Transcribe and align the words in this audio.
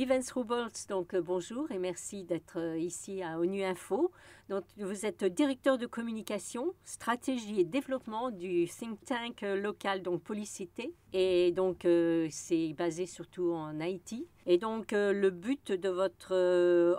Evans 0.00 0.22
Rubolts, 0.32 0.86
donc 0.88 1.12
euh, 1.12 1.20
bonjour 1.20 1.72
et 1.72 1.78
merci 1.78 2.22
d'être 2.22 2.60
euh, 2.60 2.78
ici 2.78 3.20
à 3.20 3.40
ONU 3.40 3.64
Info. 3.64 4.12
Donc, 4.48 4.62
vous 4.76 5.04
êtes 5.04 5.24
directeur 5.24 5.76
de 5.76 5.86
communication, 5.86 6.72
stratégie 6.84 7.58
et 7.58 7.64
développement 7.64 8.30
du 8.30 8.68
think 8.68 9.04
tank 9.04 9.42
euh, 9.42 9.60
local, 9.60 10.02
donc 10.02 10.22
Policité. 10.22 10.94
Et 11.12 11.50
donc, 11.50 11.84
c'est 12.30 12.74
basé 12.74 13.06
surtout 13.06 13.50
en 13.50 13.80
Haïti. 13.80 14.28
Et 14.46 14.56
donc, 14.56 14.92
le 14.92 15.30
but 15.30 15.72
de 15.72 15.88
votre 15.88 16.32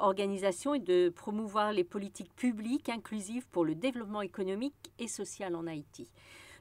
organisation 0.01 0.73
est 0.73 0.79
de 0.79 1.07
promouvoir 1.07 1.71
les 1.71 1.85
politiques 1.85 2.35
publiques 2.35 2.89
inclusives 2.89 3.47
pour 3.47 3.63
le 3.63 3.75
développement 3.75 4.21
économique 4.21 4.91
et 4.97 5.07
social 5.07 5.55
en 5.55 5.67
Haïti. 5.67 6.09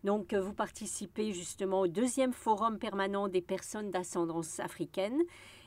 Donc, 0.04 0.34
vous 0.34 0.52
participez 0.52 1.32
justement 1.32 1.80
au 1.80 1.88
deuxième 1.88 2.32
forum 2.32 2.78
permanent 2.78 3.28
des 3.28 3.42
personnes 3.42 3.90
d'ascendance 3.90 4.60
africaine 4.60 5.22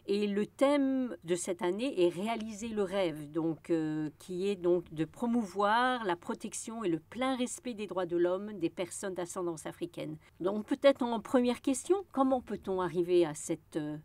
et 0.07 0.27
le 0.27 0.45
thème 0.45 1.15
de 1.23 1.35
cette 1.35 1.61
année 1.61 2.05
est 2.05 2.09
réaliser 2.09 2.69
le 2.69 2.83
rêve, 2.83 3.31
donc 3.31 3.69
euh, 3.69 4.09
qui 4.19 4.47
est 4.47 4.55
donc 4.55 4.91
de 4.93 5.05
promouvoir 5.05 6.03
la 6.05 6.15
protection 6.15 6.83
et 6.83 6.89
le 6.89 6.99
plein 6.99 7.35
respect 7.35 7.73
des 7.73 7.87
droits 7.87 8.05
de 8.05 8.17
l'homme 8.17 8.53
des 8.53 8.69
personnes 8.69 9.13
d'ascendance 9.13 9.65
africaine. 9.65 10.17
Donc 10.39 10.65
peut-être 10.65 11.03
en 11.03 11.19
première 11.19 11.61
question, 11.61 11.97
comment 12.11 12.41
peut-on 12.41 12.81
arriver 12.81 13.25
à 13.25 13.33
cette 13.33 13.77
euh, 13.77 13.97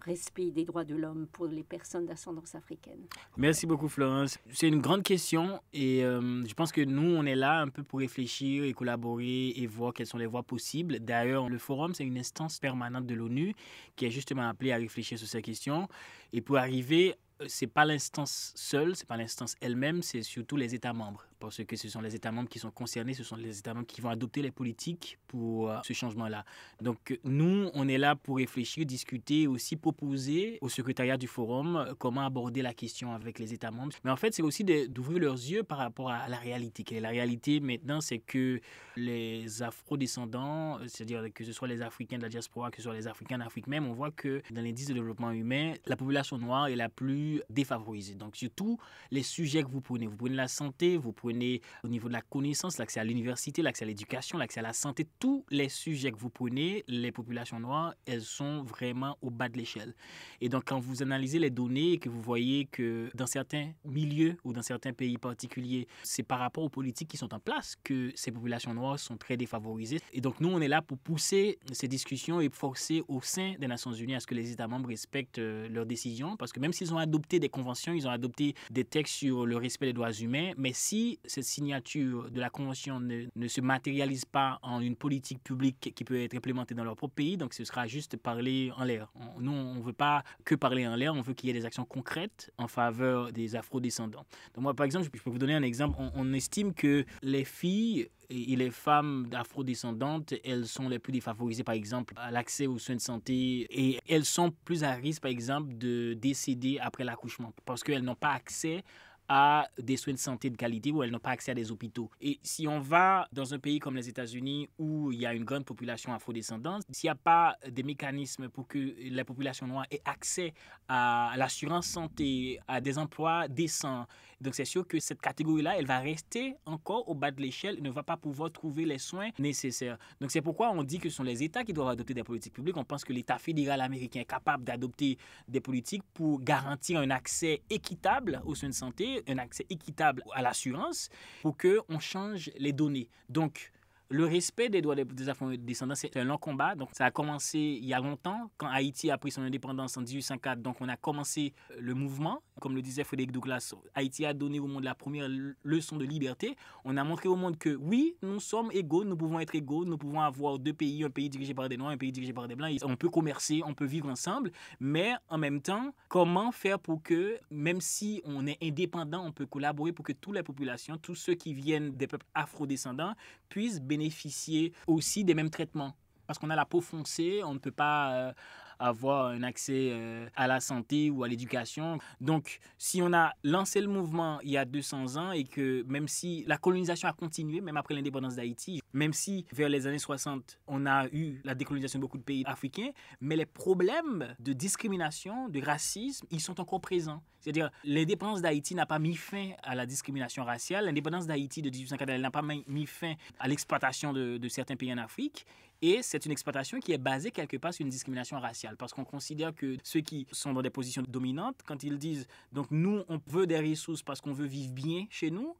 respect 0.00 0.50
des 0.50 0.64
droits 0.64 0.84
de 0.84 0.94
l'homme 0.94 1.26
pour 1.32 1.46
les 1.46 1.62
personnes 1.62 2.06
d'ascendance 2.06 2.54
africaine 2.54 3.06
Merci 3.36 3.66
beaucoup 3.66 3.88
Florence. 3.88 4.38
C'est 4.50 4.68
une 4.68 4.80
grande 4.80 5.02
question 5.02 5.60
et 5.72 6.04
euh, 6.04 6.44
je 6.46 6.54
pense 6.54 6.72
que 6.72 6.80
nous, 6.80 7.14
on 7.16 7.24
est 7.24 7.34
là 7.34 7.60
un 7.60 7.68
peu 7.68 7.82
pour 7.82 7.98
réfléchir 7.98 8.64
et 8.64 8.72
collaborer 8.72 9.48
et 9.56 9.66
voir 9.66 9.92
quelles 9.92 10.06
sont 10.06 10.18
les 10.18 10.26
voies 10.26 10.42
possibles. 10.42 11.00
D'ailleurs, 11.00 11.48
le 11.48 11.58
forum, 11.58 11.94
c'est 11.94 12.04
une 12.04 12.18
instance 12.18 12.58
permanente 12.58 13.06
de 13.06 13.14
l'ONU 13.14 13.54
qui 13.96 14.06
est 14.06 14.10
justement 14.10 14.48
appelée 14.48 14.72
à 14.72 14.76
réfléchir 14.76 15.18
sur 15.18 15.28
ces 15.28 15.42
questions. 15.42 15.88
Et 16.32 16.40
pour 16.40 16.56
arriver, 16.56 17.14
euh, 17.40 17.46
c'est 17.48 17.66
pas 17.66 17.84
l'instance 17.84 18.52
seule, 18.54 18.96
c'est 18.96 19.06
pas 19.06 19.16
l'instance 19.16 19.54
elle-même, 19.60 20.02
c'est 20.02 20.22
surtout 20.22 20.56
les 20.56 20.74
États 20.74 20.92
membres 20.92 21.24
parce 21.38 21.62
que 21.64 21.76
ce 21.76 21.88
sont 21.88 22.00
les 22.00 22.14
États 22.14 22.32
membres 22.32 22.48
qui 22.48 22.58
sont 22.58 22.70
concernés, 22.70 23.14
ce 23.14 23.24
sont 23.24 23.36
les 23.36 23.58
États 23.58 23.74
membres 23.74 23.86
qui 23.86 24.00
vont 24.00 24.10
adopter 24.10 24.42
les 24.42 24.50
politiques 24.50 25.18
pour 25.26 25.70
euh, 25.70 25.78
ce 25.84 25.92
changement-là. 25.92 26.44
Donc 26.80 27.18
nous, 27.24 27.70
on 27.74 27.88
est 27.88 27.98
là 27.98 28.16
pour 28.16 28.36
réfléchir, 28.36 28.86
discuter, 28.86 29.46
aussi 29.46 29.76
proposer 29.76 30.58
au 30.60 30.68
secrétariat 30.68 31.16
du 31.16 31.26
forum 31.26 31.76
euh, 31.76 31.94
comment 31.98 32.24
aborder 32.24 32.62
la 32.62 32.74
question 32.74 33.12
avec 33.12 33.38
les 33.38 33.52
États 33.52 33.70
membres. 33.70 33.94
Mais 34.04 34.10
en 34.10 34.16
fait, 34.16 34.34
c'est 34.34 34.42
aussi 34.42 34.64
d'ouvrir 34.64 35.20
leurs 35.20 35.34
yeux 35.34 35.62
par 35.62 35.78
rapport 35.78 36.10
à 36.10 36.28
la 36.28 36.38
réalité. 36.38 36.84
La 37.00 37.10
réalité 37.10 37.60
maintenant, 37.60 38.00
c'est 38.00 38.18
que 38.18 38.60
les 38.96 39.62
afro-descendants, 39.62 40.78
c'est-à-dire 40.86 41.24
que 41.34 41.44
ce 41.44 41.52
soit 41.52 41.68
les 41.68 41.82
Africains 41.82 42.18
de 42.18 42.22
la 42.22 42.28
diaspora, 42.28 42.70
que 42.70 42.78
ce 42.78 42.82
soit 42.82 42.94
les 42.94 43.06
Africains 43.06 43.38
d'Afrique 43.38 43.66
même, 43.66 43.86
on 43.86 43.92
voit 43.92 44.10
que 44.10 44.42
dans 44.50 44.62
l'indice 44.62 44.88
de 44.88 44.94
développement 44.94 45.30
humain, 45.30 45.74
la 45.86 45.96
population 45.96 46.38
noire 46.38 46.68
est 46.68 46.76
la 46.76 46.88
plus 46.88 47.42
défavorisée. 47.50 48.14
Donc 48.14 48.36
surtout 48.36 48.78
les 49.10 49.22
sujets 49.22 49.62
que 49.62 49.68
vous 49.68 49.80
prenez, 49.80 50.06
vous 50.06 50.16
prenez 50.16 50.36
la 50.36 50.48
santé, 50.48 50.96
vous 50.96 51.12
prenez 51.12 51.25
prenez 51.26 51.60
au 51.82 51.88
niveau 51.88 52.08
de 52.08 52.12
la 52.12 52.22
connaissance, 52.22 52.78
l'accès 52.78 53.00
à 53.00 53.04
l'université, 53.04 53.60
l'accès 53.60 53.84
à 53.84 53.88
l'éducation, 53.88 54.38
l'accès 54.38 54.60
à 54.60 54.62
la 54.62 54.72
santé, 54.72 55.06
tous 55.18 55.44
les 55.50 55.68
sujets 55.68 56.12
que 56.12 56.18
vous 56.18 56.30
prenez, 56.30 56.84
les 56.86 57.10
populations 57.10 57.58
noires, 57.58 57.94
elles 58.06 58.22
sont 58.22 58.62
vraiment 58.62 59.18
au 59.22 59.30
bas 59.30 59.48
de 59.48 59.56
l'échelle. 59.56 59.94
Et 60.40 60.48
donc, 60.48 60.64
quand 60.66 60.78
vous 60.78 61.02
analysez 61.02 61.40
les 61.40 61.50
données 61.50 61.92
et 61.92 61.98
que 61.98 62.08
vous 62.08 62.20
voyez 62.20 62.66
que 62.66 63.10
dans 63.14 63.26
certains 63.26 63.72
milieux 63.84 64.36
ou 64.44 64.52
dans 64.52 64.62
certains 64.62 64.92
pays 64.92 65.18
particuliers, 65.18 65.88
c'est 66.04 66.22
par 66.22 66.38
rapport 66.38 66.62
aux 66.62 66.68
politiques 66.68 67.08
qui 67.08 67.16
sont 67.16 67.34
en 67.34 67.40
place 67.40 67.74
que 67.82 68.12
ces 68.14 68.30
populations 68.30 68.74
noires 68.74 68.98
sont 68.98 69.16
très 69.16 69.36
défavorisées. 69.36 70.00
Et 70.12 70.20
donc, 70.20 70.40
nous, 70.40 70.48
on 70.48 70.60
est 70.60 70.68
là 70.68 70.80
pour 70.80 70.98
pousser 70.98 71.58
ces 71.72 71.88
discussions 71.88 72.40
et 72.40 72.48
forcer 72.50 73.02
au 73.08 73.20
sein 73.20 73.54
des 73.58 73.66
Nations 73.66 73.92
Unies 73.92 74.14
à 74.14 74.20
ce 74.20 74.28
que 74.28 74.34
les 74.34 74.52
États 74.52 74.68
membres 74.68 74.88
respectent 74.88 75.38
euh, 75.38 75.68
leurs 75.68 75.86
décisions. 75.86 76.36
Parce 76.36 76.52
que 76.52 76.60
même 76.60 76.72
s'ils 76.72 76.94
ont 76.94 76.98
adopté 76.98 77.40
des 77.40 77.48
conventions, 77.48 77.92
ils 77.92 78.06
ont 78.06 78.10
adopté 78.10 78.54
des 78.70 78.84
textes 78.84 79.14
sur 79.14 79.44
le 79.44 79.56
respect 79.56 79.86
des 79.86 79.92
droits 79.92 80.12
humains, 80.12 80.52
mais 80.56 80.72
si 80.72 81.15
cette 81.24 81.44
signature 81.44 82.30
de 82.30 82.40
la 82.40 82.50
Convention 82.50 83.00
ne, 83.00 83.48
se 83.48 83.60
matérialise 83.60 84.24
pas 84.24 84.58
en 84.62 84.80
une 84.80 84.96
politique 84.96 85.42
publique 85.42 85.92
qui 85.94 86.04
peut 86.04 86.20
être 86.20 86.34
implémentée 86.34 86.74
dans 86.74 86.84
leur 86.84 86.96
propre 86.96 87.14
pays, 87.14 87.36
donc 87.36 87.54
ce 87.54 87.64
sera 87.64 87.86
juste 87.86 88.16
parler 88.16 88.72
en 88.76 88.84
l'air. 88.84 89.12
Nous, 89.40 89.52
on 89.52 89.74
ne 89.74 89.82
veut 89.82 89.92
pas 89.92 90.22
que 90.44 90.54
parler 90.54 90.86
en 90.86 90.96
l'air, 90.96 91.14
on 91.14 91.20
veut 91.20 91.34
qu'il 91.34 91.48
y 91.48 91.50
ait 91.50 91.58
des 91.58 91.64
actions 91.64 91.84
concrètes 91.84 92.52
en 92.58 92.68
faveur 92.68 93.32
des 93.32 93.56
afro-descendants. 93.56 94.24
Donc 94.54 94.62
moi, 94.62 94.74
par 94.74 94.84
exemple, 94.86 95.06
je 95.06 95.10
peux 95.10 95.30
vous 95.30 95.38
donner 95.38 95.54
un 95.54 95.62
exemple. 95.62 95.96
On 96.14 96.32
estime 96.32 96.74
que 96.74 97.04
les 97.22 97.44
filles 97.44 98.08
et 98.28 98.56
les 98.56 98.70
femmes 98.70 99.28
afro-descendantes, 99.32 100.34
elles 100.44 100.66
sont 100.66 100.88
les 100.88 100.98
plus 100.98 101.12
défavorisées, 101.12 101.64
par 101.64 101.74
exemple, 101.74 102.14
à 102.16 102.30
l'accès 102.30 102.66
aux 102.66 102.78
soins 102.78 102.96
de 102.96 103.00
santé. 103.00 103.66
Et 103.70 104.00
elles 104.08 104.24
sont 104.24 104.52
plus 104.64 104.84
à 104.84 104.92
risque, 104.92 105.22
par 105.22 105.30
exemple, 105.30 105.76
de 105.76 106.14
décéder 106.14 106.78
après 106.80 107.04
l'accouchement 107.04 107.52
parce 107.64 107.82
qu'elles 107.82 108.02
n'ont 108.02 108.14
pas 108.14 108.32
accès 108.32 108.82
à 109.28 109.68
des 109.78 109.96
soins 109.96 110.12
de 110.12 110.18
santé 110.18 110.50
de 110.50 110.56
qualité 110.56 110.92
où 110.92 111.02
elles 111.02 111.10
n'ont 111.10 111.18
pas 111.18 111.30
accès 111.30 111.52
à 111.52 111.54
des 111.54 111.70
hôpitaux. 111.72 112.10
Et 112.20 112.38
si 112.42 112.66
on 112.68 112.80
va 112.80 113.28
dans 113.32 113.54
un 113.54 113.58
pays 113.58 113.78
comme 113.78 113.96
les 113.96 114.08
États-Unis 114.08 114.68
où 114.78 115.12
il 115.12 115.20
y 115.20 115.26
a 115.26 115.34
une 115.34 115.44
grande 115.44 115.64
population 115.64 116.12
afrodescendante, 116.12 116.84
s'il 116.90 117.08
n'y 117.08 117.12
a 117.12 117.16
pas 117.16 117.56
des 117.68 117.82
mécanismes 117.82 118.48
pour 118.48 118.66
que 118.66 118.94
la 119.10 119.24
population 119.24 119.66
noire 119.66 119.86
ait 119.90 120.02
accès 120.04 120.54
à 120.88 121.32
l'assurance 121.36 121.86
santé, 121.86 122.60
à 122.68 122.80
des 122.80 122.98
emplois 122.98 123.48
décents, 123.48 124.06
donc 124.40 124.54
c'est 124.54 124.64
sûr 124.64 124.86
que 124.86 124.98
cette 125.00 125.20
catégorie-là, 125.20 125.78
elle 125.78 125.86
va 125.86 125.98
rester 125.98 126.56
encore 126.66 127.08
au 127.08 127.14
bas 127.14 127.30
de 127.30 127.40
l'échelle 127.40 127.78
et 127.78 127.80
ne 127.80 127.90
va 127.90 128.02
pas 128.02 128.16
pouvoir 128.16 128.50
trouver 128.50 128.84
les 128.84 128.98
soins 128.98 129.30
nécessaires. 129.38 129.98
Donc 130.20 130.30
c'est 130.30 130.42
pourquoi 130.42 130.70
on 130.70 130.82
dit 130.82 130.98
que 130.98 131.08
ce 131.08 131.16
sont 131.16 131.22
les 131.22 131.42
États 131.42 131.64
qui 131.64 131.72
doivent 131.72 131.88
adopter 131.88 132.14
des 132.14 132.24
politiques 132.24 132.54
publiques. 132.54 132.76
On 132.76 132.84
pense 132.84 133.04
que 133.04 133.12
l'État 133.12 133.38
fédéral 133.38 133.80
américain 133.80 134.20
est 134.20 134.24
capable 134.24 134.64
d'adopter 134.64 135.18
des 135.48 135.60
politiques 135.60 136.02
pour 136.14 136.40
garantir 136.40 137.00
un 137.00 137.10
accès 137.10 137.62
équitable 137.70 138.42
aux 138.44 138.54
soins 138.54 138.68
de 138.68 138.74
santé 138.74 139.22
un 139.28 139.38
accès 139.38 139.66
équitable 139.70 140.22
à 140.32 140.42
l'assurance 140.42 141.08
pour 141.42 141.56
qu'on 141.56 141.98
change 141.98 142.50
les 142.58 142.72
données. 142.72 143.08
Donc, 143.28 143.72
le 144.08 144.24
respect 144.24 144.68
des 144.68 144.82
droits 144.82 144.94
des 144.94 145.28
afro-descendants, 145.28 145.94
c'est 145.94 146.16
un 146.16 146.24
long 146.24 146.38
combat. 146.38 146.74
Donc, 146.74 146.90
ça 146.92 147.06
a 147.06 147.10
commencé 147.10 147.58
il 147.58 147.84
y 147.84 147.94
a 147.94 148.00
longtemps, 148.00 148.50
quand 148.56 148.68
Haïti 148.68 149.10
a 149.10 149.18
pris 149.18 149.32
son 149.32 149.42
indépendance 149.42 149.96
en 149.96 150.02
1804. 150.02 150.62
Donc, 150.62 150.76
on 150.80 150.88
a 150.88 150.96
commencé 150.96 151.52
euh, 151.72 151.76
le 151.80 151.94
mouvement. 151.94 152.42
Comme 152.60 152.74
le 152.74 152.82
disait 152.82 153.04
Frédéric 153.04 153.32
Douglas, 153.32 153.74
Haïti 153.94 154.24
a 154.24 154.32
donné 154.32 154.60
au 154.60 154.66
monde 154.66 154.84
la 154.84 154.94
première 154.94 155.28
leçon 155.62 155.96
de 155.96 156.04
liberté. 156.04 156.56
On 156.84 156.96
a 156.96 157.04
montré 157.04 157.28
au 157.28 157.36
monde 157.36 157.58
que 157.58 157.74
oui, 157.74 158.16
nous 158.22 158.40
sommes 158.40 158.70
égaux, 158.72 159.04
nous 159.04 159.16
pouvons 159.16 159.40
être 159.40 159.54
égaux, 159.54 159.84
nous 159.84 159.98
pouvons 159.98 160.20
avoir 160.20 160.58
deux 160.58 160.72
pays, 160.72 161.04
un 161.04 161.10
pays 161.10 161.28
dirigé 161.28 161.52
par 161.52 161.68
des 161.68 161.76
Noirs, 161.76 161.90
un 161.90 161.98
pays 161.98 162.12
dirigé 162.12 162.32
par 162.32 162.48
des 162.48 162.54
Blancs. 162.54 162.78
On 162.82 162.96
peut 162.96 163.10
commercer, 163.10 163.60
on 163.66 163.74
peut 163.74 163.84
vivre 163.84 164.08
ensemble. 164.08 164.52
Mais 164.80 165.12
en 165.28 165.36
même 165.36 165.60
temps, 165.60 165.92
comment 166.08 166.50
faire 166.50 166.78
pour 166.78 167.02
que, 167.02 167.38
même 167.50 167.80
si 167.80 168.22
on 168.24 168.46
est 168.46 168.56
indépendant, 168.62 169.26
on 169.26 169.32
peut 169.32 169.46
collaborer 169.46 169.92
pour 169.92 170.04
que 170.04 170.12
toutes 170.12 170.36
les 170.36 170.42
populations, 170.42 170.96
tous 170.96 171.14
ceux 171.14 171.34
qui 171.34 171.52
viennent 171.52 171.90
des 171.94 172.06
peuples 172.06 172.26
afro-descendants, 172.34 173.12
puissent 173.50 173.80
bénéficier 173.80 173.95
bénéficier 173.96 174.72
aussi 174.86 175.24
des 175.24 175.34
mêmes 175.34 175.50
traitements. 175.50 175.94
Parce 176.26 176.38
qu'on 176.38 176.50
a 176.50 176.56
la 176.56 176.64
peau 176.64 176.80
foncée, 176.80 177.42
on 177.44 177.54
ne 177.54 177.58
peut 177.58 177.70
pas 177.70 178.12
euh, 178.12 178.32
avoir 178.78 179.26
un 179.26 179.42
accès 179.42 179.90
euh, 179.92 180.28
à 180.36 180.46
la 180.46 180.60
santé 180.60 181.10
ou 181.10 181.24
à 181.24 181.28
l'éducation. 181.28 181.98
Donc, 182.20 182.58
si 182.78 183.02
on 183.02 183.12
a 183.12 183.32
lancé 183.44 183.80
le 183.80 183.88
mouvement 183.88 184.40
il 184.42 184.50
y 184.50 184.56
a 184.56 184.64
200 184.64 185.16
ans 185.16 185.32
et 185.32 185.44
que 185.44 185.82
même 185.84 186.08
si 186.08 186.44
la 186.46 186.58
colonisation 186.58 187.08
a 187.08 187.12
continué, 187.12 187.60
même 187.60 187.76
après 187.76 187.94
l'indépendance 187.94 188.36
d'Haïti, 188.36 188.80
même 188.92 189.12
si 189.12 189.46
vers 189.52 189.68
les 189.68 189.86
années 189.86 189.98
60, 189.98 190.58
on 190.66 190.86
a 190.86 191.06
eu 191.08 191.40
la 191.44 191.54
décolonisation 191.54 191.98
de 191.98 192.02
beaucoup 192.02 192.18
de 192.18 192.22
pays 192.22 192.44
africains, 192.46 192.90
mais 193.20 193.36
les 193.36 193.46
problèmes 193.46 194.34
de 194.38 194.52
discrimination, 194.52 195.48
de 195.48 195.60
racisme, 195.60 196.26
ils 196.30 196.40
sont 196.40 196.60
encore 196.60 196.80
présents. 196.80 197.22
C'est-à-dire, 197.40 197.70
l'indépendance 197.84 198.42
d'Haïti 198.42 198.74
n'a 198.74 198.86
pas 198.86 198.98
mis 198.98 199.14
fin 199.14 199.50
à 199.62 199.76
la 199.76 199.86
discrimination 199.86 200.42
raciale. 200.44 200.86
L'indépendance 200.86 201.28
d'Haïti 201.28 201.62
de 201.62 201.70
1840 201.70 202.20
n'a 202.20 202.30
pas 202.32 202.42
mis 202.42 202.86
fin 202.86 203.14
à 203.38 203.46
l'exploitation 203.46 204.12
de 204.12 204.48
certains 204.48 204.74
pays 204.74 204.92
en 204.92 204.98
Afrique. 204.98 205.46
Et 205.88 206.02
c'est 206.02 206.26
une 206.26 206.32
exploitation 206.32 206.80
qui 206.80 206.90
est 206.90 206.98
basée 206.98 207.30
quelque 207.30 207.56
part 207.58 207.72
sur 207.72 207.84
une 207.84 207.90
discrimination 207.90 208.40
raciale, 208.40 208.76
parce 208.76 208.92
qu'on 208.92 209.04
considère 209.04 209.54
que 209.54 209.76
ceux 209.84 210.00
qui 210.00 210.26
sont 210.32 210.52
dans 210.52 210.60
des 210.60 210.68
positions 210.68 211.04
dominantes, 211.06 211.60
quand 211.64 211.84
ils 211.84 211.96
disent, 211.96 212.26
donc 212.50 212.72
nous, 212.72 213.04
on 213.08 213.20
veut 213.28 213.46
des 213.46 213.60
ressources 213.60 214.02
parce 214.02 214.20
qu'on 214.20 214.32
veut 214.32 214.46
vivre 214.48 214.72
bien 214.72 215.06
chez 215.10 215.30
nous, 215.30 215.54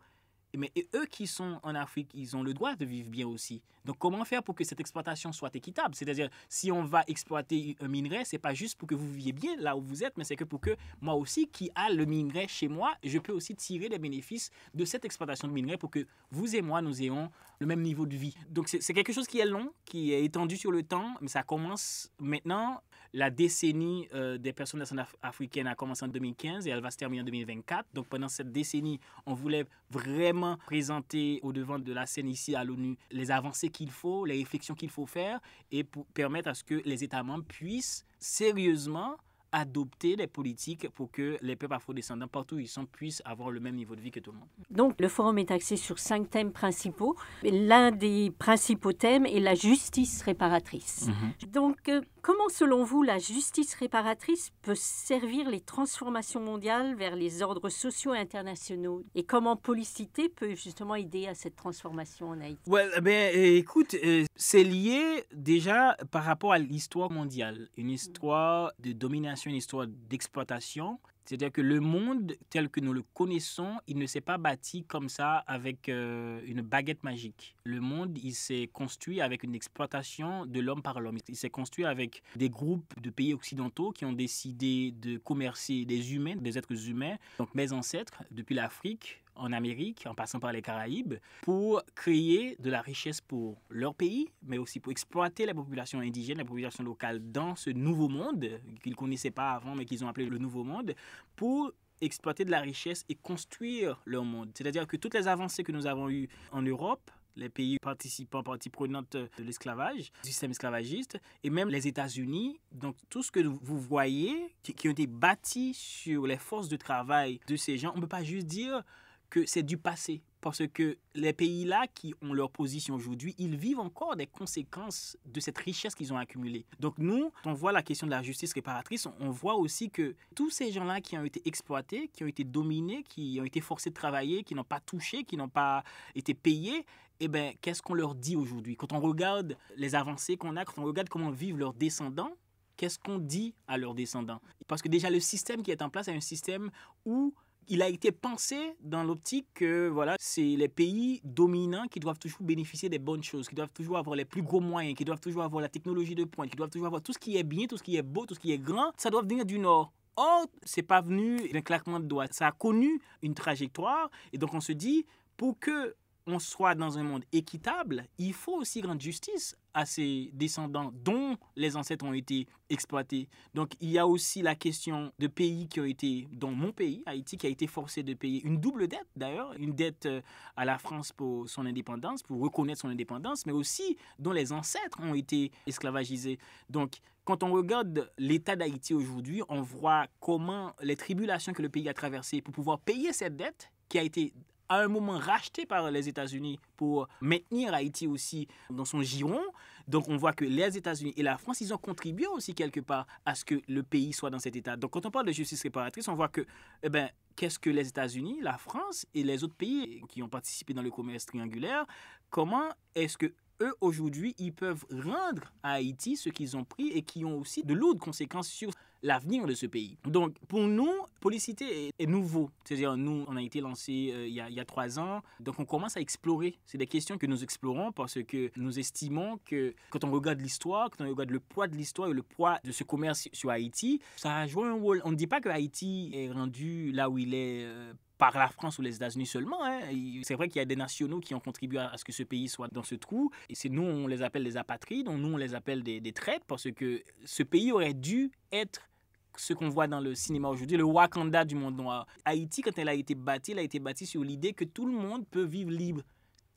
mais 0.57 0.73
eux 0.95 1.07
qui 1.07 1.27
sont 1.27 1.61
en 1.63 1.75
Afrique, 1.75 2.11
ils 2.15 2.37
ont 2.37 2.43
le 2.43 2.55
droit 2.55 2.75
de 2.75 2.85
vivre 2.85 3.11
bien 3.11 3.27
aussi. 3.27 3.63
Donc, 3.85 3.99
comment 3.99 4.25
faire 4.25 4.43
pour 4.43 4.55
que 4.55 4.65
cette 4.65 4.81
exploitation 4.81 5.33
soit 5.33 5.55
équitable? 5.55 5.95
C'est-à-dire, 5.95 6.29
si 6.49 6.73
on 6.73 6.83
va 6.83 7.05
exploiter 7.07 7.77
un 7.81 7.89
minerai, 7.89 8.25
c'est 8.25 8.39
pas 8.39 8.53
juste 8.53 8.77
pour 8.77 8.89
que 8.89 8.95
vous 8.95 9.07
viviez 9.07 9.33
bien 9.33 9.57
là 9.59 9.77
où 9.77 9.81
vous 9.81 10.03
êtes, 10.03 10.17
mais 10.17 10.25
c'est 10.25 10.35
que 10.35 10.45
pour 10.45 10.61
que 10.61 10.77
moi 11.01 11.15
aussi, 11.15 11.47
qui 11.47 11.71
a 11.75 11.91
le 11.91 12.05
minerai 12.05 12.49
chez 12.49 12.69
moi, 12.69 12.95
je 13.05 13.19
peux 13.19 13.33
aussi 13.33 13.55
tirer 13.55 13.89
des 13.89 13.99
bénéfices 13.99 14.51
de 14.75 14.85
cette 14.85 15.05
exploitation 15.05 15.47
de 15.47 15.53
minerai 15.53 15.77
pour 15.77 15.91
que 15.91 16.05
vous 16.31 16.57
et 16.57 16.63
moi, 16.63 16.83
nous 16.83 17.01
ayons 17.01 17.31
le 17.59 17.67
même 17.67 17.81
niveau 17.81 18.07
de 18.07 18.17
vie. 18.17 18.35
Donc, 18.51 18.69
c'est 18.69 18.95
quelque 18.95 19.13
chose 19.13 19.27
qui 19.27 19.39
est 19.39 19.47
long, 19.47 19.73
qui 19.85 20.13
est 20.13 20.25
étendu 20.25 20.57
sur 20.57 20.73
le 20.73 20.83
temps, 20.83 21.15
mais 21.21 21.29
ça 21.29 21.43
commence 21.43 22.11
maintenant. 22.19 22.83
La 23.13 23.31
décennie 23.31 24.09
euh, 24.13 24.37
des 24.37 24.53
personnes 24.53 24.85
africaines 25.23 25.69
a 25.69 25.75
commencé 25.75 26.05
en 26.05 26.09
2015 26.09 26.67
et 26.67 26.71
elle 26.71 26.83
va 26.83 26.91
se 26.91 26.99
terminer 26.99 27.23
en 27.23 27.25
2024. 27.25 27.87
Donc, 27.95 28.09
pendant 28.09 28.29
cette 28.29 28.53
décennie, 28.53 29.01
on 29.25 29.33
voulait 29.33 29.65
vraiment 29.91 30.46
présenter 30.67 31.41
au 31.43 31.53
devant 31.53 31.79
de 31.79 31.93
la 31.93 32.07
scène 32.07 32.29
ici 32.29 32.55
à 32.55 32.65
l'ONU 32.65 32.97
les 33.11 33.31
avancées 33.31 33.71
qu'il 33.71 33.91
faut, 33.91 34.25
les 34.25 34.39
réflexions 34.39 34.75
qu'il 34.75 34.91
faut 34.91 35.07
faire 35.07 35.41
et 35.71 35.83
pour 35.85 36.07
permettre 36.07 36.49
à 36.49 36.55
ce 36.55 36.63
que 36.63 36.81
les 36.85 37.03
États 37.03 37.23
membres 37.23 37.45
puissent 37.45 38.05
sérieusement 38.19 39.17
adopter 39.57 40.17
des 40.17 40.27
politiques 40.27 40.89
pour 40.91 41.11
que 41.11 41.39
les 41.41 41.57
peuples 41.57 41.75
afro-descendants, 41.75 42.29
partout 42.29 42.57
où 42.57 42.59
ils 42.59 42.69
sont, 42.69 42.85
puissent 42.85 43.23
avoir 43.25 43.51
le 43.51 43.59
même 43.59 43.75
niveau 43.75 43.97
de 43.97 44.03
vie 44.03 44.11
que 44.11 44.21
tout 44.21 44.33
le 44.33 44.39
monde. 44.39 44.49
Donc, 44.71 45.01
le 45.01 45.09
forum 45.09 45.39
est 45.39 45.51
axé 45.51 45.77
sur 45.77 45.99
cinq 45.99 46.29
thèmes 46.29 46.53
principaux. 46.53 47.17
L'un 47.43 47.91
des 47.91 48.31
principaux 48.39 48.93
thèmes 48.93 49.25
est 49.25 49.41
la 49.41 49.55
justice 49.55 50.23
réparatrice. 50.23 51.07
Mhm. 51.09 51.51
Donc, 51.51 51.89
euh, 51.89 52.03
comment, 52.21 52.49
selon 52.51 52.85
vous, 52.85 53.03
la 53.03 53.19
justice 53.19 53.75
réparatrice 53.75 54.53
peut 54.61 54.75
servir 54.75 55.49
les 55.49 55.61
transformations 55.61 56.41
mondiales 56.41 56.95
vers 56.95 57.17
les 57.17 57.43
ordres 57.43 57.71
sociaux 57.71 58.13
internationaux? 58.13 59.03
Et 59.15 59.25
comment 59.25 59.57
Policité 59.57 60.29
peut 60.29 60.55
justement 60.55 60.97
aider 60.97 61.27
à 61.27 61.35
cette 61.35 61.57
transformation 61.57 62.29
en 62.29 62.41
Haïti? 62.41 62.61
Ouais, 62.69 62.87
eh 62.97 63.01
ben, 63.01 63.35
Écoute, 63.35 63.95
euh, 64.05 64.25
c'est 64.37 64.65
lié 64.65 65.25
déjà 65.33 65.97
par 66.11 66.25
rapport 66.25 66.53
à 66.53 66.59
l'histoire 66.59 67.11
mondiale. 67.11 67.69
Une 67.79 67.91
histoire 67.91 68.73
de 68.81 68.93
domination, 68.93 69.46
une 69.47 69.57
histoire 69.57 69.87
d'exploitation 69.87 70.99
c'est-à-dire 71.27 71.51
que 71.51 71.61
le 71.61 71.81
monde 71.81 72.37
tel 72.51 72.71
que 72.71 72.79
nous 72.79 72.93
le 72.93 73.03
connaissons, 73.03 73.75
il 73.89 73.99
ne 73.99 74.07
s'est 74.07 74.21
pas 74.21 74.39
bâti 74.39 74.85
comme 74.85 75.09
ça 75.09 75.39
avec 75.49 75.89
euh, 75.89 76.41
une 76.47 76.63
baguette 76.63 77.03
magique. 77.03 77.57
Le 77.65 77.81
monde, 77.81 78.17
il 78.23 78.33
s'est 78.33 78.71
construit 78.73 79.21
avec 79.21 79.43
une 79.43 79.57
exploitation 79.57 80.47
de 80.47 80.61
l'homme 80.61 80.83
par 80.83 81.01
l'homme. 81.01 81.19
Il 81.29 81.35
s'est 81.35 81.51
construit 81.51 81.85
avec 81.85 82.23
des 82.37 82.49
groupes 82.49 82.95
de 83.01 83.11
pays 83.11 83.35
occidentaux 83.35 83.91
qui 83.91 84.05
ont 84.05 84.13
décidé 84.13 84.93
de 84.93 85.19
commercer 85.19 85.85
des 85.85 86.15
humains, 86.15 86.37
des 86.37 86.59
êtres 86.59 86.89
humains. 86.89 87.17
Donc 87.39 87.53
mes 87.57 87.73
ancêtres, 87.73 88.23
depuis 88.31 88.55
l'Afrique, 88.55 89.21
en 89.37 89.53
Amérique, 89.53 90.07
en 90.07 90.15
passant 90.15 90.41
par 90.41 90.53
les 90.53 90.63
Caraïbes, 90.63 91.15
pour 91.43 91.83
créer 91.95 92.57
de 92.59 92.71
la 92.71 92.81
richesse 92.81 93.21
pour 93.21 93.61
leur 93.71 93.95
pays, 93.95 94.29
mais 94.43 94.59
aussi 94.59 94.81
pour 94.81 94.93
exploiter 94.93 95.47
la 95.47 95.55
population 95.55 96.01
indigène, 96.01 96.39
la 96.39 96.45
population 96.45 96.85
locale 96.85 97.21
dans 97.33 97.57
ce 97.57 97.71
nouveau 97.71 98.09
monde 98.09 98.61
qu'ils 98.83 98.93
ne 98.93 98.97
connaissaient 98.97 99.31
pas 99.31 99.53
avant, 99.53 99.75
mais 99.75 99.85
qu'ils 99.85 100.05
ont 100.05 100.09
appelé 100.09 100.27
le 100.27 100.39
nouveau 100.39 100.65
monde, 100.65 100.95
pour 101.37 101.73
exploiter 102.01 102.45
de 102.45 102.51
la 102.51 102.61
richesse 102.61 103.05
et 103.09 103.15
construire 103.15 104.01
leur 104.05 104.25
monde. 104.25 104.51
C'est-à-dire 104.55 104.87
que 104.87 104.97
toutes 104.97 105.15
les 105.15 105.29
avancées 105.29 105.65
que 105.65 105.73
nous 105.73 105.87
avons 105.87 106.11
eues 106.11 106.29
en 106.53 106.63
Europe, 106.63 107.11
les 107.37 107.49
pays 107.49 107.79
participants, 107.79 108.43
partie 108.43 108.71
prenante 108.71 109.17
de 109.17 109.43
l'esclavage, 109.45 110.11
du 110.23 110.31
système 110.31 110.51
esclavagiste, 110.51 111.19
et 111.45 111.51
même 111.51 111.69
les 111.69 111.87
États-Unis. 111.87 112.59
Donc, 112.73 112.97
tout 113.11 113.23
ce 113.23 113.31
que 113.31 113.41
vous 113.41 113.79
voyez, 113.79 114.55
qui 114.63 114.89
ont 114.89 114.93
été 114.93 115.07
bâtis 115.07 115.75
sur 115.75 116.27
les 116.27 116.39
forces 116.39 116.69
de 116.69 116.77
travail 116.77 117.41
de 117.47 117.57
ces 117.57 117.77
gens, 117.79 117.93
on 117.93 117.97
ne 117.97 118.01
peut 118.03 118.09
pas 118.09 118.25
juste 118.25 118.47
dire 118.47 118.83
que 119.31 119.47
c'est 119.47 119.63
du 119.63 119.77
passé. 119.79 120.23
Parce 120.41 120.63
que 120.69 120.97
les 121.15 121.33
pays-là 121.33 121.87
qui 121.93 122.15
ont 122.23 122.33
leur 122.33 122.51
position 122.51 122.95
aujourd'hui, 122.95 123.35
ils 123.39 123.57
vivent 123.57 123.81
encore 123.81 124.15
des 124.15 124.27
conséquences 124.27 125.17
de 125.25 125.41
cette 125.41 125.59
richesse 125.59 125.95
qu'ils 125.95 126.13
ont 126.13 126.19
accumulée. 126.19 126.67
Donc 126.79 126.99
nous, 126.99 127.33
on 127.45 127.53
voit 127.53 127.73
la 127.73 127.83
question 127.83 128.07
de 128.07 128.13
la 128.13 128.23
justice 128.23 128.53
réparatrice, 128.53 129.09
on 129.19 129.31
voit 129.31 129.57
aussi 129.57 129.91
que 129.91 130.15
tous 130.37 130.51
ces 130.51 130.71
gens-là 130.71 131.01
qui 131.01 131.19
ont 131.19 131.25
été 131.25 131.43
exploités, 131.47 132.09
qui 132.09 132.23
ont 132.23 132.29
été 132.29 132.45
dominés, 132.45 133.03
qui 133.03 133.39
ont 133.41 133.45
été 133.45 133.61
forcés 133.61 133.91
de 133.91 133.95
travailler, 133.95 134.45
qui 134.45 134.55
n'ont 134.55 134.63
pas 134.63 134.79
touché, 134.79 135.25
qui 135.25 135.37
n'ont 135.37 135.49
pas 135.49 135.83
été 136.15 136.33
payés, 136.33 136.87
eh 137.19 137.29
bien, 137.29 137.53
qu'est-ce 137.61 137.83
qu'on 137.83 137.95
leur 137.95 138.15
dit 138.15 138.37
aujourd'hui? 138.37 138.77
Quand 138.77 138.93
on 138.93 139.01
regarde 139.01 139.57
les 139.77 139.95
avancées 139.95 140.37
qu'on 140.37 140.57
a, 140.57 140.65
quand 140.65 140.83
on 140.83 140.85
regarde 140.85 141.09
comment 141.09 141.31
vivent 141.31 141.59
leurs 141.59 141.75
descendants, 141.75 142.33
qu'est-ce 142.77 142.99
qu'on 142.99 143.19
dit 143.19 143.55
à 143.67 143.79
leurs 143.79 143.95
descendants? 143.95 144.41
Parce 144.69 144.83
que 144.83 144.89
déjà, 144.89 145.11
le 145.11 145.21
système 145.21 145.63
qui 145.63 145.71
est 145.71 145.83
en 145.83 145.89
place 145.89 146.09
est 146.09 146.15
un 146.15 146.21
système 146.21 146.71
où 147.05 147.35
il 147.69 147.83
a 147.83 147.89
été 147.89 148.13
pensé 148.13 148.77
dans 148.81 149.03
l'optique 149.03 149.47
que 149.55 149.89
voilà, 149.89 150.17
c'est 150.21 150.43
les 150.43 150.69
pays 150.69 151.21
dominants 151.25 151.87
qui 151.89 152.01
doivent 152.01 152.19
toujours 152.19 152.43
bénéficier 152.43 152.89
des 152.89 152.99
bonnes 152.99 153.23
choses, 153.23 153.49
qui 153.49 153.55
doivent 153.55 153.73
toujours 153.73 153.99
avoir 153.99 154.17
les 154.17 154.25
plus 154.25 154.43
gros 154.43 154.61
moyens, 154.61 154.97
qui 154.97 155.05
doivent 155.05 155.21
toujours 155.21 155.43
avoir 155.43 155.61
la 155.61 155.69
technologie 155.69 156.15
de 156.15 156.25
pointe, 156.25 156.51
qui 156.51 156.57
doivent 156.57 156.71
toujours 156.71 156.87
avoir 156.87 157.03
tout 157.03 157.13
ce 157.13 157.19
qui 157.19 157.37
est 157.37 157.43
bien, 157.43 157.67
tout 157.67 157.77
ce 157.77 157.83
qui 157.83 157.97
est 157.97 158.03
beau, 158.03 158.27
tout 158.27 158.35
ce 158.35 158.41
qui 158.41 158.53
est 158.53 158.59
grand, 158.59 158.93
ça 158.97 159.11
doit 159.11 159.23
venir 159.23 159.45
du 159.45 159.59
Nord. 159.59 159.93
Or, 160.17 160.47
c'est 160.63 160.83
pas 160.83 161.01
venu 161.01 161.49
d'un 161.51 161.61
claquement 161.61 162.01
de 162.01 162.07
doigts. 162.07 162.27
Ça 162.31 162.47
a 162.49 162.53
connu 162.53 163.01
une 163.23 163.35
trajectoire 163.35 164.11
et 164.33 164.39
donc 164.39 164.55
on 164.55 164.61
se 164.61 164.73
dit 164.73 165.05
pour 165.37 165.59
que 165.59 165.95
on 166.27 166.39
soit 166.39 166.75
dans 166.75 166.99
un 166.99 167.03
monde 167.03 167.25
équitable, 167.33 168.07
il 168.19 168.33
faut 168.33 168.57
aussi 168.57 168.83
rendre 168.83 169.01
justice 169.01 169.57
à 169.75 169.87
ses 169.87 170.31
descendants 170.33 170.91
dont 171.05 171.37
les 171.55 171.77
ancêtres 171.77 172.05
ont 172.05 172.13
été 172.13 172.47
exploités. 172.69 173.29
Donc 173.55 173.75
il 173.81 173.91
y 173.91 173.99
a 173.99 174.07
aussi 174.07 174.43
la 174.43 174.55
question 174.55 175.13
de 175.19 175.27
pays 175.29 175.69
qui 175.69 175.81
ont 175.81 175.85
été, 175.85 176.27
dont 176.33 176.51
mon 176.51 176.73
pays, 176.73 177.03
Haïti, 177.07 177.37
qui 177.37 177.47
a 177.47 177.51
été 177.51 177.67
forcé 177.67 178.03
de 178.03 178.15
payer 178.15 178.43
une 178.45 178.59
double 178.59 178.89
dette 178.89 179.07
d'ailleurs, 179.15 179.53
une 179.59 179.75
dette 179.75 180.07
euh, 180.07 180.21
à 180.57 180.65
la 180.65 180.79
France 180.79 181.13
pour 181.13 181.49
son 181.49 181.67
indépendance, 181.67 182.23
pour 182.23 182.41
reconnaître 182.41 182.81
son 182.81 182.89
indépendance, 182.89 183.47
mais 183.47 183.53
aussi 183.53 183.97
dont 184.19 184.33
les 184.33 184.53
ancêtres 184.53 184.99
ont 185.01 185.15
été 185.15 185.53
esclavagisés. 185.67 186.39
Donc 186.71 186.99
quand 187.25 187.43
on 187.43 187.53
regarde 187.53 188.11
l'état 188.19 188.57
d'Haïti 188.57 188.95
aujourd'hui, 188.95 189.43
on 189.49 189.61
voit 189.61 190.07
comment 190.21 190.73
les 190.83 190.97
tribulations 190.97 191.53
que 191.53 191.63
le 191.63 191.69
pays 191.69 191.89
a 191.89 191.95
traversées 191.95 192.41
pour 192.41 192.55
pouvoir 192.55 192.79
payer 192.79 193.13
cette 193.13 193.37
dette 193.37 193.71
qui 193.89 193.99
a 193.99 194.03
été 194.03 194.33
à 194.69 194.81
un 194.81 194.89
moment 194.89 195.19
racheté 195.19 195.67
par 195.67 195.91
les 195.91 196.09
États-Unis 196.09 196.59
pour 196.77 197.09
maintenir 197.21 197.75
Haïti 197.75 198.07
aussi 198.07 198.49
dans 198.71 198.85
son 198.85 199.03
giron. 199.03 199.43
Donc 199.89 200.09
on 200.09 200.17
voit 200.17 200.33
que 200.33 200.45
les 200.45 200.77
États-Unis 200.77 201.15
et 201.17 201.23
la 201.23 201.39
France, 201.39 201.61
ils 201.61 201.73
ont 201.73 201.79
contribué 201.79 202.27
aussi 202.27 202.55
quelque 202.55 202.81
part 202.81 203.07
à 203.25 203.35
ce 203.35 203.45
que 203.45 203.61
le 203.69 203.83
pays 203.83 204.13
soit 204.13 204.31
dans 204.31 204.39
cet 204.39 204.57
état. 204.57 204.77
Donc 204.77 204.91
quand 204.91 205.07
on 205.07 205.11
parle 205.11 205.27
de 205.27 205.33
justice 205.33 205.63
réparatrice, 205.63 206.09
on 206.09 206.15
voit 206.15 206.29
que, 206.29 206.45
eh 206.83 206.89
ben, 206.89 207.09
qu'est-ce 207.37 207.59
que 207.59 207.71
les 207.71 207.89
États-Unis, 207.89 208.39
la 208.43 208.59
France 208.59 209.07
et 209.15 209.23
les 209.23 209.45
autres 209.45 209.55
pays 209.55 210.03
qui 210.09 210.23
ont 210.23 210.29
participé 210.29 210.75
dans 210.75 210.83
le 210.83 210.91
commerce 210.91 211.27
triangulaire, 211.27 211.87
comment 212.31 212.69
est-ce 212.95 213.17
que 213.17 213.33
eux, 213.63 213.75
aujourd'hui, 213.81 214.35
ils 214.39 214.53
peuvent 214.53 214.85
rendre 214.91 215.53
à 215.63 215.73
Haïti 215.73 216.17
ce 216.17 216.29
qu'ils 216.29 216.57
ont 216.57 216.65
pris 216.65 216.89
et 216.89 217.03
qui 217.03 217.25
ont 217.25 217.39
aussi 217.39 217.63
de 217.63 217.73
lourdes 217.73 217.99
conséquences 217.99 218.49
sur 218.49 218.71
l'avenir 219.07 219.47
de 219.47 219.55
ce 219.55 219.67
pays. 219.67 219.97
Donc, 220.05 220.37
pour 220.49 220.67
nous, 220.67 220.93
Policité 221.21 221.91
est, 221.99 222.07
nouveau. 222.07 222.51
C'est-à-dire, 222.65 222.97
nous, 222.97 223.25
on 223.27 223.37
a 223.37 223.43
été 223.43 223.61
lancé 223.61 224.11
euh, 224.13 224.29
il, 224.29 224.35
y 224.35 224.61
a, 224.61 224.65
trois 224.65 224.99
ans. 224.99 225.23
Donc, 225.41 225.59
on 225.59 225.65
commence 225.65 225.97
à 225.97 226.01
explorer. 226.01 226.57
C'est 226.67 226.79
des 226.79 226.87
questions 226.87 227.19
que 227.19 227.27
nous 227.27 227.43
explorons 227.43 227.91
parce 227.91 228.23
que 228.23 228.51
nous 228.57 228.79
estimons 228.79 229.39
que 229.45 229.75
quand 229.91 230.05
on 230.05 230.11
regarde 230.11 230.41
l'histoire, 230.41 230.91
quand 230.91 231.05
on 231.05 231.09
regarde 231.09 231.31
le 231.31 231.41
poids 231.41 231.69
de 231.69 231.77
l'histoire 231.77 232.11
et 232.11 232.13
le 232.13 232.23
poids 232.23 232.59
de 232.65 232.71
ce 232.71 232.85
commerce 232.85 233.29
sur 233.33 233.51
Haïti, 233.51 234.01
ça 234.17 234.37
a 234.37 234.47
joué 234.47 234.69
un 234.69 234.75
rôle. 234.75 235.01
On 235.05 235.11
ne 235.11 235.17
dit 235.17 235.27
pas 235.27 235.41
que 235.41 235.49
Haïti 235.49 236.11
est 236.15 236.31
rendu 236.31 236.93
là 236.93 237.09
où 237.11 237.19
il 237.19 237.35
est 237.35 237.65
euh, 237.65 237.93
par 238.19 238.37
la 238.37 238.49
France 238.49 238.79
ou 238.79 238.83
les 238.83 238.97
États-Unis 238.97 239.27
seulement. 239.27 239.65
Hein. 239.65 239.81
C'est 240.23 240.35
vrai 240.35 240.49
qu'il 240.49 240.59
y 240.59 240.63
a 240.63 240.67
des 240.67 240.77
nationaux 240.77 241.21
qui 241.21 241.35
ont 241.35 241.41
contribué 241.41 241.79
à 241.79 241.97
ce 241.97 242.05
que 242.05 242.13
ce 242.13 242.23
pays 242.23 242.49
soit 242.49 242.69
dans 242.73 242.83
ce 242.83 242.95
trou. 242.95 243.31
Et 243.49 243.55
c'est 243.55 243.69
nous, 243.69 243.83
on 243.83 244.07
les 244.07 244.23
appelle 244.23 244.45
des 244.45 244.57
apatrides, 244.57 245.09
nous, 245.09 245.35
on 245.35 245.37
les 245.37 245.55
appelle 245.55 245.83
des, 245.83 246.01
des 246.01 246.13
traites, 246.13 246.45
parce 246.47 246.71
que 246.71 247.03
ce 247.25 247.43
pays 247.43 247.73
aurait 247.73 247.95
dû 247.95 248.31
être 248.53 248.89
ce 249.37 249.55
qu'on 249.55 249.69
voit 249.69 249.87
dans 249.87 250.01
le 250.01 250.15
cinéma 250.15 250.49
aujourd'hui, 250.49 250.77
le 250.77 250.85
Wakanda 250.85 251.45
du 251.45 251.55
monde 251.55 251.77
noir. 251.77 252.07
Haïti, 252.25 252.63
quand 252.63 252.77
elle 252.79 252.89
a 252.89 252.95
été 252.95 253.15
bâtie, 253.15 253.53
elle 253.53 253.59
a 253.59 253.63
été 253.63 253.79
bâtie 253.79 254.07
sur 254.07 254.23
l'idée 254.23 254.53
que 254.53 254.65
tout 254.65 254.87
le 254.87 254.93
monde 254.93 255.27
peut 255.31 255.45
vivre 255.45 255.71
libre. 255.71 256.03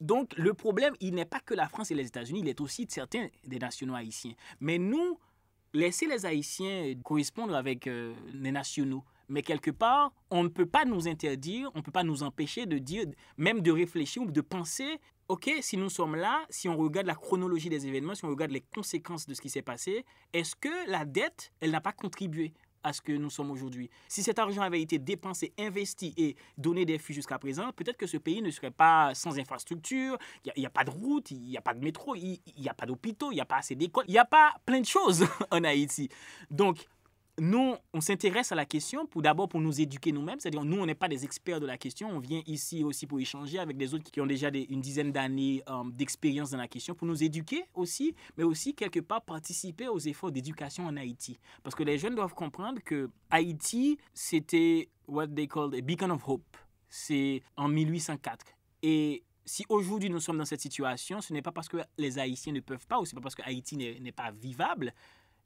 Donc 0.01 0.33
le 0.37 0.53
problème, 0.53 0.93
il 1.01 1.13
n'est 1.13 1.25
pas 1.25 1.39
que 1.39 1.53
la 1.53 1.67
France 1.67 1.91
et 1.91 1.95
les 1.95 2.07
États-Unis, 2.07 2.39
il 2.41 2.47
est 2.47 2.61
aussi 2.61 2.85
de 2.85 2.91
certains 2.91 3.27
des 3.45 3.59
nationaux 3.59 3.95
haïtiens. 3.95 4.33
Mais 4.59 4.77
nous, 4.77 5.19
laisser 5.73 6.07
les 6.07 6.25
Haïtiens 6.25 6.93
correspondre 7.03 7.55
avec 7.55 7.87
euh, 7.87 8.13
les 8.33 8.51
nationaux, 8.51 9.03
mais 9.27 9.41
quelque 9.41 9.71
part, 9.71 10.11
on 10.31 10.43
ne 10.43 10.47
peut 10.47 10.65
pas 10.65 10.85
nous 10.85 11.07
interdire, 11.07 11.69
on 11.75 11.79
ne 11.79 11.83
peut 11.83 11.91
pas 11.91 12.03
nous 12.03 12.23
empêcher 12.23 12.65
de 12.65 12.77
dire, 12.77 13.05
même 13.37 13.61
de 13.61 13.71
réfléchir 13.71 14.23
ou 14.23 14.31
de 14.31 14.41
penser, 14.41 14.99
OK, 15.27 15.51
si 15.61 15.77
nous 15.77 15.89
sommes 15.89 16.15
là, 16.15 16.43
si 16.49 16.67
on 16.67 16.75
regarde 16.75 17.05
la 17.05 17.13
chronologie 17.13 17.69
des 17.69 17.85
événements, 17.85 18.15
si 18.15 18.25
on 18.25 18.29
regarde 18.29 18.51
les 18.51 18.61
conséquences 18.61 19.27
de 19.27 19.35
ce 19.35 19.41
qui 19.41 19.49
s'est 19.49 19.61
passé, 19.61 20.03
est-ce 20.33 20.55
que 20.55 20.89
la 20.89 21.05
dette, 21.05 21.53
elle 21.61 21.69
n'a 21.69 21.81
pas 21.81 21.93
contribué? 21.93 22.53
À 22.83 22.93
ce 22.93 23.01
que 23.01 23.11
nous 23.11 23.29
sommes 23.29 23.51
aujourd'hui. 23.51 23.89
Si 24.07 24.23
cet 24.23 24.39
argent 24.39 24.61
avait 24.61 24.81
été 24.81 24.99
dépensé, 24.99 25.53
investi 25.57 26.13
et 26.17 26.35
donné 26.57 26.85
des 26.85 26.97
flux 26.97 27.13
jusqu'à 27.13 27.37
présent, 27.37 27.71
peut-être 27.73 27.97
que 27.97 28.07
ce 28.07 28.17
pays 28.17 28.41
ne 28.41 28.51
serait 28.51 28.71
pas 28.71 29.13
sans 29.13 29.39
infrastructure, 29.39 30.17
il 30.45 30.59
n'y 30.59 30.65
a, 30.65 30.69
pas 30.69 30.83
de 30.83 30.89
route, 30.89 31.31
il 31.31 31.41
n'y 31.41 31.57
a 31.57 31.61
pas 31.61 31.73
de 31.73 31.83
métro, 31.83 32.15
il 32.15 32.39
n'y 32.57 32.69
a 32.69 32.73
pas 32.73 32.85
d'hôpitaux, 32.85 33.31
il 33.31 33.35
n'y 33.35 33.41
a 33.41 33.45
pas 33.45 33.57
assez 33.57 33.75
d'écoles, 33.75 34.05
il 34.07 34.11
n'y 34.11 34.17
a 34.17 34.25
pas 34.25 34.53
plein 34.65 34.81
de 34.81 34.85
choses 34.85 35.25
en 35.51 35.63
Haïti. 35.63 36.09
Donc, 36.49 36.87
nous, 37.39 37.75
on 37.93 38.01
s'intéresse 38.01 38.51
à 38.51 38.55
la 38.55 38.65
question 38.65 39.05
pour 39.05 39.21
d'abord 39.21 39.49
pour 39.49 39.61
nous 39.61 39.81
éduquer 39.81 40.11
nous-mêmes, 40.11 40.39
c'est-à-dire 40.39 40.63
nous, 40.63 40.79
on 40.79 40.85
n'est 40.85 40.95
pas 40.95 41.07
des 41.07 41.23
experts 41.23 41.59
de 41.59 41.65
la 41.65 41.77
question, 41.77 42.09
on 42.09 42.19
vient 42.19 42.41
ici 42.45 42.83
aussi 42.83 43.07
pour 43.07 43.19
échanger 43.19 43.59
avec 43.59 43.77
des 43.77 43.93
autres 43.93 44.09
qui 44.11 44.21
ont 44.21 44.25
déjà 44.25 44.49
une 44.49 44.81
dizaine 44.81 45.11
d'années 45.11 45.63
euh, 45.69 45.83
d'expérience 45.91 46.51
dans 46.51 46.57
la 46.57 46.67
question, 46.67 46.95
pour 46.95 47.07
nous 47.07 47.23
éduquer 47.23 47.65
aussi, 47.73 48.15
mais 48.37 48.43
aussi 48.43 48.73
quelque 48.73 48.99
part 48.99 49.21
participer 49.21 49.87
aux 49.87 49.99
efforts 49.99 50.31
d'éducation 50.31 50.85
en 50.85 50.97
Haïti. 50.97 51.39
Parce 51.63 51.75
que 51.75 51.83
les 51.83 51.97
jeunes 51.97 52.15
doivent 52.15 52.33
comprendre 52.33 52.81
que 52.83 53.09
Haïti, 53.29 53.97
c'était 54.13 54.89
what 55.07 55.27
they 55.27 55.47
called 55.47 55.75
a 55.75 55.81
beacon 55.81 56.11
of 56.11 56.27
hope. 56.27 56.57
C'est 56.89 57.41
en 57.55 57.67
1804. 57.67 58.45
Et 58.81 59.23
si 59.45 59.65
aujourd'hui 59.67 60.09
nous 60.11 60.19
sommes 60.19 60.37
dans 60.37 60.45
cette 60.45 60.61
situation, 60.61 61.21
ce 61.21 61.33
n'est 61.33 61.41
pas 61.41 61.51
parce 61.51 61.67
que 61.67 61.77
les 61.97 62.19
Haïtiens 62.19 62.53
ne 62.53 62.59
peuvent 62.59 62.85
pas, 62.85 62.99
ou 62.99 63.05
ce 63.05 63.13
n'est 63.13 63.19
pas 63.19 63.23
parce 63.23 63.35
que 63.35 63.41
Haïti 63.41 63.77
n'est 63.77 64.11
pas 64.11 64.31
vivable, 64.31 64.93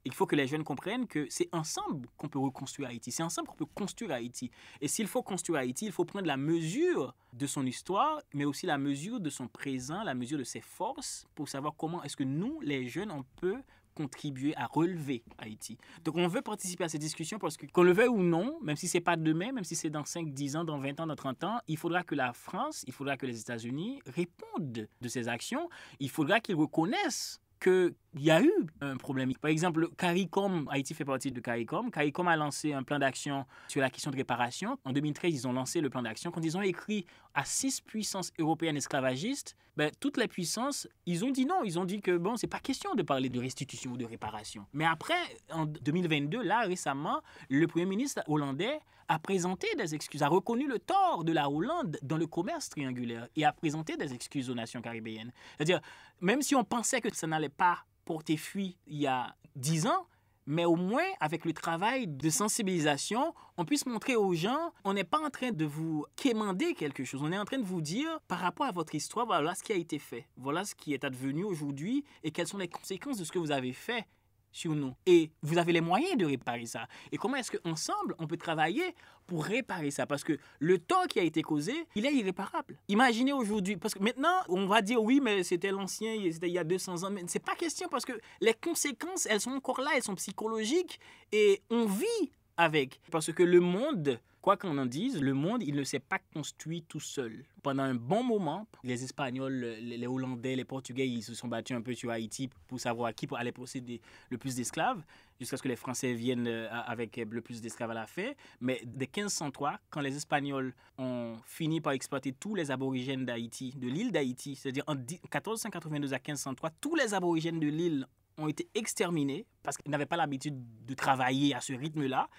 il 0.06 0.14
faut 0.14 0.26
que 0.26 0.36
les 0.36 0.48
jeunes 0.48 0.64
comprennent 0.64 1.08
que 1.08 1.28
c'est 1.30 1.50
ensemble 1.52 2.08
qu'on 2.18 2.28
peut 2.28 2.40
reconstruire 2.40 2.90
Haïti, 2.90 3.12
c'est 3.12 3.24
ensemble 3.24 3.48
qu'on 3.48 3.56
peut 3.56 3.66
construire 3.74 4.12
Haïti. 4.12 4.52
Et 4.82 4.88
s'il 4.88 5.08
faut 5.08 5.24
construire 5.24 5.60
Haïti, 5.60 5.86
il 5.86 5.92
faut 5.92 6.06
prendre 6.06 6.28
la 6.28 6.38
mesure 6.38 7.14
de 7.34 7.48
son 7.48 7.66
histoire, 7.66 8.22
mais 8.34 8.46
aussi 8.46 8.66
la 8.66 8.78
mesure 8.78 9.20
de 9.20 9.30
son 9.30 9.48
présent, 9.48 10.04
la 10.04 10.14
mesure 10.14 10.38
de 10.38 10.44
ses 10.44 10.62
forces, 10.62 11.26
pour 11.36 11.50
savoir 11.50 11.74
comment 11.78 12.04
est-ce 12.04 12.18
que 12.18 12.24
nous, 12.24 12.60
les 12.62 12.88
jeunes, 12.88 13.12
on 13.12 13.24
peut 13.38 13.62
contribuer 13.94 14.56
à 14.56 14.66
relever 14.66 15.24
Haïti. 15.38 15.78
Donc 16.04 16.16
on 16.18 16.28
veut 16.28 16.42
participer 16.42 16.84
à 16.84 16.90
ces 16.90 16.98
discussions 16.98 17.40
parce 17.40 17.58
que, 17.58 17.66
qu'on 17.68 17.84
le 17.84 17.94
veuille 17.94 18.08
ou 18.08 18.24
non, 18.24 18.58
même 18.62 18.76
si 18.76 18.88
c'est 18.88 19.02
pas 19.02 19.16
demain, 19.16 19.52
même 19.52 19.64
si 19.64 19.76
c'est 19.76 19.90
dans 19.90 20.04
5, 20.04 20.34
10 20.34 20.56
ans, 20.56 20.64
dans 20.64 20.80
20 20.80 21.00
ans, 21.00 21.08
dans 21.08 21.16
30 21.16 21.44
ans, 21.44 21.60
il 21.68 21.78
faudra 21.78 22.04
que 22.04 22.16
la 22.16 22.34
France, 22.34 22.84
il 22.88 22.94
faudra 22.94 23.18
que 23.18 23.26
les 23.26 23.40
États-Unis 23.40 24.02
répondent 24.08 24.88
de 25.02 25.08
ces 25.08 25.28
actions. 25.28 25.70
Il 26.00 26.10
faudra 26.10 26.40
qu'ils 26.40 26.56
reconnaissent 26.56 27.40
qu'il 27.64 27.94
y 28.16 28.30
a 28.30 28.42
eu 28.42 28.52
un 28.82 28.98
problème. 28.98 29.34
Par 29.36 29.50
exemple, 29.50 29.88
CARICOM, 29.96 30.68
Haïti 30.70 30.94
fait 30.94 31.06
partie 31.06 31.32
de 31.32 31.40
CARICOM. 31.40 31.90
CARICOM 31.92 32.28
a 32.28 32.36
lancé 32.36 32.74
un 32.74 32.84
plan 32.84 33.00
d'action 33.00 33.46
sur 33.68 33.82
la 33.82 33.90
question 33.90 34.12
de 34.12 34.18
réparation. 34.18 34.78
En 34.84 34.92
2013, 34.92 35.34
ils 35.34 35.48
ont 35.48 35.54
lancé 35.54 35.80
le 35.80 35.90
plan 35.90 36.02
d'action. 36.02 36.30
Quand 36.30 36.44
ils 36.44 36.58
ont 36.58 36.62
écrit 36.62 37.06
à 37.34 37.46
six 37.46 37.80
puissances 37.80 38.32
européennes 38.38 38.76
esclavagistes, 38.76 39.56
ben, 39.78 39.90
toutes 40.00 40.18
les 40.18 40.28
puissances, 40.28 40.88
ils 41.06 41.24
ont 41.24 41.32
dit 41.32 41.46
non. 41.46 41.64
Ils 41.64 41.80
ont 41.80 41.86
dit 41.86 42.02
que 42.02 42.18
bon, 42.18 42.36
c'est 42.36 42.48
pas 42.48 42.60
question 42.60 42.94
de 42.96 43.02
parler 43.02 43.30
de 43.30 43.40
restitution 43.40 43.92
ou 43.94 43.98
de 43.98 44.06
réparation. 44.06 44.66
Mais 44.74 44.86
après, 44.86 45.16
en 45.52 45.66
2022, 45.66 46.44
là, 46.44 46.62
récemment, 46.62 47.22
le 47.50 47.66
Premier 47.68 47.86
ministre 47.86 48.22
hollandais 48.28 48.80
a 49.08 49.20
présenté 49.20 49.68
des 49.76 49.96
excuses, 49.96 50.24
a 50.24 50.28
reconnu 50.28 50.68
le 50.68 50.80
tort 50.80 51.24
de 51.24 51.32
la 51.32 51.50
Hollande 51.50 51.98
dans 52.02 52.18
le 52.18 52.28
commerce 52.28 52.70
triangulaire 52.70 53.28
et 53.36 53.46
a 53.46 53.52
présenté 53.52 53.98
des 53.98 54.14
excuses 54.14 54.50
aux 54.50 54.56
nations 54.56 54.82
caribéennes. 54.82 55.32
C'est-à-dire, 55.58 55.82
même 56.22 56.42
si 56.42 56.56
on 56.56 56.64
pensait 56.64 57.02
que 57.02 57.14
ça 57.14 57.28
n'allait 57.28 57.50
pas 57.50 57.86
porter 58.06 58.38
fuite 58.38 58.78
il 58.88 58.98
y 58.98 59.08
a 59.08 59.36
dix 59.56 59.88
ans, 59.88 60.08
mais 60.46 60.66
au 60.66 60.76
moins 60.76 61.06
avec 61.20 61.46
le 61.46 61.54
travail 61.54 62.08
de 62.08 62.30
sensibilisation, 62.30 63.34
on 63.58 63.66
puisse 63.66 63.86
montrer 63.86 64.16
aux 64.16 64.34
gens, 64.34 64.74
on 64.84 64.94
n'est 64.94 65.04
pas 65.04 65.20
en 65.20 65.30
train 65.30 65.52
de 65.52 65.66
vous 65.66 66.06
quémander 66.16 66.74
quelque 66.74 67.06
chose, 67.06 67.22
on 67.24 67.32
est 67.32 67.38
en 67.38 67.46
train 67.46 67.60
de 67.60 67.66
vous 67.66 67.82
dire 67.82 68.20
par 68.28 68.40
rapport 68.40 68.66
à 68.66 68.72
votre 68.72 68.94
histoire, 68.96 69.26
voilà 69.26 69.56
ce 69.56 69.64
qui 69.64 69.72
a 69.72 69.76
été 69.76 70.00
fait, 70.00 70.28
voilà 70.38 70.66
ce 70.66 70.76
qui 70.76 70.94
est 70.94 71.04
advenu 71.04 71.44
aujourd'hui 71.44 72.04
et 72.24 72.32
quelles 72.32 72.48
sont 72.48 72.58
les 72.58 72.68
conséquences 72.68 73.18
de 73.18 73.24
ce 73.24 73.32
que 73.32 73.40
vous 73.40 73.52
avez 73.52 73.74
fait 73.74 74.06
sur 74.54 74.74
nous. 74.74 74.94
Et 75.06 75.32
vous 75.42 75.58
avez 75.58 75.74
les 75.74 75.82
moyens 75.82 76.16
de 76.16 76.26
réparer 76.26 76.66
ça. 76.66 76.88
Et 77.12 77.18
comment 77.18 77.36
est-ce 77.36 77.52
qu'ensemble, 77.52 78.16
on 78.20 78.28
peut 78.28 78.38
travailler 78.38 78.96
pour 79.28 79.44
réparer 79.44 79.92
ça? 79.92 80.06
Parce 80.06 80.24
que 80.24 80.38
le 80.60 80.78
tort 80.78 81.08
qui 81.08 81.20
a 81.20 81.24
été 81.24 81.42
causé, 81.42 81.74
il 81.96 82.06
est 82.06 82.14
irréparable. 82.14 82.78
Imaginez 82.88 83.34
aujourd'hui, 83.34 83.76
parce 83.76 83.94
que 83.94 84.04
maintenant, 84.04 84.40
on 84.48 84.68
va 84.68 84.82
dire 84.82 85.04
oui, 85.04 85.20
mais 85.22 85.44
c'était 85.44 85.72
l'ancien, 85.72 86.16
c'était 86.32 86.48
il 86.48 86.54
y 86.54 86.60
a 86.60 86.64
200 86.64 87.04
ans. 87.04 87.12
Mais 87.12 87.24
c'est 87.28 87.44
pas 87.44 87.56
question 87.56 87.90
parce 87.90 88.06
que 88.06 88.14
les 88.40 88.54
conséquences, 88.54 89.26
elles 89.26 89.42
sont 89.42 89.52
encore 89.52 89.82
là, 89.82 89.92
elles 89.96 90.04
sont 90.04 90.16
psychologiques 90.16 91.00
et 91.32 91.62
on 91.70 91.86
vit 91.86 92.32
avec. 92.58 93.00
Parce 93.12 93.32
que 93.32 93.44
le 93.44 93.60
monde 93.60 94.20
Quoi 94.44 94.58
qu'on 94.58 94.78
en 94.78 94.86
dise, 94.86 95.22
le 95.22 95.34
monde, 95.34 95.64
il 95.64 95.74
ne 95.74 95.86
s'est 95.86 96.02
pas 96.02 96.20
construit 96.34 96.84
tout 96.84 97.00
seul. 97.00 97.46
Pendant 97.62 97.84
un 97.84 97.96
bon 97.96 98.26
moment, 98.26 98.68
les 98.84 99.06
Espagnols, 99.06 99.54
les 99.54 100.06
Hollandais, 100.06 100.58
les 100.58 100.66
Portugais, 100.66 101.08
ils 101.08 101.24
se 101.24 101.34
sont 101.34 101.48
battus 101.48 101.78
un 101.78 101.82
peu 101.82 101.94
sur 101.94 102.12
Haïti 102.12 102.50
pour 102.68 102.78
savoir 102.78 103.16
qui 103.16 103.26
allait 103.38 103.54
posséder 103.54 104.02
le 104.30 104.38
plus 104.38 104.54
d'esclaves, 104.54 105.02
jusqu'à 105.40 105.56
ce 105.56 105.64
que 105.64 105.70
les 105.70 105.78
Français 105.78 106.12
viennent 106.12 106.48
euh, 106.50 106.68
avec 106.70 107.16
le 107.16 107.40
plus 107.40 107.62
d'esclaves 107.62 107.92
à 107.92 107.94
la 107.94 108.06
fin. 108.06 108.34
Mais 108.60 108.82
dès 108.84 109.06
1503, 109.06 109.80
quand 109.90 110.02
les 110.02 110.18
Espagnols 110.18 110.74
ont 110.98 111.38
fini 111.46 111.80
par 111.80 111.94
exploiter 111.94 112.34
tous 112.34 112.54
les 112.54 112.70
aborigènes 112.70 113.24
d'Haïti, 113.24 113.74
de 113.78 113.88
l'île 113.88 114.12
d'Haïti, 114.12 114.58
c'est-à-dire 114.58 114.84
en 114.88 114.96
1482 114.96 116.14
à 116.14 116.18
1503, 116.18 116.70
tous 116.82 116.96
les 116.96 117.14
aborigènes 117.14 117.62
de 117.62 117.68
l'île 117.68 118.08
ont 118.38 118.48
été 118.48 118.68
exterminés 118.76 119.46
parce 119.64 119.78
qu'ils 119.78 119.92
n'avaient 119.92 120.06
pas 120.06 120.18
l'habitude 120.18 120.56
de 120.86 120.94
travailler 120.94 121.54
à 121.56 121.62
ce 121.62 121.74
rythme-là 121.74 122.30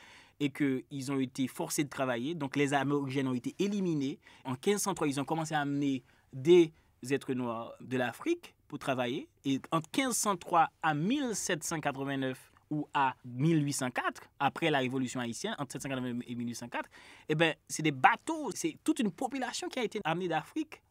et 0.40 0.50
qu'ils 0.50 1.12
ont 1.12 1.20
été 1.20 1.46
forcés 1.46 1.84
de 1.84 1.88
travailler. 1.88 2.34
Donc 2.34 2.56
les 2.56 2.74
aborigènes 2.74 3.28
ont 3.28 3.34
été 3.34 3.54
éliminés. 3.58 4.18
En 4.44 4.52
1503, 4.52 5.08
ils 5.08 5.20
ont 5.20 5.24
commencé 5.24 5.54
à 5.54 5.60
amener 5.60 6.02
des 6.32 6.72
êtres 7.10 7.34
noirs 7.34 7.74
de 7.80 7.96
l'Afrique 7.96 8.54
pour 8.68 8.78
travailler. 8.78 9.28
Et 9.44 9.60
en 9.70 9.78
1503 9.78 10.68
à 10.82 10.94
1789 10.94 12.52
ou 12.70 12.88
à 12.94 13.14
1804, 13.24 14.22
après 14.40 14.70
la 14.70 14.78
révolution 14.78 15.20
haïtienne, 15.20 15.54
entre 15.58 15.76
1789 15.76 16.24
et 16.26 16.34
1804, 16.34 16.88
eh 17.28 17.34
ben, 17.34 17.54
c'est 17.68 17.82
des 17.82 17.92
bateaux, 17.92 18.50
c'est 18.54 18.76
toute 18.82 18.98
une 18.98 19.12
population 19.12 19.68
qui 19.68 19.78
a 19.78 19.84
été 19.84 20.00
amenée 20.04 20.28
d'Afrique 20.28 20.82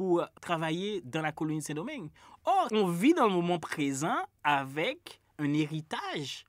pour 0.00 0.26
travailler 0.40 1.02
dans 1.04 1.20
la 1.20 1.30
colonie 1.30 1.60
Saint-Domingue. 1.60 2.08
Or, 2.46 2.68
on 2.72 2.86
vit 2.86 3.12
dans 3.12 3.26
le 3.26 3.34
moment 3.34 3.58
présent 3.58 4.16
avec 4.42 5.20
un 5.38 5.52
héritage 5.52 6.46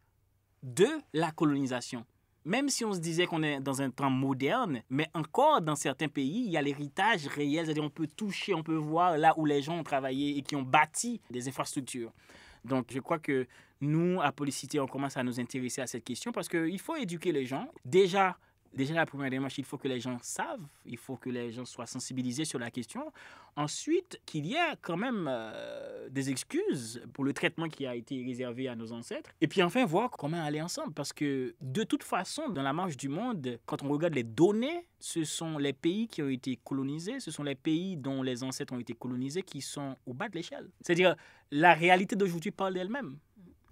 de 0.64 0.88
la 1.12 1.32
colonisation 1.32 2.06
même 2.44 2.70
si 2.70 2.84
on 2.84 2.92
se 2.92 3.00
disait 3.00 3.28
qu'on 3.28 3.44
est 3.44 3.60
dans 3.60 3.84
un 3.84 3.92
temps 3.92 4.10
moderne, 4.10 4.82
mais 4.90 5.08
encore 5.14 5.62
dans 5.62 5.76
certains 5.76 6.08
pays, 6.08 6.46
il 6.46 6.52
y 6.52 6.58
a 6.58 6.62
l'héritage 6.64 7.28
réel, 7.28 7.66
c'est-à-dire 7.66 7.84
on 7.84 7.92
peut 7.92 8.08
toucher, 8.08 8.56
on 8.56 8.64
peut 8.64 8.74
voir 8.74 9.16
là 9.16 9.36
où 9.38 9.46
les 9.46 9.62
gens 9.62 9.78
ont 9.78 9.84
travaillé 9.84 10.40
et 10.40 10.42
qui 10.42 10.56
ont 10.56 10.64
bâti 10.64 11.22
des 11.30 11.48
infrastructures. 11.48 12.12
Donc 12.66 12.88
je 12.90 13.00
crois 13.00 13.20
que 13.20 13.46
nous, 13.80 14.20
à 14.22 14.32
Policité, 14.32 14.80
on 14.80 14.88
commence 14.88 15.18
à 15.18 15.24
nous 15.24 15.40
intéresser 15.40 15.82
à 15.82 15.88
cette 15.88 16.04
question 16.04 16.32
parce 16.32 16.50
qu'il 16.50 16.80
faut 16.80 16.96
éduquer 16.96 17.32
les 17.32 17.46
gens. 17.46 17.68
Déjà, 17.86 18.36
Déjà, 18.74 18.94
la 18.94 19.06
première 19.06 19.30
démarche, 19.30 19.58
il 19.58 19.66
faut 19.66 19.78
que 19.78 19.88
les 19.88 20.00
gens 20.00 20.18
savent, 20.22 20.66
il 20.86 20.98
faut 20.98 21.18
que 21.18 21.30
les 21.30 21.52
gens 21.52 21.66
soient 21.66 21.86
sensibilisés 21.86 22.46
sur 22.46 22.58
la 22.58 22.72
question. 22.72 23.12
Ensuite, 23.58 24.22
qu'il 24.26 24.46
y 24.46 24.54
ait 24.54 24.76
quand 24.82 24.96
même 24.96 25.28
euh, 25.30 26.08
des 26.10 26.30
excuses 26.30 27.02
pour 27.12 27.26
le 27.26 27.34
traitement 27.34 27.68
qui 27.68 27.86
a 27.86 27.96
été 27.96 28.24
réservé 28.24 28.70
à 28.70 28.76
nos 28.76 28.94
ancêtres. 28.94 29.30
Et 29.42 29.48
puis 29.48 29.62
enfin, 29.62 29.86
voir 29.86 30.10
comment 30.12 30.42
aller 30.42 30.62
ensemble. 30.62 30.94
Parce 30.94 31.12
que 31.12 31.54
de 31.60 31.84
toute 31.84 32.04
façon, 32.04 32.48
dans 32.48 32.64
la 32.64 32.72
marche 32.72 32.96
du 32.96 33.10
monde, 33.10 33.60
quand 33.66 33.84
on 33.84 33.90
regarde 33.90 34.14
les 34.14 34.24
données, 34.24 34.88
ce 35.00 35.26
sont 35.26 35.58
les 35.58 35.74
pays 35.74 36.08
qui 36.08 36.22
ont 36.22 36.30
été 36.30 36.58
colonisés, 36.64 37.20
ce 37.20 37.32
sont 37.32 37.44
les 37.44 37.56
pays 37.56 37.98
dont 37.98 38.24
les 38.24 38.42
ancêtres 38.44 38.74
ont 38.74 38.80
été 38.80 38.94
colonisés 38.94 39.42
qui 39.42 39.60
sont 39.60 39.98
au 40.06 40.14
bas 40.14 40.30
de 40.30 40.36
l'échelle. 40.36 40.70
C'est-à-dire, 40.80 41.16
la 41.52 41.74
réalité 41.74 42.16
d'aujourd'hui 42.16 42.52
parle 42.52 42.76
d'elle-même 42.76 43.18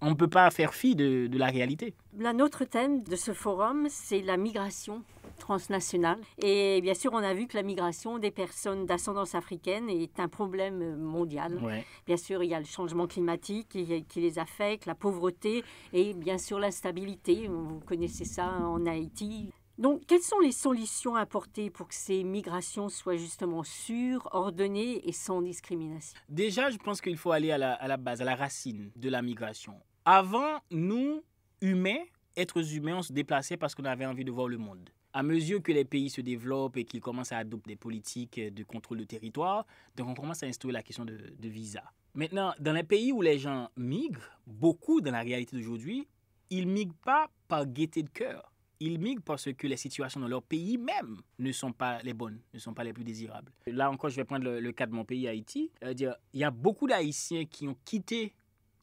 on 0.02 0.10
ne 0.10 0.16
peut 0.16 0.28
pas 0.28 0.50
faire 0.52 0.74
fi 0.74 0.96
de, 0.96 1.30
la 1.38 1.48
réalité. 1.48 1.94
Un 2.24 2.40
autre 2.40 2.66
thème 2.66 3.04
de 3.04 3.16
ce 3.16 3.34
forum, 3.34 3.88
c'est 3.90 4.22
la 4.22 4.38
migration 4.38 5.04
transnationale. 5.38 6.20
Et 6.42 6.82
bien 6.82 6.94
sûr, 6.94 7.12
on 7.14 7.18
a 7.18 7.34
vu 7.34 7.48
que 7.48 7.56
la 7.56 7.64
migration 7.64 8.20
des 8.20 8.32
personnes 8.32 8.86
d'ascendance 8.86 9.36
africaine 9.36 9.90
est 9.90 10.20
un 10.20 10.28
problème 10.28 10.98
mondial. 10.98 11.60
Bien 12.06 12.18
sûr, 12.18 12.44
il 12.44 12.50
y 12.50 12.54
a 12.54 12.60
le 12.60 12.66
changement 12.66 13.08
climatique 13.08 13.70
qui, 13.70 14.04
qui, 14.04 14.22
les 14.22 14.40
affecte, 14.40 14.86
la 14.86 14.96
pauvreté 14.96 15.64
et 15.94 16.14
bien 16.14 16.38
sûr 16.38 16.60
l'instabilité. 16.60 17.48
Vous 17.48 17.80
connaissez 17.86 18.26
ça 18.26 18.48
en 18.48 18.86
Haïti. 18.86 19.52
Donc, 19.80 20.02
quelles 20.06 20.22
sont 20.22 20.42
les 20.42 20.52
solutions 20.52 21.16
apportées 21.16 21.70
pour 21.70 21.88
que 21.88 21.96
ces 21.96 22.26
migrations 22.26 22.90
soient 22.90 23.16
justement 23.16 23.64
sûres, 23.64 24.28
ordonnées 24.34 25.08
et 25.08 25.14
sans 25.14 25.42
discrimination? 25.42 26.20
Déjà, 26.28 26.70
je 26.70 26.78
pense 26.78 27.00
qu'il 27.00 27.16
faut 27.16 27.32
aller 27.32 27.50
à 27.52 27.58
la, 27.58 27.76
à 27.76 27.88
la 27.88 27.96
base, 27.96 28.22
à 28.22 28.26
la 28.26 28.36
racine 28.36 28.92
de 28.98 29.10
la 29.10 29.22
migration. 29.22 29.76
Avant, 30.12 30.58
nous, 30.72 31.24
humains, 31.62 32.04
êtres 32.36 32.74
humains, 32.74 32.96
on 32.98 33.02
se 33.04 33.14
déplaçait 33.14 33.58
parce 33.58 33.76
qu'on 33.76 33.86
avait 33.86 34.08
envie 34.08 34.26
de 34.26 34.32
voir 34.32 34.48
le 34.48 34.58
monde. 34.58 34.90
À 35.14 35.22
mesure 35.22 35.62
que 35.62 35.72
les 35.72 35.86
pays 35.86 36.10
se 36.10 36.20
développent 36.22 36.78
et 36.78 36.84
qu'ils 36.84 37.00
commencent 37.00 37.32
à 37.32 37.38
adopter 37.38 37.74
des 37.74 37.76
politiques 37.76 38.40
de 38.40 38.64
contrôle 38.64 38.98
de 38.98 39.04
territoire, 39.04 39.68
donc 39.96 40.08
on 40.08 40.16
commence 40.16 40.42
à 40.42 40.48
instaurer 40.48 40.74
la 40.74 40.82
question 40.82 41.06
de, 41.06 41.16
visa. 41.48 41.84
Maintenant, 42.16 42.56
dans 42.60 42.74
les 42.74 42.82
pays 42.82 43.12
où 43.12 43.22
les 43.22 43.38
gens 43.38 43.70
migrent, 43.78 44.36
beaucoup 44.48 45.00
dans 45.00 45.12
la 45.12 45.22
réalité 45.22 45.56
d'aujourd'hui, 45.56 46.08
ils 46.50 46.68
migrent 46.68 46.98
pas 47.06 47.30
par 47.48 47.68
gaieté 47.68 48.02
de 48.02 48.10
cœur. 48.10 48.52
Ils 48.80 48.98
migrent 48.98 49.22
parce 49.22 49.54
que 49.54 49.68
les 49.68 49.78
situations 49.78 50.22
dans 50.22 50.28
leur 50.28 50.42
pays 50.42 50.80
même 50.80 51.18
ne 51.38 51.52
sont 51.52 51.72
pas 51.72 52.02
les 52.02 52.16
bonnes, 52.16 52.40
ne 52.56 52.58
sont 52.58 52.74
pas 52.74 52.84
les 52.84 52.94
plus 52.94 53.04
désirables. 53.04 53.52
Là 53.68 53.92
encore, 53.92 54.10
je 54.10 54.16
vais 54.16 54.26
prendre 54.26 54.50
le, 54.50 54.72
cas 54.72 54.88
de 54.88 54.94
mon 54.94 55.06
pays, 55.06 55.28
Haïti. 55.28 55.70
il 55.84 56.16
y 56.34 56.44
a 56.44 56.50
beaucoup 56.50 56.88
d'Haïtiens 56.88 57.46
qui 57.46 57.68
ont 57.68 57.78
quitté 57.86 58.34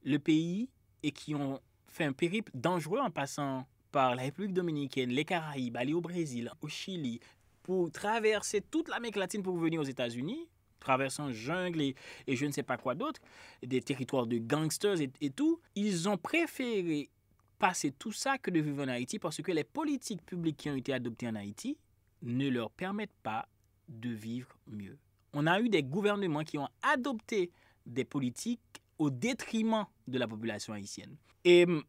le 0.05 0.21
pays 0.21 0.71
et 1.03 1.11
qui 1.11 1.35
ont 1.35 1.61
fait 1.89 2.05
un 2.05 2.13
périple 2.13 2.53
dangereux 2.55 3.01
en 3.01 3.11
passant 3.11 3.67
par 3.93 4.15
la 4.15 4.23
République 4.23 4.53
dominicaine, 4.53 5.11
les 5.11 5.25
Caraïbes, 5.25 5.77
aller 5.77 5.95
au 5.95 6.01
Brésil, 6.01 6.51
au 6.61 6.69
Chili, 6.69 7.21
pour 7.63 7.91
traverser 7.91 8.61
toute 8.61 8.89
l'Amérique 8.89 9.17
latine 9.17 9.43
pour 9.43 9.57
venir 9.57 9.81
aux 9.81 9.85
États-Unis, 9.85 10.49
traversant 10.81 11.33
jungle 11.33 11.81
et, 11.81 11.95
je 12.29 12.47
ne 12.47 12.53
sais 12.53 12.63
pas 12.63 12.77
quoi 12.77 12.95
d'autre, 12.95 13.21
des 13.63 13.81
territoires 13.81 14.27
de 14.27 14.39
gangsters 14.39 15.01
et, 15.01 15.11
et, 15.21 15.31
tout, 15.31 15.61
ils 15.75 16.09
ont 16.09 16.17
préféré 16.17 17.11
passer 17.59 17.91
tout 17.91 18.13
ça 18.13 18.39
que 18.39 18.51
de 18.51 18.61
vivre 18.61 18.85
en 18.85 18.89
Haïti 18.89 19.19
parce 19.19 19.41
que 19.43 19.53
les 19.53 19.65
politiques 19.65 20.25
publiques 20.25 20.59
qui 20.59 20.71
ont 20.71 20.77
été 20.77 20.93
adoptées 20.93 21.29
en 21.29 21.35
Haïti 21.35 21.79
ne 22.23 22.49
leur 22.49 22.71
permettent 22.71 23.11
pas 23.23 23.49
de 23.89 24.11
vivre 24.11 24.57
mieux. 24.67 24.99
On 25.33 25.47
a 25.47 25.61
eu 25.61 25.69
des 25.69 25.83
gouvernements 25.83 26.45
qui 26.45 26.59
ont 26.59 26.69
adopté 26.83 27.51
des 27.85 28.05
politiques 28.05 28.61
au 28.99 29.11
détriment 29.11 29.87
de 30.07 30.19
la 30.19 30.27
population 30.27 30.73
haïtienne. 30.73 31.17
Et 31.45 31.65
hum, 31.65 31.83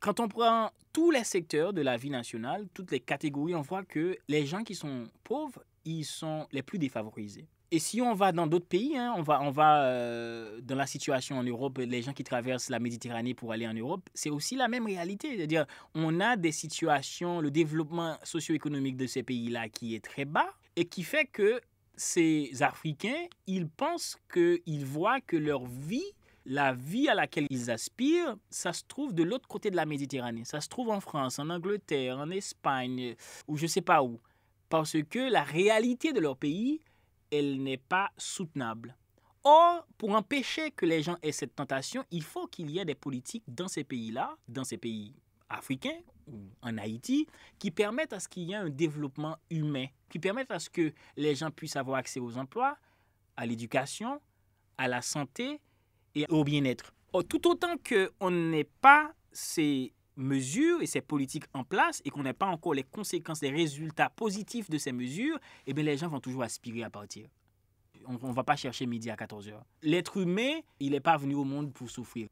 quand 0.00 0.20
on 0.20 0.28
prend 0.28 0.70
tous 0.92 1.10
les 1.10 1.24
secteurs 1.24 1.72
de 1.72 1.82
la 1.82 1.96
vie 1.96 2.10
nationale, 2.10 2.68
toutes 2.74 2.90
les 2.90 3.00
catégories, 3.00 3.54
on 3.54 3.62
voit 3.62 3.84
que 3.84 4.16
les 4.28 4.46
gens 4.46 4.62
qui 4.62 4.74
sont 4.74 5.08
pauvres, 5.24 5.62
ils 5.84 6.04
sont 6.04 6.46
les 6.52 6.62
plus 6.62 6.78
défavorisés. 6.78 7.46
Et 7.72 7.80
si 7.80 8.00
on 8.00 8.14
va 8.14 8.30
dans 8.30 8.46
d'autres 8.46 8.68
pays, 8.68 8.96
hein, 8.96 9.12
on 9.16 9.22
va, 9.22 9.42
on 9.42 9.50
va 9.50 9.82
euh, 9.86 10.60
dans 10.62 10.76
la 10.76 10.86
situation 10.86 11.36
en 11.36 11.42
Europe, 11.42 11.78
les 11.78 12.00
gens 12.00 12.12
qui 12.12 12.22
traversent 12.22 12.70
la 12.70 12.78
Méditerranée 12.78 13.34
pour 13.34 13.52
aller 13.52 13.66
en 13.66 13.74
Europe, 13.74 14.08
c'est 14.14 14.30
aussi 14.30 14.54
la 14.54 14.68
même 14.68 14.86
réalité. 14.86 15.36
C'est-à-dire, 15.36 15.66
on 15.94 16.20
a 16.20 16.36
des 16.36 16.52
situations, 16.52 17.40
le 17.40 17.50
développement 17.50 18.18
socio-économique 18.22 18.96
de 18.96 19.06
ces 19.06 19.24
pays-là 19.24 19.68
qui 19.68 19.96
est 19.96 20.04
très 20.04 20.24
bas 20.24 20.54
et 20.76 20.84
qui 20.84 21.02
fait 21.02 21.26
que 21.26 21.60
ces 21.96 22.50
Africains, 22.60 23.26
ils 23.46 23.68
pensent 23.68 24.16
qu'ils 24.32 24.84
voient 24.84 25.20
que 25.20 25.36
leur 25.36 25.64
vie 25.66 26.12
la 26.46 26.72
vie 26.72 27.08
à 27.08 27.14
laquelle 27.14 27.46
ils 27.50 27.70
aspirent, 27.70 28.36
ça 28.50 28.72
se 28.72 28.84
trouve 28.86 29.12
de 29.12 29.24
l'autre 29.24 29.48
côté 29.48 29.70
de 29.70 29.76
la 29.76 29.84
Méditerranée. 29.84 30.44
Ça 30.44 30.60
se 30.60 30.68
trouve 30.68 30.90
en 30.90 31.00
France, 31.00 31.38
en 31.38 31.50
Angleterre, 31.50 32.18
en 32.18 32.30
Espagne, 32.30 33.16
ou 33.48 33.56
je 33.56 33.64
ne 33.64 33.68
sais 33.68 33.82
pas 33.82 34.02
où. 34.02 34.20
Parce 34.68 34.96
que 35.10 35.30
la 35.30 35.42
réalité 35.42 36.12
de 36.12 36.20
leur 36.20 36.36
pays, 36.36 36.80
elle 37.32 37.62
n'est 37.62 37.76
pas 37.76 38.10
soutenable. 38.16 38.96
Or, 39.42 39.86
pour 39.98 40.10
empêcher 40.10 40.70
que 40.70 40.86
les 40.86 41.02
gens 41.02 41.16
aient 41.22 41.32
cette 41.32 41.54
tentation, 41.54 42.04
il 42.10 42.22
faut 42.22 42.46
qu'il 42.46 42.70
y 42.70 42.78
ait 42.78 42.84
des 42.84 42.94
politiques 42.94 43.44
dans 43.48 43.68
ces 43.68 43.84
pays-là, 43.84 44.36
dans 44.48 44.64
ces 44.64 44.76
pays 44.76 45.14
africains 45.48 46.00
ou 46.26 46.38
en 46.62 46.78
Haïti, 46.78 47.26
qui 47.58 47.70
permettent 47.70 48.12
à 48.12 48.20
ce 48.20 48.28
qu'il 48.28 48.44
y 48.44 48.52
ait 48.52 48.56
un 48.56 48.70
développement 48.70 49.36
humain, 49.50 49.86
qui 50.08 50.18
permettent 50.18 50.50
à 50.50 50.58
ce 50.58 50.70
que 50.70 50.92
les 51.16 51.34
gens 51.34 51.50
puissent 51.50 51.76
avoir 51.76 51.98
accès 51.98 52.18
aux 52.18 52.36
emplois, 52.36 52.76
à 53.36 53.46
l'éducation, 53.46 54.20
à 54.78 54.88
la 54.88 55.02
santé 55.02 55.60
et 56.16 56.26
au 56.28 56.42
bien-être. 56.42 56.92
Tout 57.28 57.46
autant 57.46 57.76
qu'on 57.78 58.30
n'ait 58.30 58.68
pas 58.80 59.12
ces 59.30 59.92
mesures 60.16 60.82
et 60.82 60.86
ces 60.86 61.02
politiques 61.02 61.44
en 61.52 61.62
place 61.62 62.02
et 62.04 62.10
qu'on 62.10 62.22
n'ait 62.22 62.32
pas 62.32 62.46
encore 62.46 62.74
les 62.74 62.82
conséquences, 62.82 63.42
les 63.42 63.50
résultats 63.50 64.10
positifs 64.10 64.68
de 64.68 64.78
ces 64.78 64.92
mesures, 64.92 65.38
eh 65.66 65.74
bien 65.74 65.84
les 65.84 65.96
gens 65.96 66.08
vont 66.08 66.20
toujours 66.20 66.42
aspirer 66.42 66.82
à 66.82 66.90
partir. 66.90 67.28
On 68.06 68.28
ne 68.28 68.32
va 68.32 68.44
pas 68.44 68.56
chercher 68.56 68.86
midi 68.86 69.10
à 69.10 69.16
14 69.16 69.48
heures. 69.48 69.64
L'être 69.82 70.16
humain, 70.16 70.60
il 70.80 70.92
n'est 70.92 71.00
pas 71.00 71.16
venu 71.16 71.34
au 71.34 71.44
monde 71.44 71.72
pour 71.72 71.90
souffrir. 71.90 72.28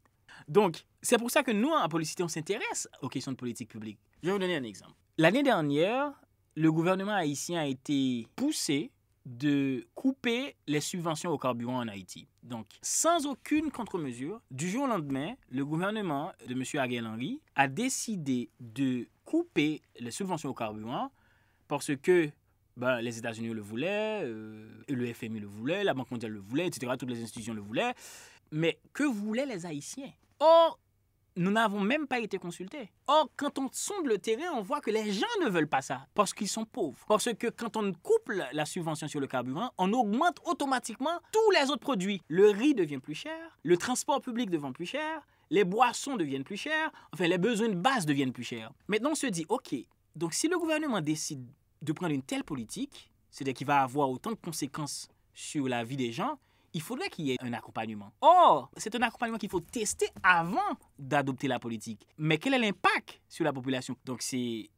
Donc, 0.49 0.85
c'est 1.03 1.19
pour 1.19 1.31
ça 1.31 1.43
que 1.43 1.51
nous, 1.51 1.71
en 1.71 1.89
Policité, 1.89 2.23
on 2.23 2.29
s'intéresse 2.29 2.89
aux 3.03 3.09
questions 3.09 3.33
de 3.33 3.37
politique 3.37 3.71
publique. 3.71 3.99
Je 4.23 4.29
vais 4.29 4.33
vous 4.33 4.39
donner 4.39 4.57
un 4.57 4.65
exemple. 4.65 4.95
L'année 5.19 5.43
dernière, 5.43 6.13
le 6.57 6.73
gouvernement 6.73 7.15
haïtien 7.15 7.61
a 7.61 7.67
été 7.67 8.27
poussé 8.37 8.91
de 9.25 9.87
couper 9.95 10.55
les 10.67 10.81
subventions 10.81 11.31
au 11.31 11.39
carburant 11.39 11.79
en 11.79 11.89
Haïti. 11.89 12.27
Donc, 12.43 12.67
sans 12.83 13.27
aucune 13.27 13.71
contre-mesure, 13.71 14.41
du 14.51 14.69
jour 14.69 14.85
au 14.85 14.87
lendemain, 14.87 15.35
le 15.51 15.65
gouvernement 15.65 16.33
de 16.47 16.53
M. 16.53 16.63
Ariel 16.75 17.07
Henry 17.07 17.41
a 17.55 17.69
décidé 17.69 18.51
de 18.61 19.09
couper 19.25 19.81
les 19.99 20.11
subventions 20.11 20.51
au 20.51 20.55
carburant 20.55 21.11
parce 21.69 21.97
que 21.97 22.31
ben, 22.77 23.01
les 23.01 23.19
États-Unis 23.19 23.49
le 23.49 23.63
voulaient, 23.63 24.23
euh, 24.25 24.69
le 24.89 25.13
FMI 25.13 25.41
le 25.41 25.47
voulait, 25.47 25.85
la 25.85 25.95
Banque 25.95 26.11
mondiale 26.11 26.33
le 26.33 26.41
voulait, 26.41 26.67
etc. 26.67 26.93
Toutes 26.99 27.11
les 27.11 27.23
institutions 27.23 27.55
le 27.55 27.63
voulaient. 27.63 27.95
Mais 28.51 28.79
que 28.93 29.05
voulaient 29.05 29.47
les 29.47 29.65
Haïtiens? 29.65 30.13
Or, 30.41 30.79
nous 31.37 31.51
n'avons 31.51 31.81
même 31.81 32.07
pas 32.07 32.21
été 32.21 32.39
consultés. 32.39 32.91
Or, 33.07 33.29
quand 33.37 33.59
on 33.59 33.69
sonde 33.73 34.07
le 34.07 34.19
terrain, 34.19 34.53
on 34.55 34.63
voit 34.63 34.81
que 34.81 34.91
les 34.91 35.13
gens 35.13 35.27
ne 35.43 35.49
veulent 35.49 35.69
pas 35.69 35.83
ça 35.83 36.07
parce 36.15 36.33
qu'ils 36.33 36.49
sont 36.49 36.65
pauvres. 36.65 37.05
Parce 37.09 37.33
que 37.35 37.49
quand 37.49 37.77
on 37.77 37.93
coupe 37.93 38.31
la 38.53 38.67
subvention 38.67 39.09
sur 39.09 39.21
le 39.21 39.27
carburant, 39.27 39.71
on 39.79 39.93
augmente 39.93 40.39
automatiquement 40.45 41.21
tous 41.33 41.51
les 41.51 41.71
autres 41.71 41.81
produits. 41.81 42.21
Le 42.29 42.51
riz 42.51 42.75
devient 42.75 42.99
plus 42.99 43.15
cher, 43.15 43.59
le 43.63 43.77
transport 43.77 44.21
public 44.21 44.51
devient 44.51 44.73
plus 44.73 44.87
cher, 44.87 45.27
les 45.51 45.65
boissons 45.65 46.17
deviennent 46.17 46.45
plus 46.45 46.57
chères, 46.57 46.91
enfin 47.13 47.27
les 47.27 47.39
besoins 47.39 47.69
de 47.69 47.75
base 47.75 48.07
deviennent 48.07 48.33
plus 48.33 48.45
chers. 48.45 48.73
Maintenant, 48.89 49.11
on 49.13 49.17
se 49.17 49.27
dit, 49.27 49.47
OK, 49.49 49.75
donc 50.17 50.35
si 50.35 50.49
le 50.49 50.59
gouvernement 50.59 51.01
décide 51.01 51.47
de 51.83 51.93
prendre 51.93 52.15
une 52.15 52.23
telle 52.23 52.45
politique, 52.45 53.11
c'est-à-dire 53.31 53.55
qu'il 53.55 53.67
va 53.67 53.83
avoir 53.83 54.11
autant 54.11 54.31
de 54.31 54.37
conséquences 54.37 55.09
sur 55.35 55.69
la 55.69 55.85
vie 55.85 55.97
des 55.97 56.13
gens, 56.13 56.39
il 56.75 56.83
faudrait 56.83 57.09
qu'il 57.09 57.27
y 57.27 57.31
ait 57.31 57.37
un 57.41 57.53
accompagnement. 57.53 58.13
Or, 58.21 58.71
c'est 58.77 58.95
un 58.97 59.03
accompagnement 59.03 59.39
qu'il 59.39 59.49
faut 59.49 59.61
tester 59.61 60.09
avant 60.23 60.77
d'adopter 60.99 61.47
la 61.47 61.61
politique. 61.61 62.07
Mais 62.19 62.37
quel 62.39 62.55
est 62.55 62.59
l'impact 62.59 63.23
sur 63.29 63.45
la 63.45 63.53
population? 63.53 63.97
Donc, 64.05 64.21
c'est, 64.23 64.69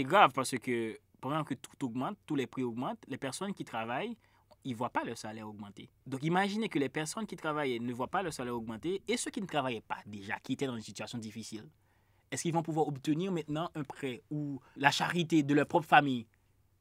grave 0.00 0.32
parce 0.34 0.56
que 0.58 0.98
pendant 1.20 1.42
que 1.42 1.54
tout 1.54 1.86
augmente, 1.86 2.18
tous 2.26 2.36
les 2.36 2.46
prix 2.46 2.62
augmentent, 2.62 3.02
les 3.08 3.16
personnes 3.16 3.54
qui 3.54 3.64
travaillent, 3.64 4.16
ils 4.64 4.72
ne 4.72 4.76
voient 4.76 4.90
pas 4.90 5.02
leur 5.02 5.16
salaire 5.16 5.48
augmenter. 5.48 5.88
Donc, 6.06 6.22
imaginez 6.22 6.68
que 6.68 6.78
les 6.78 6.90
personnes 6.90 7.26
qui 7.26 7.36
travaillent 7.36 7.80
ne 7.80 7.92
voient 7.94 8.08
pas 8.08 8.22
leur 8.22 8.34
salaire 8.34 8.54
augmenter 8.54 9.02
et 9.08 9.16
ceux 9.16 9.30
qui 9.30 9.40
ne 9.40 9.46
travaillaient 9.46 9.80
pas 9.80 9.98
déjà, 10.06 10.38
qui 10.40 10.52
étaient 10.52 10.66
dans 10.66 10.76
une 10.76 10.82
situation 10.82 11.16
difficile, 11.16 11.64
est-ce 12.30 12.42
qu'ils 12.42 12.52
vont 12.52 12.62
pouvoir 12.62 12.86
obtenir 12.86 13.32
maintenant 13.32 13.70
un 13.74 13.82
prêt 13.82 14.22
ou 14.30 14.60
la 14.76 14.90
charité 14.90 15.42
de 15.42 15.54
leur 15.54 15.66
propre 15.66 15.88
famille? 15.88 16.26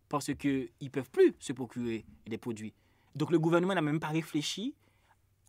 Parce 0.10 0.34
qu'ils 0.34 0.70
ne 0.82 0.90
peuvent 0.90 1.10
plus 1.10 1.34
se 1.40 1.54
procurer 1.54 2.06
des 2.28 2.38
produits 2.38 2.74
donc 3.16 3.32
le 3.32 3.40
gouvernement 3.40 3.74
n'a 3.74 3.82
même 3.82 4.00
pas 4.00 4.08
réfléchi 4.08 4.76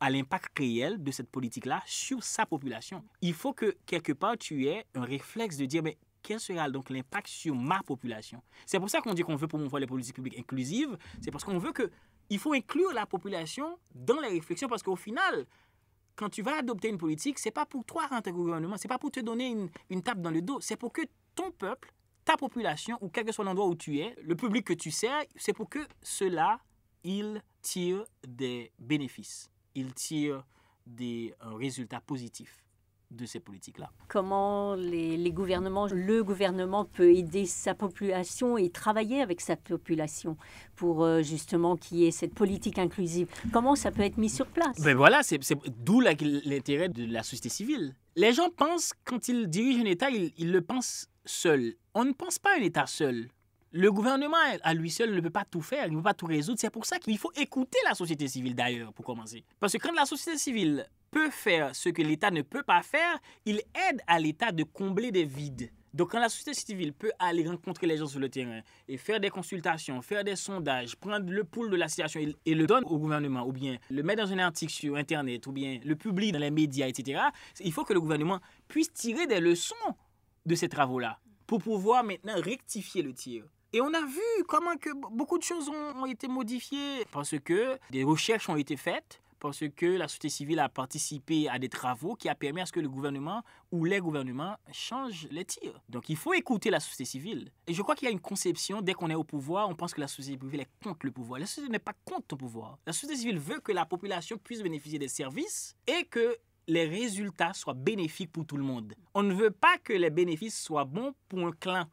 à 0.00 0.10
l'impact 0.10 0.58
réel 0.58 1.02
de 1.02 1.10
cette 1.10 1.30
politique-là 1.30 1.82
sur 1.86 2.24
sa 2.24 2.46
population. 2.46 3.04
Il 3.20 3.34
faut 3.34 3.52
que 3.52 3.76
quelque 3.84 4.12
part 4.12 4.38
tu 4.38 4.66
aies 4.66 4.86
un 4.94 5.04
réflexe 5.04 5.56
de 5.56 5.66
dire 5.66 5.82
mais 5.82 5.98
quel 6.22 6.40
sera 6.40 6.68
donc 6.70 6.90
l'impact 6.90 7.28
sur 7.28 7.54
ma 7.54 7.82
population? 7.82 8.42
C'est 8.66 8.78
pour 8.78 8.90
ça 8.90 9.00
qu'on 9.00 9.14
dit 9.14 9.22
qu'on 9.22 9.36
veut 9.36 9.48
promouvoir 9.48 9.80
les 9.80 9.86
politiques 9.86 10.14
publiques 10.14 10.38
inclusives, 10.38 10.96
c'est 11.20 11.30
parce 11.30 11.44
qu'on 11.44 11.58
veut 11.58 11.72
que 11.72 11.90
il 12.30 12.38
faut 12.38 12.52
inclure 12.52 12.92
la 12.92 13.06
population 13.06 13.78
dans 13.94 14.20
les 14.20 14.28
réflexions 14.28 14.68
parce 14.68 14.82
qu'au 14.82 14.96
final 14.96 15.46
quand 16.16 16.28
tu 16.28 16.42
vas 16.42 16.58
adopter 16.58 16.88
une 16.88 16.98
politique, 16.98 17.38
c'est 17.38 17.50
pas 17.50 17.64
pour 17.64 17.82
toi 17.84 18.06
rentrer 18.06 18.30
au 18.30 18.34
gouvernement, 18.34 18.76
c'est 18.76 18.88
pas 18.88 18.98
pour 18.98 19.10
te 19.10 19.20
donner 19.20 19.48
une, 19.48 19.70
une 19.88 20.02
tape 20.02 20.20
dans 20.20 20.30
le 20.30 20.42
dos, 20.42 20.60
c'est 20.60 20.76
pour 20.76 20.92
que 20.92 21.00
ton 21.34 21.50
peuple, 21.50 21.92
ta 22.26 22.36
population 22.36 22.98
ou 23.00 23.08
quel 23.08 23.24
que 23.24 23.32
soit 23.32 23.44
l'endroit 23.44 23.66
où 23.66 23.74
tu 23.74 23.98
es, 23.98 24.14
le 24.22 24.34
public 24.34 24.66
que 24.66 24.74
tu 24.74 24.90
sers, 24.90 25.24
c'est 25.36 25.54
pour 25.54 25.70
que 25.70 25.78
cela 26.02 26.60
il 27.04 27.42
tire 27.62 28.04
des 28.26 28.72
bénéfices, 28.78 29.50
il 29.74 29.92
tire 29.94 30.44
des 30.86 31.34
euh, 31.44 31.54
résultats 31.54 32.00
positifs 32.00 32.64
de 33.10 33.26
ces 33.26 33.40
politiques-là. 33.40 33.90
Comment 34.08 34.74
les, 34.76 35.32
gouvernements, 35.32 35.88
le 35.90 36.22
gouvernement 36.22 36.84
peut 36.84 37.12
aider 37.12 37.44
sa 37.44 37.74
population 37.74 38.56
et 38.56 38.70
travailler 38.70 39.20
avec 39.20 39.40
sa 39.40 39.56
population 39.56 40.36
pour 40.76 41.04
euh, 41.04 41.22
justement 41.22 41.76
qu'il 41.76 41.98
y 41.98 42.06
ait 42.06 42.12
cette 42.12 42.34
politique 42.34 42.78
inclusive? 42.78 43.28
Comment 43.52 43.74
ça 43.74 43.90
peut 43.90 44.02
être 44.02 44.16
mis 44.16 44.30
sur 44.30 44.46
place? 44.46 44.80
Ben 44.80 44.96
voilà, 44.96 45.22
c'est 45.22 45.40
d'où 45.78 46.00
l'intérêt 46.00 46.88
de 46.88 47.04
la 47.12 47.22
société 47.22 47.48
civile. 47.48 47.94
Les 48.14 48.32
gens 48.32 48.50
pensent, 48.50 48.92
quand 49.04 49.28
ils 49.28 49.48
dirigent 49.48 49.80
un 49.80 49.86
État, 49.86 50.10
ils, 50.10 50.32
ils 50.38 50.52
le 50.52 50.60
pensent 50.60 51.08
seul. 51.24 51.74
On 51.94 52.04
ne 52.04 52.12
pense 52.12 52.38
pas 52.38 52.56
un 52.58 52.62
État 52.62 52.86
seul. 52.86 53.28
Le 53.72 53.92
gouvernement 53.92 54.36
à 54.62 54.74
lui 54.74 54.90
seul 54.90 55.14
ne 55.14 55.20
peut 55.20 55.30
pas 55.30 55.44
tout 55.44 55.60
faire, 55.60 55.86
il 55.86 55.92
ne 55.92 55.98
peut 55.98 56.02
pas 56.02 56.14
tout 56.14 56.26
résoudre. 56.26 56.58
C'est 56.58 56.70
pour 56.70 56.86
ça 56.86 56.98
qu'il 56.98 57.16
faut 57.18 57.30
écouter 57.36 57.78
la 57.84 57.94
société 57.94 58.26
civile 58.26 58.56
d'ailleurs, 58.56 58.92
pour 58.92 59.04
commencer. 59.04 59.44
Parce 59.60 59.74
que 59.74 59.78
quand 59.78 59.92
la 59.92 60.06
société 60.06 60.38
civile 60.38 60.88
peut 61.12 61.30
faire 61.30 61.74
ce 61.74 61.88
que 61.88 62.02
l'État 62.02 62.32
ne 62.32 62.42
peut 62.42 62.64
pas 62.64 62.82
faire, 62.82 63.16
il 63.46 63.62
aide 63.88 64.00
à 64.08 64.18
l'État 64.18 64.50
de 64.50 64.64
combler 64.64 65.12
des 65.12 65.24
vides. 65.24 65.70
Donc 65.94 66.10
quand 66.10 66.18
la 66.18 66.28
société 66.28 66.54
civile 66.54 66.92
peut 66.92 67.12
aller 67.20 67.46
rencontrer 67.46 67.86
les 67.86 67.96
gens 67.96 68.06
sur 68.06 68.18
le 68.18 68.28
terrain 68.28 68.60
et 68.88 68.96
faire 68.96 69.20
des 69.20 69.30
consultations, 69.30 70.02
faire 70.02 70.24
des 70.24 70.34
sondages, 70.34 70.96
prendre 70.96 71.30
le 71.30 71.44
pouls 71.44 71.68
de 71.68 71.76
la 71.76 71.86
situation 71.86 72.20
et 72.44 72.54
le 72.54 72.66
donne 72.66 72.84
au 72.86 72.98
gouvernement, 72.98 73.46
ou 73.46 73.52
bien 73.52 73.76
le 73.88 74.02
mettre 74.02 74.24
dans 74.24 74.32
un 74.32 74.38
article 74.38 74.72
sur 74.72 74.96
Internet, 74.96 75.46
ou 75.46 75.52
bien 75.52 75.78
le 75.84 75.94
publie 75.94 76.32
dans 76.32 76.40
les 76.40 76.50
médias, 76.50 76.88
etc., 76.88 77.20
il 77.60 77.72
faut 77.72 77.84
que 77.84 77.92
le 77.92 78.00
gouvernement 78.00 78.40
puisse 78.66 78.92
tirer 78.92 79.28
des 79.28 79.38
leçons 79.38 79.74
de 80.44 80.54
ces 80.56 80.68
travaux-là 80.68 81.20
pour 81.46 81.60
pouvoir 81.60 82.02
maintenant 82.02 82.34
rectifier 82.40 83.02
le 83.02 83.12
tir. 83.12 83.44
Et 83.72 83.80
on 83.80 83.94
a 83.94 84.04
vu 84.04 84.44
comment 84.48 84.76
que 84.76 84.90
beaucoup 85.12 85.38
de 85.38 85.44
choses 85.44 85.68
ont, 85.68 86.06
été 86.06 86.26
modifiées 86.26 87.04
parce 87.12 87.38
que 87.38 87.78
des 87.90 88.02
recherches 88.02 88.48
ont 88.48 88.56
été 88.56 88.76
faites, 88.76 89.22
parce 89.38 89.62
que 89.76 89.86
la 89.86 90.08
société 90.08 90.28
civile 90.28 90.58
a 90.58 90.68
participé 90.68 91.48
à 91.48 91.60
des 91.60 91.68
travaux 91.68 92.16
qui 92.16 92.28
a 92.28 92.34
permis 92.34 92.60
à 92.60 92.66
ce 92.66 92.72
que 92.72 92.80
le 92.80 92.88
gouvernement 92.88 93.42
ou 93.70 93.84
les 93.84 94.00
gouvernements 94.00 94.56
changent 94.72 95.28
les 95.30 95.44
tirs. 95.44 95.80
Donc 95.88 96.08
il 96.08 96.16
faut 96.16 96.34
écouter 96.34 96.70
la 96.70 96.80
société 96.80 97.04
civile. 97.04 97.52
Et 97.68 97.72
je 97.72 97.82
crois 97.82 97.94
qu'il 97.94 98.06
y 98.06 98.08
a 98.08 98.12
une 98.12 98.20
conception, 98.20 98.82
dès 98.82 98.92
qu'on 98.92 99.08
est 99.08 99.14
au 99.14 99.24
pouvoir, 99.24 99.68
on 99.68 99.76
pense 99.76 99.94
que 99.94 100.00
la 100.00 100.08
société 100.08 100.38
civile 100.44 100.60
est 100.62 100.70
contre 100.82 101.06
le 101.06 101.12
pouvoir. 101.12 101.38
La 101.38 101.46
société 101.46 101.70
n'est 101.70 101.78
pas 101.78 101.94
contre 102.04 102.26
le 102.32 102.38
pouvoir. 102.38 102.76
La 102.86 102.92
société 102.92 103.16
civile 103.16 103.38
veut 103.38 103.60
que 103.60 103.70
la 103.70 103.86
population 103.86 104.36
puisse 104.36 104.64
bénéficier 104.64 104.98
des 104.98 105.08
services 105.08 105.76
et 105.86 106.06
que 106.06 106.36
les 106.66 106.86
résultats 106.86 107.52
soient 107.52 107.74
bénéfiques 107.74 108.32
pour 108.32 108.46
tout 108.46 108.56
le 108.56 108.64
monde. 108.64 108.94
On 109.14 109.22
ne 109.22 109.34
veut 109.34 109.50
pas 109.52 109.78
que 109.78 109.92
les 109.92 110.10
bénéfices 110.10 110.60
soient 110.60 110.84
bons 110.84 111.14
pour 111.28 111.46
un 111.46 111.52
clan 111.52 111.86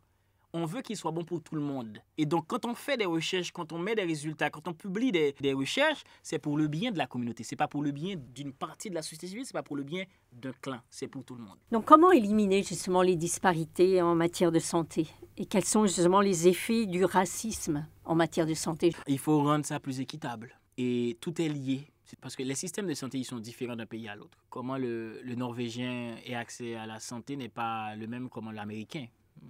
on 0.57 0.65
veut 0.65 0.81
qu'il 0.81 0.97
soit 0.97 1.11
bon 1.11 1.23
pour 1.23 1.41
tout 1.41 1.55
le 1.55 1.61
monde. 1.61 1.99
Et 2.17 2.25
donc, 2.25 2.47
quand 2.47 2.65
on 2.65 2.73
fait 2.73 2.97
des 2.97 3.05
recherches, 3.05 3.51
quand 3.51 3.71
on 3.71 3.77
met 3.77 3.95
des 3.95 4.03
résultats, 4.03 4.49
quand 4.49 4.67
on 4.67 4.73
publie 4.73 5.11
des, 5.11 5.53
recherches, 5.53 6.03
c'est 6.23 6.39
pour 6.39 6.57
le 6.57 6.67
bien 6.67 6.91
de 6.91 6.97
la 6.97 7.07
communauté. 7.07 7.43
C'est 7.43 7.55
pas 7.55 7.67
pour 7.67 7.83
le 7.83 7.91
bien 7.91 8.15
d'une 8.33 8.53
partie 8.53 8.89
de 8.89 8.95
la 8.95 9.01
société 9.01 9.27
civile, 9.27 9.45
c'est 9.45 9.53
pas 9.53 9.63
pour 9.63 9.75
le 9.75 9.83
bien 9.83 10.03
d'un 10.33 10.51
clan. 10.61 10.79
C'est 10.89 11.07
pour 11.07 11.23
tout 11.23 11.35
le 11.35 11.41
monde. 11.41 11.57
Donc, 11.71 11.85
comment 11.85 12.11
éliminer 12.11 12.63
justement 12.63 13.01
les 13.01 13.15
disparités 13.15 14.01
en 14.01 14.15
matière 14.15 14.51
de 14.51 14.59
santé? 14.59 15.07
Et 15.37 15.45
quels 15.45 15.65
sont 15.65 15.85
justement 15.85 16.21
les 16.21 16.47
effets 16.47 16.85
du 16.85 17.05
racisme 17.05 17.87
en 18.03 18.15
matière 18.15 18.45
de 18.47 18.53
santé? 18.53 18.93
Il 19.07 19.19
faut 19.19 19.41
rendre 19.43 19.65
ça 19.65 19.79
plus 19.79 19.99
équitable. 19.99 20.57
Et 20.77 21.17
tout 21.21 21.39
est 21.41 21.49
lié. 21.49 21.87
Parce 22.21 22.35
que 22.35 22.43
les 22.43 22.55
systèmes 22.55 22.87
de 22.87 22.93
santé, 22.93 23.17
ils 23.17 23.25
sont 23.25 23.39
différents 23.39 23.75
d'un 23.75 23.85
pays 23.85 24.07
à 24.07 24.15
l'autre. 24.15 24.37
Comment 24.49 24.77
le, 24.77 25.21
le 25.21 25.35
Norvégien 25.35 26.15
ait 26.25 26.35
accès 26.35 26.75
à 26.75 26.85
la 26.85 26.99
santé 26.99 27.35
n'est 27.35 27.49
pas 27.49 27.95
le 27.95 28.07
même 28.07 28.29
comme 28.29 28.51
l'Américain 28.51 29.07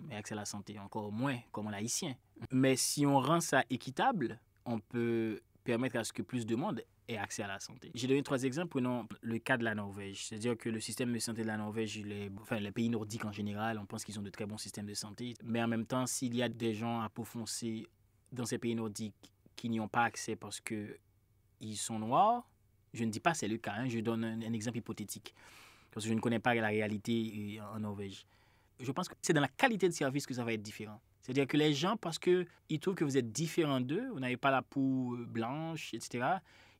mais 0.08 0.16
accès 0.16 0.34
à 0.34 0.38
la 0.38 0.46
santé 0.46 0.80
encore 0.80 1.12
moins 1.12 1.38
comme 1.52 1.70
l'haïtien. 1.70 2.16
Mais 2.52 2.76
si 2.76 3.06
on 3.06 3.20
rend 3.20 3.40
ça 3.42 3.64
équitable, 3.70 4.40
on 4.66 4.80
peut 4.80 5.42
permettre 5.64 5.98
à 5.98 6.04
ce 6.04 6.14
que 6.14 6.22
plus 6.22 6.46
de 6.46 6.56
monde 6.56 6.82
ait 7.08 7.18
accès 7.18 7.44
à 7.44 7.48
la 7.48 7.60
santé. 7.60 7.92
J'ai 7.94 8.08
donné 8.08 8.24
trois 8.24 8.44
exemples. 8.44 8.70
Prenons 8.70 9.08
le 9.22 9.40
cas 9.40 9.58
de 9.58 9.64
la 9.64 9.76
Norvège. 9.76 10.26
C'est-à-dire 10.26 10.58
que 10.58 10.70
le 10.70 10.80
système 10.80 11.14
de 11.14 11.20
santé 11.20 11.42
de 11.42 11.48
la 11.48 11.58
Norvège, 11.58 12.00
les, 12.04 12.32
enfin, 12.40 12.60
les 12.60 12.72
pays 12.72 12.90
nordiques 12.90 13.26
en 13.26 13.32
général, 13.32 13.80
on 13.80 13.86
pense 13.86 14.04
qu'ils 14.04 14.18
ont 14.20 14.22
de 14.22 14.30
très 14.30 14.46
bons 14.46 14.58
systèmes 14.58 14.86
de 14.86 14.94
santé. 14.94 15.34
Mais 15.44 15.62
en 15.62 15.68
même 15.68 15.86
temps, 15.86 16.06
s'il 16.06 16.36
y 16.36 16.44
a 16.44 16.50
des 16.50 16.74
gens 16.74 17.02
à 17.02 17.10
peau 17.10 17.24
foncée 17.24 17.86
dans 18.32 18.46
ces 18.46 18.58
pays 18.58 18.76
nordiques 18.76 19.16
qui 19.56 19.70
n'y 19.70 19.80
ont 19.80 19.88
pas 19.88 20.04
accès 20.04 20.36
parce 20.36 20.62
qu'ils 20.62 21.78
sont 21.78 22.00
noirs, 22.00 22.48
Je 22.94 23.04
ne 23.04 23.12
dis 23.12 23.20
pas 23.20 23.34
c'est 23.34 23.48
le 23.48 23.58
cas, 23.58 23.74
hein, 23.78 23.90
je 23.90 24.00
donne 24.00 24.24
un, 24.24 24.42
un, 24.42 24.54
exemple 24.54 24.78
hypothétique, 24.78 25.36
parce 25.92 26.06
que 26.06 26.10
je 26.10 26.16
ne 26.16 26.22
connais 26.22 26.40
pas 26.40 26.56
la 26.56 26.68
réalité 26.68 27.60
en 27.74 27.80
Norvège. 27.80 28.26
Je 28.80 28.92
pense 28.92 29.10
que 29.10 29.16
c'est 29.22 29.34
dans 29.34 29.42
la 29.42 29.48
qualité 29.48 29.88
de 29.88 29.94
service 29.94 30.26
que 30.26 30.34
ça 30.34 30.44
va 30.44 30.54
être 30.54 30.62
différent. 30.62 31.02
C'est-à-dire 31.22 31.48
que 31.48 31.58
les 31.58 31.74
gens, 31.74 31.98
parce 31.98 32.20
qu'ils 32.20 32.80
trouvent 32.80 32.96
que 32.96 33.04
vous 33.04 33.18
êtes 33.18 33.32
différent 33.32 33.82
d'eux, 33.82 34.08
vous 34.14 34.20
n'avez 34.20 34.38
pas 34.38 34.52
la 34.52 34.62
peau 34.62 35.18
blanche, 35.28 35.94
etc., 35.94 36.26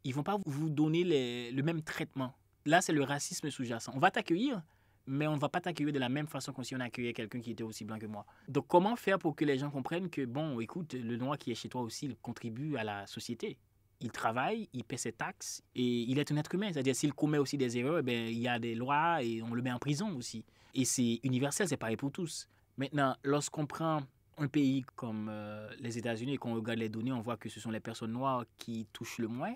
ils 0.04 0.12
ne 0.12 0.16
vont 0.16 0.24
pas 0.24 0.38
vous 0.46 0.70
donner 0.70 1.52
le 1.52 1.62
même 1.64 1.82
traitement. 1.82 2.34
Là, 2.66 2.82
c'est 2.82 2.94
le 2.94 3.04
racisme 3.04 3.50
sous-jacent. 3.50 3.92
On 3.94 4.00
va 4.00 4.12
t'accueillir, 4.12 4.62
mais 5.06 5.28
on 5.28 5.36
ne 5.36 5.40
va 5.40 5.50
pas 5.50 5.60
t'accueillir 5.60 5.92
de 5.92 6.00
la 6.00 6.10
même 6.10 6.28
façon 6.28 6.54
que 6.54 6.64
si 6.64 6.76
on 6.76 6.80
accueillait 6.80 7.14
quelqu'un 7.14 7.42
qui 7.42 7.52
était 7.52 7.64
aussi 7.64 7.84
blanc 7.84 7.98
que 7.98 8.06
moi. 8.06 8.26
Donc, 8.48 8.68
comment 8.68 8.96
faire 8.96 9.20
pour 9.20 9.36
que 9.36 9.44
les 9.44 9.58
gens 9.58 9.70
comprennent 9.70 10.10
que, 10.10 10.26
bon, 10.26 10.60
écoute, 10.60 10.94
le 10.94 11.18
noir 11.18 11.38
qui 11.38 11.52
est 11.52 11.56
chez 11.56 11.68
toi 11.70 11.82
aussi, 11.82 12.06
il 12.06 12.16
contribue 12.18 12.78
à 12.78 12.84
la 12.84 13.08
société? 13.08 13.58
Il 14.00 14.12
travaille, 14.12 14.70
il 14.74 14.84
paie 14.84 14.98
ses 14.98 15.12
taxes 15.12 15.64
et 15.76 15.84
il 15.84 16.20
est 16.20 16.32
un 16.32 16.38
être 16.38 16.54
humain. 16.54 16.70
C'est-à-dire, 16.72 16.96
s'il 16.96 17.14
commet 17.14 17.38
aussi 17.38 17.58
des 17.58 17.78
erreurs, 17.78 18.04
ben, 18.04 18.28
il 18.28 18.40
y 18.40 18.48
a 18.48 18.60
des 18.60 18.76
lois 18.76 19.24
et 19.24 19.42
on 19.42 19.54
le 19.54 19.62
met 19.62 19.72
en 19.72 19.80
prison 19.80 20.16
aussi. 20.16 20.44
Et 20.76 20.86
c'est 20.86 21.20
universel, 21.24 21.68
c'est 21.68 21.78
pareil 21.78 21.98
pour 21.98 22.12
tous. 22.12 22.48
Maintenant, 22.78 23.16
lorsqu'on 23.24 23.66
prend 23.66 24.04
un 24.38 24.48
pays 24.48 24.86
comme 24.96 25.30
euh, 25.32 25.68
les 25.80 25.98
États-Unis 25.98 26.36
et 26.36 26.38
qu'on 26.38 26.54
regarde 26.54 26.80
les 26.80 26.90
données, 26.90 27.12
on 27.12 27.22
voit 27.22 27.38
que 27.38 27.50
ce 27.50 27.60
sont 27.60 27.72
les 27.72 27.80
personnes 27.80 28.12
noires 28.12 28.46
qui 28.58 28.88
touchent 28.94 29.18
le 29.18 29.28
moins, 29.28 29.56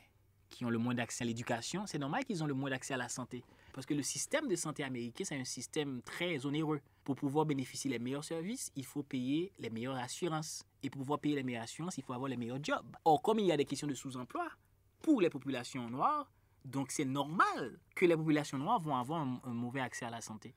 qui 0.50 0.66
ont 0.66 0.72
le 0.72 0.80
moins 0.80 0.96
d'accès 0.96 1.24
à 1.24 1.28
l'éducation. 1.28 1.86
C'est 1.86 2.00
normal 2.00 2.26
qu'ils 2.26 2.44
ont 2.44 2.48
le 2.48 2.56
moins 2.56 2.72
d'accès 2.72 2.96
à 2.96 2.98
la 2.98 3.10
santé. 3.10 3.44
Parce 3.74 3.86
que 3.86 3.94
le 3.94 4.02
système 4.02 4.48
de 4.48 4.56
santé 4.56 4.84
américain, 4.84 5.24
c'est 5.24 5.40
un 5.40 5.46
système 5.46 6.02
très 6.02 6.46
onéreux. 6.46 6.82
Pour 7.12 7.28
pouvoir 7.28 7.46
bénéficier 7.46 7.92
des 7.92 8.00
meilleurs 8.00 8.24
services, 8.24 8.72
il 8.74 8.86
faut 8.86 9.04
payer 9.04 9.52
les 9.60 9.70
meilleures 9.70 9.98
assurances. 9.98 10.64
Et 10.82 10.90
pour 10.90 11.02
pouvoir 11.02 11.20
payer 11.20 11.36
les 11.36 11.44
meilleures 11.44 11.64
assurances, 11.64 11.98
il 11.98 12.06
faut 12.06 12.14
avoir 12.14 12.30
les 12.30 12.38
meilleurs 12.38 12.64
jobs. 12.64 12.86
Or, 13.04 13.22
comme 13.22 13.40
il 13.40 13.48
y 13.48 13.52
a 13.52 13.58
des 13.58 13.66
questions 13.66 13.86
de 13.86 13.94
sous-emploi 13.94 14.48
pour 15.02 15.20
les 15.20 15.30
populations 15.30 15.90
noires, 15.90 16.32
donc 16.64 16.90
c'est 16.90 17.04
normal 17.04 17.78
que 17.96 18.06
les 18.06 18.16
populations 18.16 18.58
noires 18.58 18.80
vont 18.80 18.96
avoir 18.96 19.24
un, 19.24 19.42
un 19.44 19.54
mauvais 19.54 19.82
accès 19.82 20.06
à 20.06 20.10
la 20.10 20.22
santé. 20.22 20.56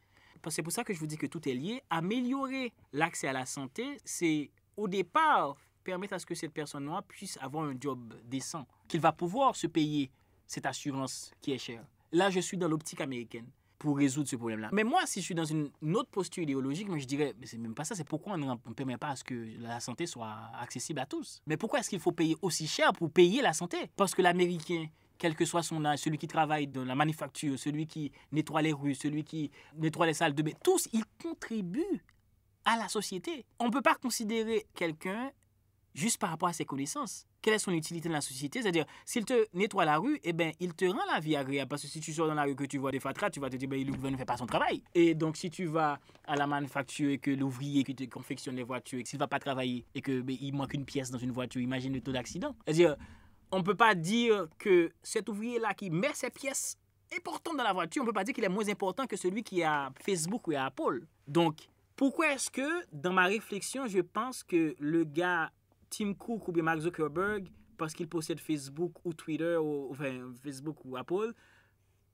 C'est 0.49 0.63
pour 0.63 0.71
ça 0.71 0.85
que 0.85 0.95
je 0.95 1.01
vous 1.01 1.09
dis 1.09 1.17
que 1.17 1.27
tout 1.27 1.49
est 1.49 1.55
lié. 1.55 1.83
Améliorer 1.91 2.73
l'accès 2.93 3.27
à 3.27 3.33
la 3.33 3.47
santé, 3.47 3.99
c'est 4.05 4.53
au 4.77 4.87
départ 4.87 5.57
permettre 5.83 6.15
à 6.15 6.21
ce 6.21 6.27
que 6.27 6.37
cette 6.37 6.53
personne 6.53 6.85
noire 6.85 7.03
puisse 7.03 7.37
avoir 7.39 7.65
un 7.65 7.75
job 7.81 8.15
décent, 8.27 8.65
qu'il 8.87 9.01
va 9.01 9.11
pouvoir 9.11 9.57
se 9.57 9.67
payer 9.67 10.09
cette 10.47 10.67
assurance 10.67 11.33
qui 11.41 11.51
est 11.51 11.59
chère. 11.59 11.85
Là, 12.13 12.31
je 12.31 12.39
suis 12.39 12.57
dans 12.57 12.69
l'optique 12.69 13.01
américaine 13.01 13.51
pour 13.79 13.97
résoudre 13.99 14.29
ce 14.29 14.37
problème-là. 14.37 14.71
Mais 14.73 14.85
moi, 14.85 15.03
si 15.07 15.21
je 15.21 15.25
suis 15.25 15.35
dans 15.35 15.45
une, 15.45 15.71
autre 15.95 16.11
posture 16.11 16.43
idéologique, 16.43 16.89
moi 16.89 16.99
je 16.99 17.07
dirais, 17.07 17.35
mais 17.39 17.47
c'est 17.47 17.59
même 17.59 17.75
pas 17.75 17.85
ça, 17.85 17.95
c'est 17.95 18.05
pourquoi 18.05 18.35
on 18.35 18.39
ne 18.39 18.75
permet 18.75 18.97
pas 18.97 19.09
à 19.09 19.17
ce 19.17 19.25
que 19.25 19.49
la 19.61 19.81
santé 19.81 20.07
soit 20.07 20.35
accessible 20.61 21.01
à 21.01 21.07
tous? 21.07 21.43
Mais 21.47 21.57
pourquoi 21.57 21.81
est-ce 21.81 21.91
qu'il 21.91 22.01
faut 22.01 22.13
payer 22.13 22.37
aussi 22.43 22.67
cher 22.67 22.93
pour 22.93 23.11
payer 23.11 23.43
la 23.43 23.53
santé? 23.53 23.91
Parce 23.97 24.15
que 24.15 24.23
l'Américain, 24.23 24.87
quel 25.19 25.35
que 25.35 25.45
soit 25.45 25.63
son 25.63 25.85
âge, 25.85 26.01
celui 26.01 26.19
qui 26.19 26.29
travaille 26.29 26.67
dans 26.67 26.85
la 26.85 26.95
manufacture, 26.95 27.59
celui 27.59 27.87
qui 27.87 28.13
nettoie 28.33 28.63
les 28.63 28.73
rues, 28.73 28.95
celui 28.95 29.25
qui 29.25 29.51
nettoie 29.77 30.07
les 30.07 30.15
salles 30.15 30.35
de 30.35 30.43
bain, 30.43 30.53
tous, 30.63 30.89
ils 30.93 31.05
contribuent 31.23 32.03
à 32.65 32.77
la 32.77 32.89
société. 32.89 33.45
On 33.59 33.67
ne 33.67 33.71
peut 33.71 33.83
pas 33.83 33.95
considérer 33.95 34.67
quelqu'un 34.75 35.31
juste 35.95 36.19
par 36.19 36.31
rapport 36.31 36.49
à 36.49 36.53
ses 36.53 36.65
connaissances. 36.65 37.27
Quelle 37.41 37.55
est 37.55 37.59
son 37.59 37.73
utilité 37.73 38.09
dans 38.09 38.15
la 38.15 38.21
société? 38.21 38.61
C'est-à-dire, 38.61 38.85
s'il 39.05 39.25
te 39.25 39.47
nettoie 39.55 39.85
la 39.85 39.99
rue, 39.99 40.19
eh 40.25 40.33
ben, 40.33 40.53
il 40.61 40.75
te 40.75 40.85
rend 40.85 41.05
la 41.13 41.21
vie 41.21 41.37
agréable. 41.37 41.69
Parce 41.69 41.83
que 41.83 41.89
si 41.89 42.01
tu 42.01 42.13
sors 42.13 42.27
dans 42.27 42.35
la 42.35 42.43
rue 42.43 42.57
que 42.57 42.65
tu 42.65 42.79
vois 42.79 42.91
des 42.91 43.01
fatras, 43.01 43.31
tu 43.31 43.41
vas 43.41 43.49
te 43.49 43.57
dire, 43.57 43.69
ben, 43.69 43.79
le 43.79 43.93
gouvernement 43.93 44.13
ne 44.13 44.17
fait 44.17 44.25
pas 44.25 44.37
son 44.37 44.47
travail. 44.47 44.83
Et 44.95 45.15
donc, 45.15 45.37
si 45.37 45.51
tu 45.51 45.67
vas 45.67 46.01
à 46.25 46.37
la 46.37 46.47
manufacture 46.47 47.11
et 47.11 47.19
que 47.19 47.31
l'ouvrier 47.31 47.85
qui 47.85 47.95
te 47.95 48.05
confectionne 48.05 48.57
les 48.57 48.63
voitures, 48.65 48.99
et 48.99 49.05
s'il 49.05 49.19
ne 49.19 49.23
va 49.23 49.29
pas 49.29 49.39
travailler 49.39 49.87
et 49.95 50.03
qu'il 50.03 50.23
ben, 50.23 50.37
manque 50.53 50.75
une 50.75 50.85
pièce 50.85 51.11
dans 51.11 51.19
une 51.19 51.33
voiture, 51.33 51.61
imagine 51.61 51.93
le 51.93 52.01
taux 52.01 52.13
d'accident. 52.13 52.55
C'est-à-dire, 52.65 52.97
on 53.53 53.59
ne 53.59 53.63
peut 53.63 53.77
pas 53.77 53.95
dire 53.95 54.49
que 54.59 54.93
cet 55.03 55.29
ouvrier-là 55.29 55.75
qui 55.75 55.91
met 55.91 56.13
ses 56.15 56.31
pièces 56.31 56.77
importantes 57.17 57.57
dans 57.57 57.63
la 57.65 57.73
voiture, 57.73 58.03
on 58.03 58.05
ne 58.05 58.11
peut 58.11 58.15
pas 58.15 58.25
dire 58.25 58.35
qu'il 58.35 58.45
est 58.45 58.49
moins 58.49 58.69
important 58.69 59.07
que 59.07 59.17
celui 59.17 59.45
qui 59.45 59.63
a 59.63 59.93
Facebook 60.05 60.49
ou 60.49 60.53
à 60.53 60.65
Apple. 60.65 61.07
Donc, 61.29 61.69
pourquoi 61.95 62.33
est-ce 62.33 62.51
que, 62.51 62.85
dans 62.93 63.13
ma 63.13 63.27
réflexion, 63.27 63.87
je 63.87 64.01
pense 64.01 64.43
que 64.43 64.75
le 64.81 65.05
gars 65.05 65.53
Tim 65.97 66.15
Cook 66.15 66.49
ou 66.49 66.53
Mark 66.63 66.81
Zuckerberg, 66.81 67.49
parce 67.77 67.95
qu'ils 67.95 68.09
possèdent 68.09 68.41
Facebook 68.41 68.93
ou 69.05 69.13
Twitter, 69.13 69.57
ou 69.57 69.89
enfin 69.91 70.33
Facebook 70.43 70.85
ou 70.85 70.97
Apple, 70.97 71.33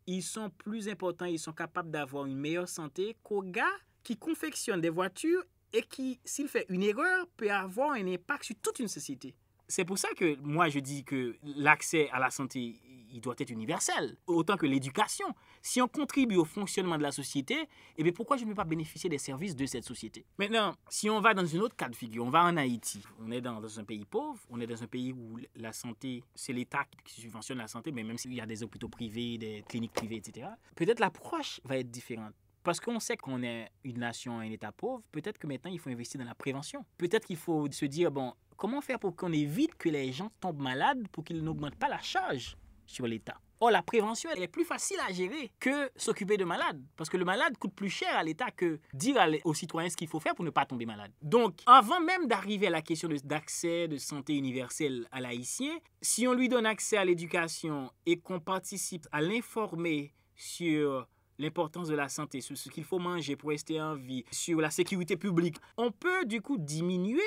ils 0.07 0.23
sont 0.23 0.51
plus 0.51 0.89
importants, 0.89 1.27
ils 1.27 1.39
sont 1.39 1.53
capables 1.53 1.91
d'avoir 1.91 2.27
une 2.27 2.37
meilleure 2.37 2.69
santé 2.69 3.17
qu'au 3.23 3.43
gars 3.43 3.79
qui 4.03 4.17
confectionne 4.17 4.81
des 4.81 4.91
voitures 4.91 5.43
et 5.73 5.83
qui, 5.83 6.21
s'il 6.25 6.49
fait 6.49 6.67
une 6.69 6.83
erreur, 6.83 7.27
peut 7.37 7.51
avoir 7.51 7.93
un 7.93 8.07
impact 8.07 8.45
sur 8.45 8.57
toute 8.61 8.81
une 8.81 8.89
société. 8.89 9.35
C'est 9.69 9.85
pour 9.85 9.99
ça 9.99 10.09
que 10.17 10.37
moi 10.41 10.69
je 10.69 10.81
dis 10.81 11.05
que 11.05 11.37
l'accès 11.43 12.11
à 12.11 12.19
la 12.19 12.31
santé, 12.31 12.81
il 13.13 13.21
doit 13.21 13.35
être 13.39 13.51
universel, 13.51 14.17
autant 14.27 14.57
que 14.57 14.67
l'éducation. 14.67 15.27
Si 15.63 15.81
on 15.81 15.89
contribue 15.89 16.37
au 16.37 16.45
fonctionnement 16.45 16.97
de 16.97 17.03
la 17.03 17.13
société, 17.13 17.69
eh 17.97 18.03
bien 18.03 18.13
pourquoi 18.13 18.37
je 18.37 18.45
ne 18.45 18.51
peux 18.51 18.55
pas 18.55 18.65
bénéficier 18.65 19.11
des 19.11 19.19
services 19.19 19.57
de 19.57 19.67
cette 19.67 19.85
société? 19.85 20.25
Maintenant, 20.39 20.75
si 20.89 21.11
on 21.11 21.21
va 21.21 21.35
dans 21.35 21.47
une 21.47 21.61
autre 21.61 21.77
cas 21.77 21.89
de 21.89 21.97
figure, 21.97 22.25
on 22.25 22.31
va 22.31 22.45
en 22.45 22.57
Haïti. 22.57 23.03
On 23.21 23.31
est 23.31 23.41
dans, 23.41 23.79
un 23.79 23.85
pays 23.85 24.05
pauvre, 24.05 24.41
on 24.49 24.61
est 24.61 24.67
dans 24.67 24.83
un 24.83 24.87
pays 24.87 25.13
où 25.13 25.39
la 25.57 25.73
santé, 25.73 26.23
c'est 26.35 26.53
l'État 26.53 26.85
qui 27.05 27.21
subventionne 27.21 27.59
la 27.59 27.69
santé, 27.69 27.93
mais 27.93 28.03
même 28.03 28.19
s'il 28.19 28.35
y 28.35 28.41
a 28.41 28.47
des 28.47 28.63
hôpitaux 28.63 28.89
privés, 28.89 29.39
des 29.39 29.65
cliniques 29.69 29.93
privées, 29.93 30.17
etc., 30.17 30.49
peut-être 30.75 31.01
l'approche 31.01 31.61
va 31.65 31.79
être 31.79 31.91
différente. 31.91 32.35
Parce 32.63 32.79
qu'on 32.79 33.01
sait 33.01 33.17
qu'on 33.17 33.43
est 33.43 33.71
une 33.85 33.99
nation, 33.99 34.39
un 34.39 34.51
État 34.51 34.71
pauvre, 34.71 35.03
peut-être 35.13 35.39
que 35.39 35.47
maintenant 35.47 35.71
il 35.71 35.79
faut 35.79 35.89
investir 35.89 36.21
dans 36.21 36.27
la 36.27 36.35
prévention. 36.35 36.85
Peut-être 36.99 37.27
qu'il 37.27 37.39
faut 37.39 37.71
se 37.71 37.87
dire, 37.87 38.11
bon, 38.11 38.35
comment 38.57 38.83
faire 38.83 38.99
pour 38.99 39.17
qu'on 39.17 39.33
évite 39.33 39.75
que 39.77 39.89
les 39.89 40.13
gens 40.13 40.31
tombent 40.41 40.61
malades 40.61 41.09
pour 41.09 41.25
qu'ils 41.25 41.43
n'augmentent 41.43 41.77
pas 41.77 41.89
la 41.89 42.01
charge? 42.01 42.57
Sur 42.91 43.07
l'État 43.07 43.37
Or, 43.63 43.71
la 43.71 43.83
prévention, 43.83 44.31
elle 44.35 44.43
est 44.43 44.49
plus 44.49 44.65
facile 44.65 44.97
à 45.07 45.13
gérer 45.13 45.53
que 45.61 45.91
s'occuper 45.95 46.39
de 46.39 46.45
malades. 46.47 46.83
Parce 46.97 47.11
que 47.11 47.19
le 47.19 47.27
malade 47.27 47.59
coûte 47.59 47.75
plus 47.75 47.91
cher 47.91 48.09
à 48.17 48.23
l'État 48.23 48.51
que 48.51 48.81
dire 48.95 49.19
aux 49.45 49.53
citoyens 49.53 49.91
ce 49.91 49.99
qu'il 49.99 50.09
faut 50.09 50.19
faire 50.19 50.35
pour 50.35 50.47
ne 50.47 50.51
pas 50.51 50.65
tomber 50.65 50.87
malade. 50.87 51.13
Donc, 51.21 51.61
avant 51.67 52.01
même 52.01 52.27
d'arriver 52.27 52.69
à 52.69 52.71
la 52.71 52.81
question 52.81 53.11
d'accès 53.23 53.87
de, 53.87 53.99
santé 53.99 54.35
universelle 54.35 55.07
à 55.13 55.21
l'haïtien, 55.21 55.77
si 56.01 56.27
on 56.27 56.33
lui 56.33 56.49
donne 56.49 56.65
accès 56.65 56.97
à 56.97 57.05
l'éducation 57.05 57.91
et 58.07 58.19
qu'on 58.19 58.41
participe 58.41 59.07
à 59.13 59.21
l'informer 59.21 60.15
sur 60.35 61.07
l'importance 61.39 61.89
de 61.89 61.95
la 61.95 62.09
santé, 62.09 62.41
sur 62.41 62.57
ce 62.57 62.71
qu'il 62.71 62.85
faut 62.85 62.99
manger 62.99 63.37
pour 63.37 63.51
rester 63.51 63.79
en 63.79 63.95
vie, 63.95 64.25
sur 64.31 64.59
la 64.63 64.71
sécurité 64.71 65.19
publique, 65.19 65.57
on 65.77 65.91
peut 65.93 66.25
du 66.25 66.41
coup 66.41 66.57
diminuer 66.57 67.21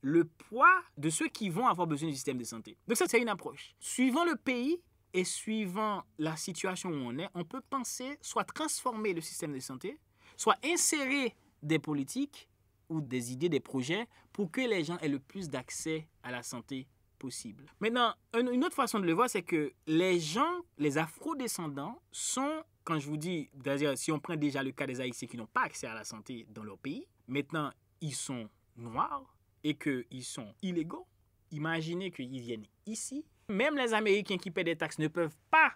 le 0.00 0.24
poids 0.24 0.82
de 0.96 1.10
ceux 1.10 1.28
qui 1.28 1.50
vont 1.50 1.66
avoir 1.66 1.86
besoin 1.86 2.08
du 2.08 2.14
système 2.14 2.38
de 2.38 2.44
santé. 2.44 2.78
Donc 2.86 2.96
ça, 2.96 3.06
c'est 3.08 3.20
une 3.20 3.28
approche. 3.28 3.74
Suivant 3.80 4.24
le 4.24 4.36
pays 4.36 4.78
et 5.12 5.24
suivant 5.24 6.04
la 6.18 6.36
situation 6.36 6.90
où 6.90 6.94
on 6.94 7.18
est, 7.18 7.28
on 7.34 7.44
peut 7.44 7.62
penser 7.70 8.18
soit 8.20 8.44
transformer 8.44 9.12
le 9.12 9.20
système 9.20 9.52
de 9.52 9.60
santé, 9.60 9.98
soit 10.36 10.56
insérer 10.64 11.34
des 11.62 11.78
politiques 11.78 12.48
ou 12.88 13.00
des 13.00 13.32
idées, 13.32 13.48
des 13.48 13.60
projets 13.60 14.06
pour 14.32 14.50
que 14.50 14.60
les 14.60 14.84
gens 14.84 14.98
aient 14.98 15.08
le 15.08 15.18
plus 15.18 15.48
d'accès 15.48 16.06
à 16.22 16.30
la 16.30 16.42
santé 16.42 16.86
possible. 17.18 17.64
Maintenant, 17.80 18.14
une 18.34 18.64
autre 18.64 18.74
façon 18.74 19.00
de 19.00 19.06
le 19.06 19.12
voir, 19.12 19.30
c'est 19.30 19.42
que 19.42 19.72
les 19.86 20.20
gens, 20.20 20.60
les 20.78 20.98
afro-descendants, 20.98 22.00
sont, 22.12 22.62
quand 22.84 22.98
je 22.98 23.06
vous 23.06 23.16
dis, 23.16 23.48
si 23.96 24.12
on 24.12 24.20
prend 24.20 24.36
déjà 24.36 24.62
le 24.62 24.72
cas 24.72 24.86
des 24.86 25.00
Haïtiens 25.00 25.26
qui 25.26 25.36
n'ont 25.36 25.46
pas 25.46 25.62
accès 25.62 25.86
à 25.86 25.94
la 25.94 26.04
santé 26.04 26.46
dans 26.50 26.62
leur 26.62 26.78
pays, 26.78 27.06
maintenant, 27.26 27.72
ils 28.02 28.14
sont 28.14 28.48
noirs, 28.76 29.36
et 29.66 29.74
qu'ils 29.74 30.24
sont 30.24 30.54
illégaux, 30.62 31.08
imaginez 31.50 32.12
qu'ils 32.12 32.40
viennent 32.40 32.66
ici. 32.86 33.24
Même 33.48 33.76
les 33.76 33.94
Américains 33.94 34.38
qui 34.38 34.50
paient 34.50 34.64
des 34.64 34.74
taxes 34.74 34.98
ne 34.98 35.06
peuvent 35.06 35.36
pas 35.52 35.72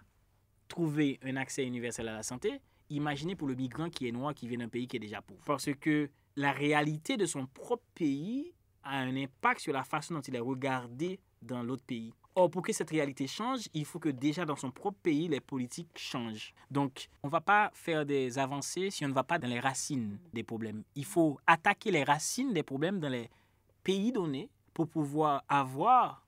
trouver 0.67 1.19
un 1.23 1.37
accès 1.37 1.65
universel 1.65 2.09
à 2.09 2.13
la 2.13 2.23
santé. 2.23 2.59
Imaginez 2.89 3.35
pour 3.35 3.47
le 3.47 3.55
migrant 3.55 3.89
qui 3.89 4.09
est 4.09 4.11
noir, 4.11 4.33
qui 4.33 4.47
vient 4.49 4.57
d'un 4.57 4.67
pays 4.67 4.87
qui 4.87 4.97
est 4.97 4.99
déjà 4.99 5.21
pauvre. 5.21 5.41
Parce 5.45 5.69
que 5.79 6.09
la 6.35 6.51
réalité 6.51 7.15
de 7.15 7.25
son 7.25 7.45
propre 7.47 7.83
pays 7.95 8.51
a 8.83 8.97
un 8.99 9.15
impact 9.15 9.61
sur 9.61 9.71
la 9.71 9.85
façon 9.85 10.15
dont 10.15 10.21
il 10.21 10.35
est 10.35 10.39
regardé 10.39 11.19
dans 11.41 11.63
l'autre 11.63 11.83
pays. 11.85 12.13
Or, 12.35 12.51
pour 12.51 12.61
que 12.61 12.73
cette 12.73 12.89
réalité 12.89 13.25
change, 13.25 13.69
il 13.73 13.85
faut 13.85 13.99
que 13.99 14.09
déjà 14.09 14.43
dans 14.43 14.57
son 14.57 14.71
propre 14.71 14.97
pays, 15.01 15.29
les 15.29 15.39
politiques 15.39 15.97
changent. 15.97 16.53
Donc, 16.69 17.07
on 17.23 17.27
ne 17.27 17.31
va 17.31 17.41
pas 17.41 17.71
faire 17.73 18.05
des 18.05 18.37
avancées 18.37 18.89
si 18.89 19.05
on 19.05 19.09
ne 19.09 19.13
va 19.13 19.23
pas 19.23 19.39
dans 19.39 19.47
les 19.47 19.59
racines 19.61 20.17
des 20.33 20.43
problèmes. 20.43 20.83
Il 20.95 21.05
faut 21.05 21.39
attaquer 21.47 21.91
les 21.91 22.03
racines 22.03 22.53
des 22.53 22.63
problèmes 22.63 22.99
dans 22.99 23.09
les 23.09 23.29
pays 23.83 24.11
donné 24.11 24.49
pour 24.73 24.89
pouvoir 24.89 25.43
avoir 25.47 26.25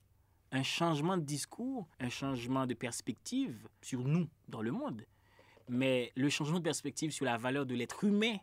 un 0.54 0.62
changement 0.62 1.16
de 1.16 1.22
discours, 1.24 1.88
un 1.98 2.08
changement 2.08 2.64
de 2.64 2.74
perspective 2.74 3.68
sur 3.82 4.04
nous 4.04 4.28
dans 4.48 4.62
le 4.62 4.70
monde. 4.70 5.04
Mais 5.68 6.12
le 6.14 6.28
changement 6.28 6.58
de 6.58 6.64
perspective 6.64 7.10
sur 7.10 7.24
la 7.24 7.36
valeur 7.36 7.66
de 7.66 7.74
l'être 7.74 8.04
humain 8.04 8.36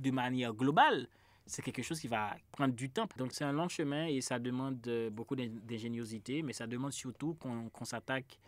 de 0.00 0.10
manière 0.10 0.52
globale, 0.52 1.08
c'est 1.46 1.62
quelque 1.62 1.82
chose 1.82 2.00
qui 2.00 2.08
va 2.08 2.36
prendre 2.50 2.74
du 2.74 2.90
temps. 2.90 3.06
Donc 3.16 3.32
c'est 3.32 3.44
un 3.44 3.52
long 3.52 3.68
chemin 3.68 4.06
et 4.06 4.20
ça 4.20 4.40
demande 4.40 4.80
beaucoup 5.12 5.36
d'ingéniosité, 5.36 6.42
mais 6.42 6.52
ça 6.52 6.66
demande 6.66 6.92
surtout 6.92 7.34
qu'on 7.34 7.84
s'attaque 7.84 8.40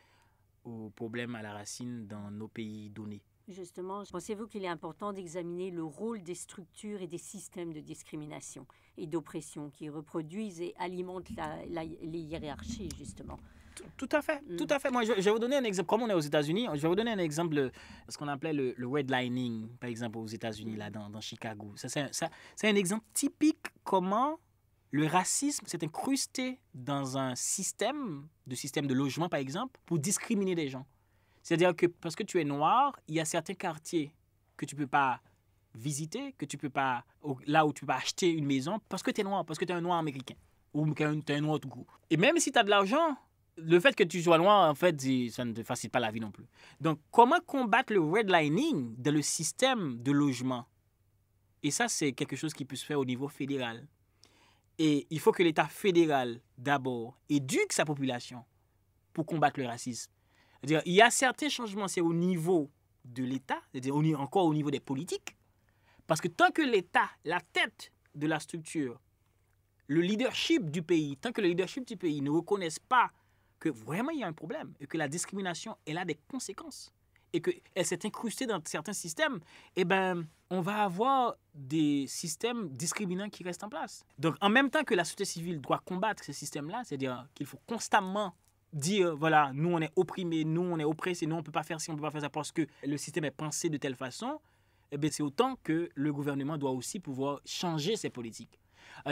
aux 0.64 0.90
problèmes 0.90 1.36
à 1.36 1.42
la 1.42 1.52
racine 1.52 2.08
dans 2.08 2.32
nos 2.32 2.48
pays 2.48 2.90
donnés. 2.90 3.22
Justement, 3.48 4.02
pensez-vous 4.10 4.46
qu'il 4.46 4.64
est 4.64 4.68
important 4.68 5.12
d'examiner 5.12 5.70
le 5.70 5.82
rôle 5.82 6.22
des 6.22 6.34
structures 6.34 7.00
et 7.00 7.06
des 7.06 7.18
systèmes 7.18 7.72
de 7.72 7.80
discrimination 7.80 8.66
et 8.98 9.06
d'oppression 9.06 9.70
qui 9.70 9.88
reproduisent 9.88 10.60
et 10.60 10.74
alimentent 10.78 11.30
les 11.30 12.18
hiérarchies, 12.18 12.90
justement? 12.98 13.38
Tout, 13.96 14.08
à 14.12 14.22
fait, 14.22 14.42
tout 14.56 14.64
mm. 14.64 14.72
à 14.72 14.78
fait. 14.78 14.90
Moi, 14.90 15.04
je, 15.04 15.12
vais 15.12 15.30
vous 15.30 15.38
donner 15.38 15.56
un 15.56 15.64
exemple. 15.64 15.88
Comme 15.88 16.02
on 16.02 16.10
est 16.10 16.14
aux 16.14 16.20
États-Unis, 16.20 16.66
je 16.74 16.80
vais 16.80 16.88
vous 16.88 16.96
donner 16.96 17.12
un 17.12 17.18
exemple 17.18 17.54
de 17.54 17.72
ce 18.08 18.18
qu'on 18.18 18.28
appelait 18.28 18.52
le, 18.52 18.74
redlining, 18.86 19.68
par 19.78 19.88
exemple, 19.88 20.18
aux 20.18 20.26
États-Unis, 20.26 20.76
là, 20.76 20.90
dans, 20.90 21.08
dans 21.08 21.20
Chicago. 21.20 21.72
Ça, 21.76 21.88
c'est 21.88 22.68
un 22.68 22.74
exemple 22.74 23.04
typique 23.14 23.66
comment 23.84 24.38
le 24.90 25.06
racisme 25.06 25.66
s'est 25.66 25.84
incrusté 25.84 26.60
dans 26.74 27.18
un 27.18 27.34
système, 27.34 28.26
de 28.46 28.54
système 28.54 28.86
de 28.86 28.94
logement 28.94 29.28
par 29.28 29.40
exemple, 29.40 29.78
pour 29.86 29.98
discriminer 29.98 30.54
des 30.54 30.68
gens. 30.68 30.86
C'est-à-dire 31.48 31.74
que 31.74 31.86
parce 31.86 32.14
que 32.14 32.24
tu 32.24 32.38
es 32.38 32.44
noir, 32.44 32.94
il 33.08 33.14
y 33.14 33.20
a 33.20 33.24
certains 33.24 33.54
quartiers 33.54 34.12
que 34.58 34.66
tu 34.66 34.74
ne 34.74 34.80
peux 34.82 34.86
pas 34.86 35.22
visiter, 35.74 36.34
que 36.36 36.44
tu 36.44 36.58
peux 36.58 36.68
pas, 36.68 37.06
là 37.46 37.64
où 37.64 37.72
tu 37.72 37.86
pas 37.86 37.94
acheter 37.94 38.30
une 38.30 38.44
maison 38.44 38.80
parce 38.90 39.02
que 39.02 39.10
tu 39.10 39.22
es 39.22 39.24
noir, 39.24 39.46
parce 39.46 39.58
que 39.58 39.64
tu 39.64 39.72
es 39.72 39.74
un 39.74 39.80
noir 39.80 39.96
américain 39.96 40.34
ou 40.74 40.92
tu 40.92 41.02
es 41.02 41.06
un 41.06 41.40
noir 41.40 41.58
tout 41.58 41.70
court. 41.70 41.86
Et 42.10 42.18
même 42.18 42.36
si 42.36 42.52
tu 42.52 42.58
as 42.58 42.64
de 42.64 42.68
l'argent, 42.68 43.16
le 43.56 43.80
fait 43.80 43.96
que 43.96 44.04
tu 44.04 44.22
sois 44.22 44.36
noir, 44.36 44.68
en 44.68 44.74
fait, 44.74 45.00
ça 45.30 45.42
ne 45.46 45.54
te 45.54 45.62
facilite 45.62 45.90
pas 45.90 46.00
la 46.00 46.10
vie 46.10 46.20
non 46.20 46.30
plus. 46.30 46.44
Donc, 46.82 47.00
comment 47.10 47.40
combattre 47.40 47.94
le 47.94 48.00
redlining 48.00 48.94
dans 48.98 49.14
le 49.14 49.22
système 49.22 50.02
de 50.02 50.12
logement? 50.12 50.66
Et 51.62 51.70
ça, 51.70 51.88
c'est 51.88 52.12
quelque 52.12 52.36
chose 52.36 52.52
qui 52.52 52.66
peut 52.66 52.76
se 52.76 52.84
faire 52.84 53.00
au 53.00 53.06
niveau 53.06 53.28
fédéral. 53.28 53.88
Et 54.78 55.06
il 55.08 55.18
faut 55.18 55.32
que 55.32 55.42
l'État 55.42 55.66
fédéral, 55.66 56.42
d'abord, 56.58 57.18
éduque 57.30 57.72
sa 57.72 57.86
population 57.86 58.44
pour 59.14 59.24
combattre 59.24 59.58
le 59.58 59.66
racisme. 59.66 60.12
Il 60.64 60.92
y 60.92 61.02
a 61.02 61.10
certains 61.10 61.48
changements, 61.48 61.88
c'est 61.88 62.00
au 62.00 62.12
niveau 62.12 62.70
de 63.04 63.24
l'État, 63.24 63.60
c'est-à-dire 63.72 64.20
encore 64.20 64.44
au 64.44 64.54
niveau 64.54 64.70
des 64.70 64.80
politiques. 64.80 65.36
Parce 66.06 66.20
que 66.20 66.28
tant 66.28 66.50
que 66.50 66.62
l'État, 66.62 67.08
la 67.24 67.40
tête 67.40 67.92
de 68.14 68.26
la 68.26 68.40
structure, 68.40 69.00
le 69.86 70.00
leadership 70.00 70.70
du 70.70 70.82
pays, 70.82 71.16
tant 71.16 71.32
que 71.32 71.40
le 71.40 71.48
leadership 71.48 71.86
du 71.86 71.96
pays 71.96 72.20
ne 72.20 72.30
reconnaissent 72.30 72.78
pas 72.78 73.10
que 73.58 73.68
vraiment 73.68 74.10
il 74.10 74.20
y 74.20 74.24
a 74.24 74.26
un 74.26 74.32
problème 74.32 74.74
et 74.80 74.86
que 74.86 74.96
la 74.96 75.08
discrimination, 75.08 75.76
elle 75.86 75.98
a 75.98 76.04
des 76.04 76.18
conséquences 76.28 76.92
et 77.32 77.42
qu'elle 77.42 77.84
s'est 77.84 78.06
incrustée 78.06 78.46
dans 78.46 78.60
certains 78.64 78.92
systèmes, 78.92 79.40
eh 79.76 79.84
ben, 79.84 80.26
on 80.50 80.60
va 80.60 80.82
avoir 80.82 81.36
des 81.54 82.06
systèmes 82.06 82.68
discriminants 82.70 83.28
qui 83.28 83.42
restent 83.42 83.64
en 83.64 83.68
place. 83.68 84.04
Donc, 84.18 84.36
en 84.40 84.48
même 84.48 84.70
temps 84.70 84.84
que 84.84 84.94
la 84.94 85.04
société 85.04 85.24
civile 85.26 85.60
doit 85.60 85.82
combattre 85.84 86.24
ces 86.24 86.32
systèmes-là, 86.32 86.82
c'est-à-dire 86.84 87.26
qu'il 87.34 87.46
faut 87.46 87.60
constamment 87.66 88.34
dire, 88.72 89.16
voilà, 89.16 89.50
nous 89.54 89.70
on 89.70 89.80
est 89.80 89.92
opprimés, 89.96 90.44
nous 90.44 90.62
on 90.62 90.78
est 90.78 90.84
oppressés, 90.84 91.26
nous 91.26 91.36
on 91.36 91.38
ne 91.38 91.44
peut 91.44 91.52
pas 91.52 91.62
faire 91.62 91.80
ci, 91.80 91.90
on 91.90 91.94
ne 91.94 91.98
peut 91.98 92.04
pas 92.04 92.10
faire 92.10 92.20
ça 92.20 92.30
parce 92.30 92.52
que 92.52 92.66
le 92.84 92.96
système 92.96 93.24
est 93.24 93.30
pensé 93.30 93.68
de 93.68 93.76
telle 93.76 93.94
façon, 93.94 94.40
eh 94.92 95.10
c'est 95.10 95.22
autant 95.22 95.56
que 95.62 95.90
le 95.94 96.12
gouvernement 96.12 96.56
doit 96.56 96.70
aussi 96.70 97.00
pouvoir 97.00 97.40
changer 97.44 97.96
ses 97.96 98.10
politiques 98.10 98.58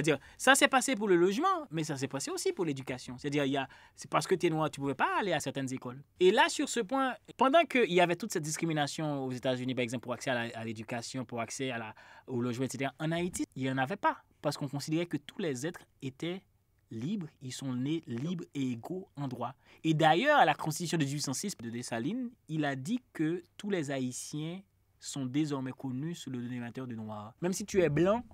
dire 0.03 0.19
ça 0.37 0.55
s'est 0.55 0.69
passé 0.69 0.95
pour 0.95 1.09
le 1.09 1.16
logement, 1.16 1.66
mais 1.71 1.85
ça 1.85 1.97
s'est 1.97 2.09
passé 2.09 2.31
aussi 2.31 2.53
pour 2.53 2.64
l'éducation. 2.64 3.16
C'est-à-dire, 3.19 3.66
c'est 3.95 4.11
parce 4.11 4.27
que 4.27 4.35
tu 4.35 4.47
es 4.47 4.51
noir, 4.51 4.71
tu 4.71 4.81
ne 4.81 4.85
pouvais 4.85 4.95
pas 4.95 5.19
aller 5.19 5.33
à 5.33 5.40
certaines 5.40 5.73
écoles. 5.73 6.03
Et 6.21 6.31
là, 6.31 6.49
sur 6.49 6.69
ce 6.69 6.81
point, 6.81 7.14
pendant 7.37 7.64
qu'il 7.64 7.92
y 7.92 8.01
avait 8.01 8.16
toute 8.16 8.33
cette 8.33 8.42
discrimination 8.42 9.25
aux 9.25 9.33
États-Unis, 9.33 9.75
par 9.75 9.83
exemple, 9.83 10.03
pour 10.03 10.12
accès 10.12 10.31
à 10.31 10.64
l'éducation, 10.64 11.25
pour 11.25 11.40
accès 11.40 11.71
à 11.71 11.79
la, 11.79 11.95
au 12.27 12.40
logement, 12.40 12.64
etc., 12.64 12.90
en 12.99 13.12
Haïti, 13.12 13.45
il 13.55 13.62
n'y 13.62 13.71
en 13.71 13.79
avait 13.79 13.97
pas. 13.97 14.19
Parce 14.42 14.57
qu'on 14.57 14.69
considérait 14.69 15.07
que 15.07 15.16
tous 15.16 15.38
les 15.38 15.66
êtres 15.66 15.81
étaient 16.03 16.42
libres, 16.90 17.29
ils 17.42 17.53
sont 17.53 17.75
nés 17.75 18.03
libres 18.07 18.44
et 18.55 18.72
égaux 18.72 19.09
en 19.16 19.29
droit. 19.29 19.55
Et 19.85 19.94
d'ailleurs, 19.94 20.38
à 20.38 20.44
la 20.44 20.55
Constitution 20.55 20.99
de 20.99 21.05
1806 21.05 21.57
de 21.59 21.70
Dessalines, 21.70 22.31
il 22.49 22.64
a 22.64 22.77
dit 22.77 23.01
que 23.12 23.42
tous 23.57 23.70
les 23.70 23.90
Haïtiens 23.90 24.61
sont 24.99 25.27
désormais 25.27 25.72
connus 25.72 26.14
sous 26.14 26.31
le 26.31 26.38
dénominateur 26.38 26.87
de 26.87 26.94
noir. 26.94 27.35
Même 27.40 27.53
si 27.53 27.64
tu 27.64 27.81
es 27.83 27.88
blanc, 27.88 28.25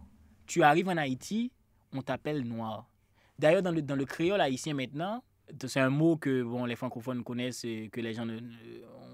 tu 0.47 0.63
arrives 0.63 0.89
en 0.89 0.97
Haïti, 0.97 1.53
on 1.93 2.03
t'appelle 2.03 2.43
noir. 2.43 2.89
D'ailleurs, 3.39 3.63
dans 3.63 3.73
le, 3.73 3.83
dans 3.83 3.97
le 3.97 4.05
créole 4.05 4.41
haïtien 4.41 4.75
maintenant, 4.75 5.23
c'est 5.67 5.81
un 5.81 5.91
mot 5.91 6.17
que 6.17 6.43
bon, 6.43 6.65
les 6.65 6.77
francophones 6.77 7.25
connaissent 7.25 7.63
que 7.63 8.01
les 8.01 8.15
gens 8.15 8.25
ne, 8.25 8.39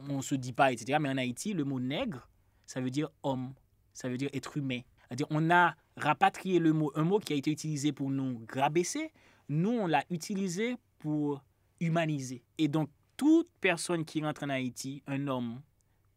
on 0.09 0.21
se 0.21 0.35
dit 0.35 0.53
pas, 0.53 0.73
etc. 0.73 0.99
Mais 1.01 1.09
en 1.09 1.17
Haïti, 1.17 1.55
le 1.55 1.65
mot 1.65 1.81
nègre, 1.81 2.29
ça 2.67 2.81
veut 2.81 2.91
dire 2.91 3.09
homme, 3.23 3.55
ça 3.93 4.09
veut 4.09 4.17
dire 4.17 4.29
être 4.33 4.57
humain. 4.57 4.81
C'est-à-dire, 5.09 5.27
on 5.31 5.51
a 5.51 5.75
rapatrié 5.99 6.59
le 6.59 6.73
mot, 6.73 6.93
un 6.95 7.05
mot 7.05 7.19
qui 7.19 7.33
a 7.33 7.37
été 7.37 7.51
utilisé 7.51 7.93
pour 7.93 8.11
nous 8.11 8.45
rabaisser, 8.53 9.13
nous, 9.49 9.71
on 9.71 9.87
l'a 9.87 10.05
utilisé 10.11 10.77
pour 10.99 11.43
humaniser. 11.81 12.43
Et 12.59 12.69
donc, 12.69 12.91
toute 13.17 13.49
personne 13.61 14.05
qui 14.05 14.23
rentre 14.23 14.45
en 14.45 14.49
Haïti, 14.51 15.03
un 15.07 15.27
homme, 15.27 15.61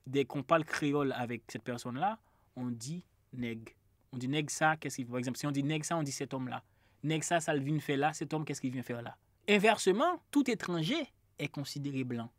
dès 0.05 0.25
qu'on 0.25 0.43
parle 0.43 0.65
créole 0.65 1.13
avec 1.13 1.43
cette 1.47 1.63
personne-là, 1.63 2.19
on 2.55 2.67
dit 2.67 3.03
nègre. 3.33 3.71
On 4.11 4.17
dit 4.17 4.27
nègre 4.27 4.51
ça, 4.51 4.75
qu'est-ce 4.77 4.97
qu'il 4.97 5.07
Par 5.07 5.17
exemple, 5.17 5.37
si 5.37 5.47
on 5.47 5.51
dit 5.51 5.63
nègre 5.63 5.85
ça, 5.85 5.97
on 5.97 6.03
dit 6.03 6.11
cet 6.11 6.33
homme-là. 6.33 6.63
Nègre 7.03 7.23
ça, 7.23 7.39
ça 7.39 7.55
vient 7.55 7.79
faire 7.79 7.97
là, 7.97 8.13
cet 8.13 8.33
homme, 8.33 8.45
qu'est-ce 8.45 8.61
qu'il 8.61 8.71
vient 8.71 8.83
faire 8.83 9.01
là? 9.01 9.15
Inversement, 9.47 10.21
tout 10.29 10.49
étranger 10.49 11.07
est 11.39 11.47
considéré 11.47 12.03
blanc. 12.03 12.29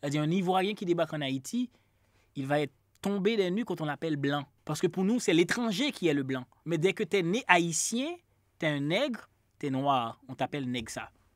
C'est-à-dire, 0.00 0.22
un 0.22 0.30
Ivoirien 0.30 0.74
qui 0.74 0.84
débarque 0.84 1.14
en 1.14 1.20
Haïti, 1.20 1.70
il 2.36 2.46
va 2.46 2.60
être 2.60 2.74
tombé 3.00 3.36
des 3.36 3.50
nues 3.50 3.64
quand 3.64 3.80
on 3.80 3.86
l'appelle 3.86 4.16
blanc. 4.16 4.44
Parce 4.64 4.80
que 4.80 4.86
pour 4.86 5.04
nous, 5.04 5.20
c'est 5.20 5.34
l'étranger 5.34 5.92
qui 5.92 6.08
est 6.08 6.14
le 6.14 6.22
blanc. 6.22 6.44
Mais 6.64 6.78
dès 6.78 6.92
que 6.92 7.04
tu 7.04 7.18
es 7.18 7.22
né 7.22 7.44
haïtien, 7.48 8.14
tu 8.58 8.66
es 8.66 8.68
un 8.68 8.80
nègre, 8.80 9.28
tu 9.58 9.66
es 9.66 9.70
noir. 9.70 10.20
On 10.28 10.34
t'appelle 10.34 10.70
nègre. 10.70 10.90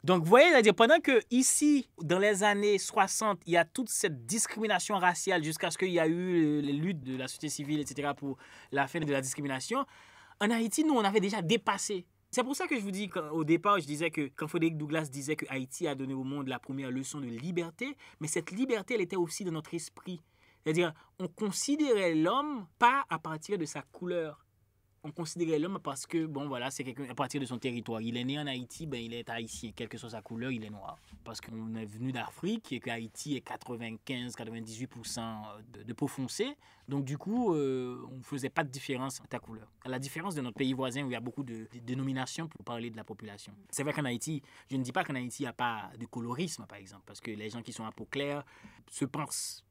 Donc, 0.05 0.23
vous 0.23 0.29
voyez, 0.29 0.49
c'est-à-dire, 0.51 0.75
pendant 0.75 1.01
que 1.01 1.21
ici, 1.31 1.89
dans 2.01 2.19
les 2.19 2.43
années 2.45 2.79
60, 2.79 3.41
il 3.47 3.53
y 3.53 3.57
a 3.57 3.65
toute 3.65 3.89
cette 3.89 4.25
discrimination 4.27 4.97
raciale 4.97 5.43
jusqu'à 5.43 5.71
ce 5.71 5.77
qu'il 5.77 5.91
y 5.91 5.99
a 5.99 6.07
eu 6.07 6.61
les 6.61 6.73
luttes 6.73 7.03
de 7.03 7.17
la 7.17 7.27
société 7.27 7.49
civile, 7.49 7.81
etc., 7.81 8.13
pour 8.17 8.39
la 8.71 8.87
fin 8.87 9.01
de 9.01 9.13
la 9.13 9.21
discrimination, 9.21 9.85
en 10.41 10.51
Haïti, 10.51 10.85
nous, 10.85 10.95
on 10.95 11.05
avait 11.05 11.21
déjà 11.21 11.43
dépassé. 11.43 12.07
C'est 12.31 12.45
pour 12.45 12.55
ça 12.55 12.67
que 12.67 12.77
je 12.77 12.81
vous 12.81 12.91
dis, 12.91 13.11
au 13.33 13.43
départ, 13.43 13.81
je 13.81 13.87
disais 13.87 14.11
que 14.11 14.31
quand 14.37 14.47
Frédéric 14.47 14.77
Douglas 14.77 15.09
disait 15.11 15.35
que 15.35 15.47
Haïti 15.49 15.89
a 15.89 15.95
donné 15.95 16.15
au 16.15 16.25
monde 16.25 16.47
la 16.47 16.59
première 16.59 16.91
leçon 16.91 17.21
de 17.21 17.27
liberté, 17.27 17.97
mais 18.21 18.29
cette 18.29 18.51
liberté, 18.53 18.95
elle 18.95 19.01
était 19.01 19.17
aussi 19.17 19.45
dans 19.45 19.53
notre 19.53 19.75
esprit. 19.75 20.21
C'est-à-dire, 20.65 20.93
on 21.19 21.29
considérait 21.29 22.15
l'homme 22.15 22.67
pas 22.79 23.05
à 23.09 23.19
partir 23.19 23.59
de 23.59 23.65
sa 23.65 23.83
couleur, 23.83 24.45
on 25.05 25.13
considérait 25.13 25.59
l'homme 25.59 25.79
parce 25.83 26.07
que, 26.07 26.27
bon, 26.27 26.49
voilà, 26.49 26.71
c'est 26.71 26.85
quelqu'un 26.85 27.09
à 27.09 27.15
partir 27.15 27.41
de 27.41 27.47
son 27.47 27.59
territoire. 27.59 28.01
Il 28.01 28.17
est 28.17 28.25
né 28.25 28.39
en 28.39 28.47
Haïti, 28.47 28.87
ben, 28.87 29.01
il 29.01 29.15
est 29.15 29.29
haïtien. 29.31 29.73
Quelle 29.75 29.89
que 29.89 29.99
soit 29.99 30.11
sa 30.11 30.23
couleur, 30.23 30.51
il 30.51 30.65
est 30.65 30.71
noir. 30.71 30.99
Parce 31.25 31.41
qu'on 31.41 31.75
est 31.77 31.87
venu 31.87 32.13
d'Afrique 32.13 32.73
et 32.73 32.81
qu'Haïti 32.81 33.37
est 33.37 33.47
95-98% 33.47 35.21
de, 35.87 35.93
peau 35.93 36.09
foncée. 36.09 36.57
Donc, 36.89 37.05
du 37.05 37.17
coup, 37.19 37.55
euh, 37.55 38.05
on 38.11 38.17
ne 38.17 38.23
faisait 38.23 38.51
pas 38.51 38.65
de 38.65 38.71
différence 38.71 39.21
entre 39.21 39.29
ta 39.29 39.39
couleur. 39.39 39.71
À 39.85 39.89
la 39.89 39.99
différence 39.99 40.35
de 40.35 40.41
notre 40.41 40.57
pays 40.57 40.73
voisin 40.73 41.03
où 41.05 41.11
il 41.11 41.13
y 41.13 41.17
a 41.17 41.21
beaucoup 41.21 41.45
de, 41.45 41.69
de 41.73 41.79
dénominations 41.81 42.49
pour 42.49 42.65
parler 42.65 42.91
de 42.91 42.97
la 42.97 43.05
population. 43.05 43.53
C'est 43.71 43.83
vrai 43.85 43.93
qu'en 43.93 44.05
Haïti, 44.05 44.43
je 44.71 44.77
ne 44.77 44.83
dis 44.83 44.93
pas 44.93 45.05
qu'en 45.05 45.15
Haïti, 45.15 45.43
il 45.43 45.47
n'y 45.47 45.51
a 45.51 45.53
pas 45.53 45.91
de 45.99 46.07
colorisme, 46.07 46.67
par 46.67 46.79
exemple, 46.79 47.05
parce 47.07 47.21
que 47.21 47.31
les 47.31 47.51
gens 47.51 47.63
qui 47.63 47.73
sont 47.73 47.85
à 47.85 47.93
peau 47.93 48.07
claire 48.07 48.45
se 48.91 49.05
pensent 49.05 49.65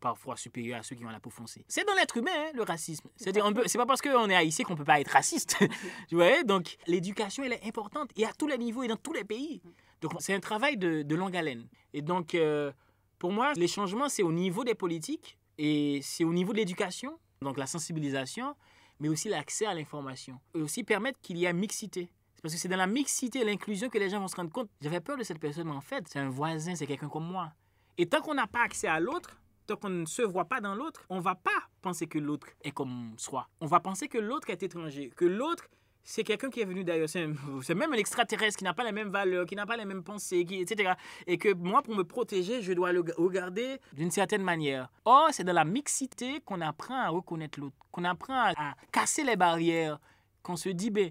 parfois 0.00 0.36
supérieur 0.36 0.80
à 0.80 0.82
ceux 0.82 0.96
qui 0.96 1.04
ont 1.04 1.10
la 1.10 1.20
peau 1.20 1.30
foncée. 1.30 1.64
C'est 1.68 1.86
dans 1.86 1.94
l'être 1.94 2.16
humain, 2.16 2.30
hein, 2.34 2.50
le 2.54 2.62
racisme. 2.62 3.08
C'est-à-dire, 3.16 3.50
c'est 3.66 3.78
pas 3.78 3.86
parce 3.86 4.00
qu'on 4.00 4.28
est 4.30 4.34
haïtien 4.34 4.64
qu'on 4.64 4.76
peut 4.76 4.84
pas 4.84 5.00
être 5.00 5.10
raciste. 5.10 5.56
tu 6.08 6.14
vois 6.14 6.42
Donc, 6.44 6.76
l'éducation, 6.86 7.44
elle 7.44 7.54
est 7.54 7.66
importante 7.66 8.10
et 8.16 8.24
à 8.24 8.32
tous 8.32 8.46
les 8.46 8.58
niveaux 8.58 8.82
et 8.82 8.88
dans 8.88 8.96
tous 8.96 9.12
les 9.12 9.24
pays. 9.24 9.60
Donc, 10.00 10.12
c'est 10.20 10.34
un 10.34 10.40
travail 10.40 10.76
de, 10.76 11.02
de, 11.02 11.14
longue 11.16 11.36
haleine. 11.36 11.66
Et 11.92 12.02
donc, 12.02 12.34
euh, 12.34 12.72
pour 13.18 13.32
moi, 13.32 13.52
les 13.54 13.68
changements, 13.68 14.08
c'est 14.08 14.22
au 14.22 14.32
niveau 14.32 14.64
des 14.64 14.74
politiques 14.74 15.38
et 15.58 16.00
c'est 16.02 16.24
au 16.24 16.32
niveau 16.32 16.52
de 16.52 16.58
l'éducation, 16.58 17.18
donc 17.42 17.58
la 17.58 17.66
sensibilisation, 17.66 18.54
mais 19.00 19.08
aussi 19.08 19.28
l'accès 19.28 19.66
à 19.66 19.74
l'information. 19.74 20.40
Et 20.54 20.60
aussi 20.60 20.84
permettre 20.84 21.18
qu'il 21.20 21.36
y 21.38 21.44
ait 21.44 21.52
mixité. 21.52 22.10
Parce 22.42 22.54
que 22.54 22.60
c'est 22.60 22.68
dans 22.68 22.76
la 22.76 22.86
mixité 22.86 23.42
l'inclusion 23.42 23.88
que 23.88 23.98
les 23.98 24.10
gens 24.10 24.20
vont 24.20 24.28
se 24.28 24.36
rendre 24.36 24.52
compte. 24.52 24.70
J'avais 24.80 25.00
peur 25.00 25.16
de 25.16 25.24
cette 25.24 25.40
personne, 25.40 25.66
mais 25.66 25.74
en 25.74 25.80
fait, 25.80 26.04
c'est 26.08 26.20
un 26.20 26.30
voisin, 26.30 26.76
c'est 26.76 26.86
quelqu'un 26.86 27.08
comme 27.08 27.26
moi. 27.26 27.52
Et 27.96 28.06
tant 28.06 28.20
qu'on 28.20 28.34
n'a 28.34 28.46
pas 28.46 28.62
accès 28.62 28.86
à 28.86 29.00
l'autre, 29.00 29.40
tant 29.68 29.76
qu'on 29.76 29.90
ne 29.90 30.06
se 30.06 30.22
voit 30.22 30.46
pas 30.46 30.60
dans 30.60 30.74
l'autre, 30.74 31.04
on 31.10 31.20
va 31.20 31.34
pas 31.34 31.50
penser 31.82 32.06
que 32.06 32.18
l'autre 32.18 32.48
est 32.64 32.72
comme 32.72 33.14
soi. 33.16 33.48
On 33.60 33.66
va 33.66 33.80
penser 33.80 34.08
que 34.08 34.18
l'autre 34.18 34.50
est 34.50 34.62
étranger, 34.62 35.12
que 35.14 35.24
l'autre 35.24 35.68
c'est 36.04 36.24
quelqu'un 36.24 36.48
qui 36.48 36.62
est 36.62 36.64
venu 36.64 36.84
d'ailleurs, 36.84 37.10
c'est 37.10 37.74
même 37.74 37.92
un 37.92 37.98
extraterrestre 37.98 38.56
qui 38.56 38.64
n'a 38.64 38.72
pas 38.72 38.82
les 38.82 38.92
mêmes 38.92 39.10
valeurs, 39.10 39.44
qui 39.44 39.54
n'a 39.54 39.66
pas 39.66 39.76
les 39.76 39.84
mêmes 39.84 40.02
pensées, 40.02 40.42
qui, 40.46 40.62
etc. 40.62 40.94
Et 41.26 41.36
que 41.36 41.52
moi, 41.52 41.82
pour 41.82 41.94
me 41.94 42.02
protéger, 42.02 42.62
je 42.62 42.72
dois 42.72 42.92
le 42.92 43.04
regarder 43.18 43.76
d'une 43.92 44.10
certaine 44.10 44.42
manière. 44.42 44.88
Or, 45.04 45.28
c'est 45.32 45.44
dans 45.44 45.52
la 45.52 45.66
mixité 45.66 46.40
qu'on 46.46 46.62
apprend 46.62 46.98
à 46.98 47.10
reconnaître 47.10 47.60
l'autre, 47.60 47.76
qu'on 47.92 48.04
apprend 48.04 48.32
à, 48.32 48.52
à, 48.56 48.74
casser 48.90 49.22
les 49.22 49.36
barrières, 49.36 50.00
qu'on 50.42 50.56
se 50.56 50.70
dit, 50.70 50.88
ben, 50.88 51.10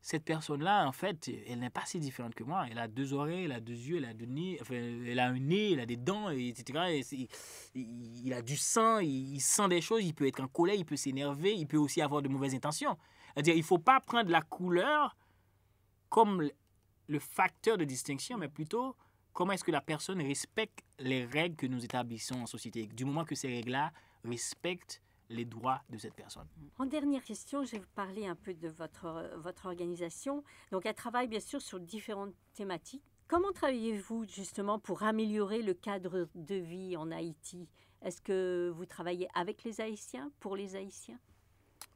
cette 0.00 0.24
personne-là, 0.24 0.86
en 0.86 0.92
fait, 0.92 1.30
elle 1.48 1.58
n'est 1.58 1.70
pas 1.70 1.84
si 1.84 1.98
différente 1.98 2.34
que 2.34 2.44
moi. 2.44 2.66
Elle 2.70 2.78
a 2.78 2.88
deux 2.88 3.12
oreilles, 3.12 3.44
elle 3.44 3.52
a 3.52 3.60
deux 3.60 3.74
yeux, 3.74 3.96
elle 3.98 4.04
a, 4.04 4.14
deux 4.14 4.26
nez, 4.26 4.58
enfin, 4.60 4.74
elle 4.74 5.18
a 5.18 5.26
un 5.26 5.38
nez, 5.38 5.72
elle 5.72 5.80
a 5.80 5.86
des 5.86 5.96
dents, 5.96 6.30
etc. 6.30 7.28
il, 7.74 8.32
a 8.32 8.42
du 8.42 8.56
sang, 8.56 9.00
il, 9.00 9.40
sent 9.40 9.68
des 9.68 9.80
choses, 9.80 10.04
il 10.04 10.14
peut 10.14 10.26
être 10.26 10.40
en 10.40 10.48
colère, 10.48 10.76
il 10.76 10.84
peut 10.84 10.96
s'énerver, 10.96 11.54
il 11.54 11.66
peut 11.66 11.76
aussi 11.76 12.00
avoir 12.00 12.22
de 12.22 12.28
mauvaises 12.28 12.54
intentions. 12.54 12.96
C'est-à-dire, 13.34 13.54
il 13.54 13.58
ne 13.58 13.64
faut 13.64 13.78
pas 13.78 14.00
prendre 14.00 14.30
la 14.30 14.42
couleur 14.42 15.16
comme 16.08 16.48
le 17.08 17.18
facteur 17.18 17.76
de 17.76 17.84
distinction, 17.84 18.38
mais 18.38 18.48
plutôt 18.48 18.96
comment 19.32 19.52
est-ce 19.52 19.64
que 19.64 19.70
la 19.70 19.80
personne 19.80 20.22
respecte 20.22 20.84
les 20.98 21.24
règles 21.24 21.56
que 21.56 21.66
nous 21.66 21.84
établissons 21.84 22.42
en 22.42 22.46
société. 22.46 22.86
Du 22.86 23.04
moment 23.04 23.24
que 23.24 23.34
ces 23.34 23.48
règles-là 23.48 23.92
respecte 24.24 25.02
les 25.30 25.44
droits 25.44 25.82
de 25.90 25.98
cette 25.98 26.14
personne. 26.14 26.46
En 26.78 26.86
dernière 26.86 27.22
question, 27.22 27.64
je 27.64 27.72
vais 27.72 27.78
vous 27.78 27.94
parler 27.94 28.26
un 28.26 28.34
peu 28.34 28.54
de 28.54 28.68
votre, 28.68 29.30
votre 29.36 29.66
organisation. 29.66 30.42
Donc, 30.72 30.86
elle 30.86 30.94
travaille 30.94 31.28
bien 31.28 31.40
sûr 31.40 31.60
sur 31.60 31.80
différentes 31.80 32.34
thématiques. 32.54 33.02
Comment 33.26 33.52
travaillez-vous 33.52 34.24
justement 34.24 34.78
pour 34.78 35.02
améliorer 35.02 35.60
le 35.60 35.74
cadre 35.74 36.28
de 36.34 36.54
vie 36.54 36.96
en 36.96 37.10
Haïti? 37.10 37.68
Est-ce 38.02 38.22
que 38.22 38.72
vous 38.74 38.86
travaillez 38.86 39.28
avec 39.34 39.64
les 39.64 39.80
Haïtiens, 39.80 40.30
pour 40.40 40.56
les 40.56 40.76
Haïtiens? 40.76 41.18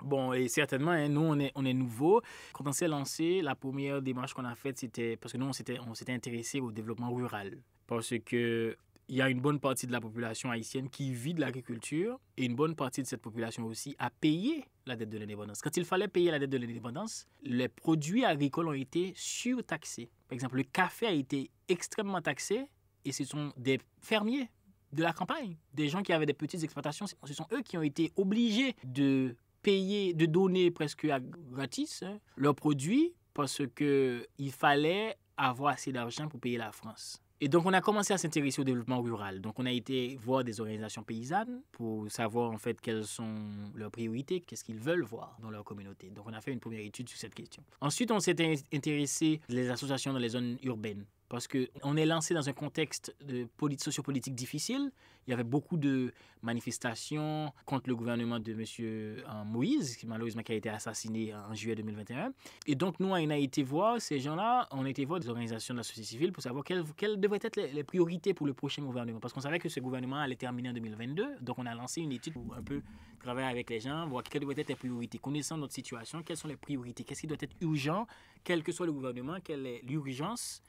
Bon, 0.00 0.32
et 0.32 0.48
certainement, 0.48 0.90
hein, 0.90 1.08
nous, 1.08 1.20
on 1.20 1.38
est, 1.38 1.52
on 1.54 1.64
est 1.64 1.72
nouveau. 1.72 2.20
Quand 2.52 2.66
on 2.66 2.72
s'est 2.72 2.88
lancé, 2.88 3.40
la 3.40 3.54
première 3.54 4.02
démarche 4.02 4.34
qu'on 4.34 4.44
a 4.44 4.54
faite, 4.54 4.78
c'était 4.78 5.16
parce 5.16 5.32
que 5.32 5.38
nous, 5.38 5.46
on 5.46 5.52
s'était, 5.52 5.78
on 5.80 5.94
s'était 5.94 6.12
intéressé 6.12 6.60
au 6.60 6.72
développement 6.72 7.12
rural. 7.12 7.58
Parce 7.86 8.12
que 8.26 8.76
il 9.08 9.16
y 9.16 9.22
a 9.22 9.28
une 9.28 9.40
bonne 9.40 9.60
partie 9.60 9.86
de 9.86 9.92
la 9.92 10.00
population 10.00 10.50
haïtienne 10.50 10.88
qui 10.88 11.12
vit 11.12 11.34
de 11.34 11.40
l'agriculture 11.40 12.18
et 12.36 12.44
une 12.44 12.54
bonne 12.54 12.74
partie 12.74 13.02
de 13.02 13.06
cette 13.06 13.20
population 13.20 13.66
aussi 13.66 13.94
a 13.98 14.10
payé 14.10 14.64
la 14.86 14.96
dette 14.96 15.10
de 15.10 15.18
l'indépendance. 15.18 15.60
Quand 15.60 15.76
il 15.76 15.84
fallait 15.84 16.08
payer 16.08 16.30
la 16.30 16.38
dette 16.38 16.50
de 16.50 16.58
l'indépendance, 16.58 17.26
les 17.42 17.68
produits 17.68 18.24
agricoles 18.24 18.68
ont 18.68 18.72
été 18.72 19.12
surtaxés. 19.16 20.10
Par 20.28 20.34
exemple, 20.34 20.56
le 20.56 20.62
café 20.62 21.06
a 21.06 21.12
été 21.12 21.50
extrêmement 21.68 22.20
taxé 22.20 22.66
et 23.04 23.12
ce 23.12 23.24
sont 23.24 23.52
des 23.56 23.80
fermiers 24.00 24.48
de 24.92 25.02
la 25.02 25.12
campagne, 25.12 25.56
des 25.72 25.88
gens 25.88 26.02
qui 26.02 26.12
avaient 26.12 26.26
des 26.26 26.34
petites 26.34 26.62
exploitations, 26.62 27.06
ce 27.06 27.34
sont 27.34 27.46
eux 27.52 27.62
qui 27.62 27.78
ont 27.78 27.82
été 27.82 28.12
obligés 28.16 28.76
de 28.84 29.34
payer, 29.62 30.12
de 30.12 30.26
donner 30.26 30.70
presque 30.70 31.06
gratis 31.50 32.02
hein, 32.02 32.18
leurs 32.36 32.54
produits 32.54 33.14
parce 33.32 33.62
qu'il 33.74 34.52
fallait 34.52 35.16
avoir 35.36 35.72
assez 35.72 35.92
d'argent 35.92 36.28
pour 36.28 36.40
payer 36.40 36.58
la 36.58 36.72
France. 36.72 37.21
Et 37.44 37.48
donc, 37.48 37.66
on 37.66 37.72
a 37.72 37.80
commencé 37.80 38.14
à 38.14 38.18
s'intéresser 38.18 38.60
au 38.60 38.64
développement 38.64 39.02
rural. 39.02 39.40
Donc, 39.40 39.58
on 39.58 39.66
a 39.66 39.72
été 39.72 40.16
voir 40.22 40.44
des 40.44 40.60
organisations 40.60 41.02
paysannes 41.02 41.60
pour 41.72 42.08
savoir 42.08 42.52
en 42.52 42.56
fait 42.56 42.80
quelles 42.80 43.04
sont 43.04 43.34
leurs 43.74 43.90
priorités, 43.90 44.38
qu'est-ce 44.38 44.62
qu'ils 44.62 44.78
veulent 44.78 45.02
voir 45.02 45.36
dans 45.42 45.50
leur 45.50 45.64
communauté. 45.64 46.08
Donc, 46.10 46.24
on 46.28 46.32
a 46.34 46.40
fait 46.40 46.52
une 46.52 46.60
première 46.60 46.84
étude 46.84 47.08
sur 47.08 47.18
cette 47.18 47.34
question. 47.34 47.64
Ensuite, 47.80 48.12
on 48.12 48.20
s'est 48.20 48.36
intéressé 48.72 49.40
les 49.48 49.68
associations 49.70 50.12
dans 50.12 50.20
les 50.20 50.28
zones 50.28 50.56
urbaines 50.62 51.04
parce 51.32 51.48
qu'on 51.48 51.96
est 51.96 52.04
lancé 52.04 52.34
dans 52.34 52.50
un 52.50 52.52
contexte 52.52 53.16
de 53.26 53.48
sociopolitique 53.78 54.34
difficile. 54.34 54.92
Il 55.26 55.30
y 55.30 55.32
avait 55.32 55.44
beaucoup 55.44 55.78
de 55.78 56.12
manifestations 56.42 57.50
contre 57.64 57.88
le 57.88 57.96
gouvernement 57.96 58.38
de 58.38 58.52
M. 58.52 58.64
Euh, 58.80 59.44
Moïse, 59.46 59.96
qui 59.96 60.06
malheureusement 60.06 60.42
a 60.46 60.52
été 60.52 60.68
assassiné 60.68 61.34
en 61.34 61.54
juillet 61.54 61.74
2021. 61.74 62.34
Et 62.66 62.74
donc, 62.74 63.00
nous, 63.00 63.08
on 63.08 63.30
a 63.30 63.36
été 63.38 63.62
voir 63.62 63.98
ces 63.98 64.18
gens-là, 64.18 64.68
on 64.72 64.84
a 64.84 64.90
été 64.90 65.06
voir 65.06 65.20
des 65.20 65.28
organisations 65.30 65.72
de 65.72 65.78
la 65.78 65.84
société 65.84 66.06
civile 66.06 66.32
pour 66.32 66.42
savoir 66.42 66.64
quelles, 66.64 66.84
devraient 67.18 67.38
être 67.40 67.56
les, 67.56 67.82
priorités 67.82 68.34
pour 68.34 68.46
le 68.46 68.52
prochain 68.52 68.82
gouvernement. 68.82 69.18
Parce 69.18 69.32
qu'on 69.32 69.40
savait 69.40 69.58
que 69.58 69.70
ce 69.70 69.80
gouvernement 69.80 70.16
allait 70.18 70.36
terminer 70.36 70.68
en 70.68 70.74
2022. 70.74 71.36
Donc, 71.40 71.58
on 71.58 71.64
a 71.64 71.74
lancé 71.74 72.02
une 72.02 72.12
étude 72.12 72.34
pour 72.34 72.54
un 72.54 72.62
peu 72.62 72.82
travailler 73.20 73.48
avec 73.48 73.70
les 73.70 73.80
gens, 73.80 74.06
voir 74.06 74.22
quelles 74.22 74.42
devraient 74.42 74.60
être 74.60 74.68
les 74.68 74.76
priorités. 74.76 75.16
Connaissant 75.16 75.56
notre 75.56 75.72
situation, 75.72 76.22
quelles 76.22 76.36
sont 76.36 76.48
les 76.48 76.56
priorités, 76.56 77.04
qu'est-ce 77.04 77.22
qui 77.22 77.26
doit 77.26 77.38
être 77.40 77.56
urgent, 77.62 78.06
quel 78.44 78.62
que 78.62 78.70
soit 78.70 78.84
le 78.84 78.92
gouvernement, 78.92 79.38
quelle 79.42 79.66
est 79.66 79.80
l'urgence 79.84 80.62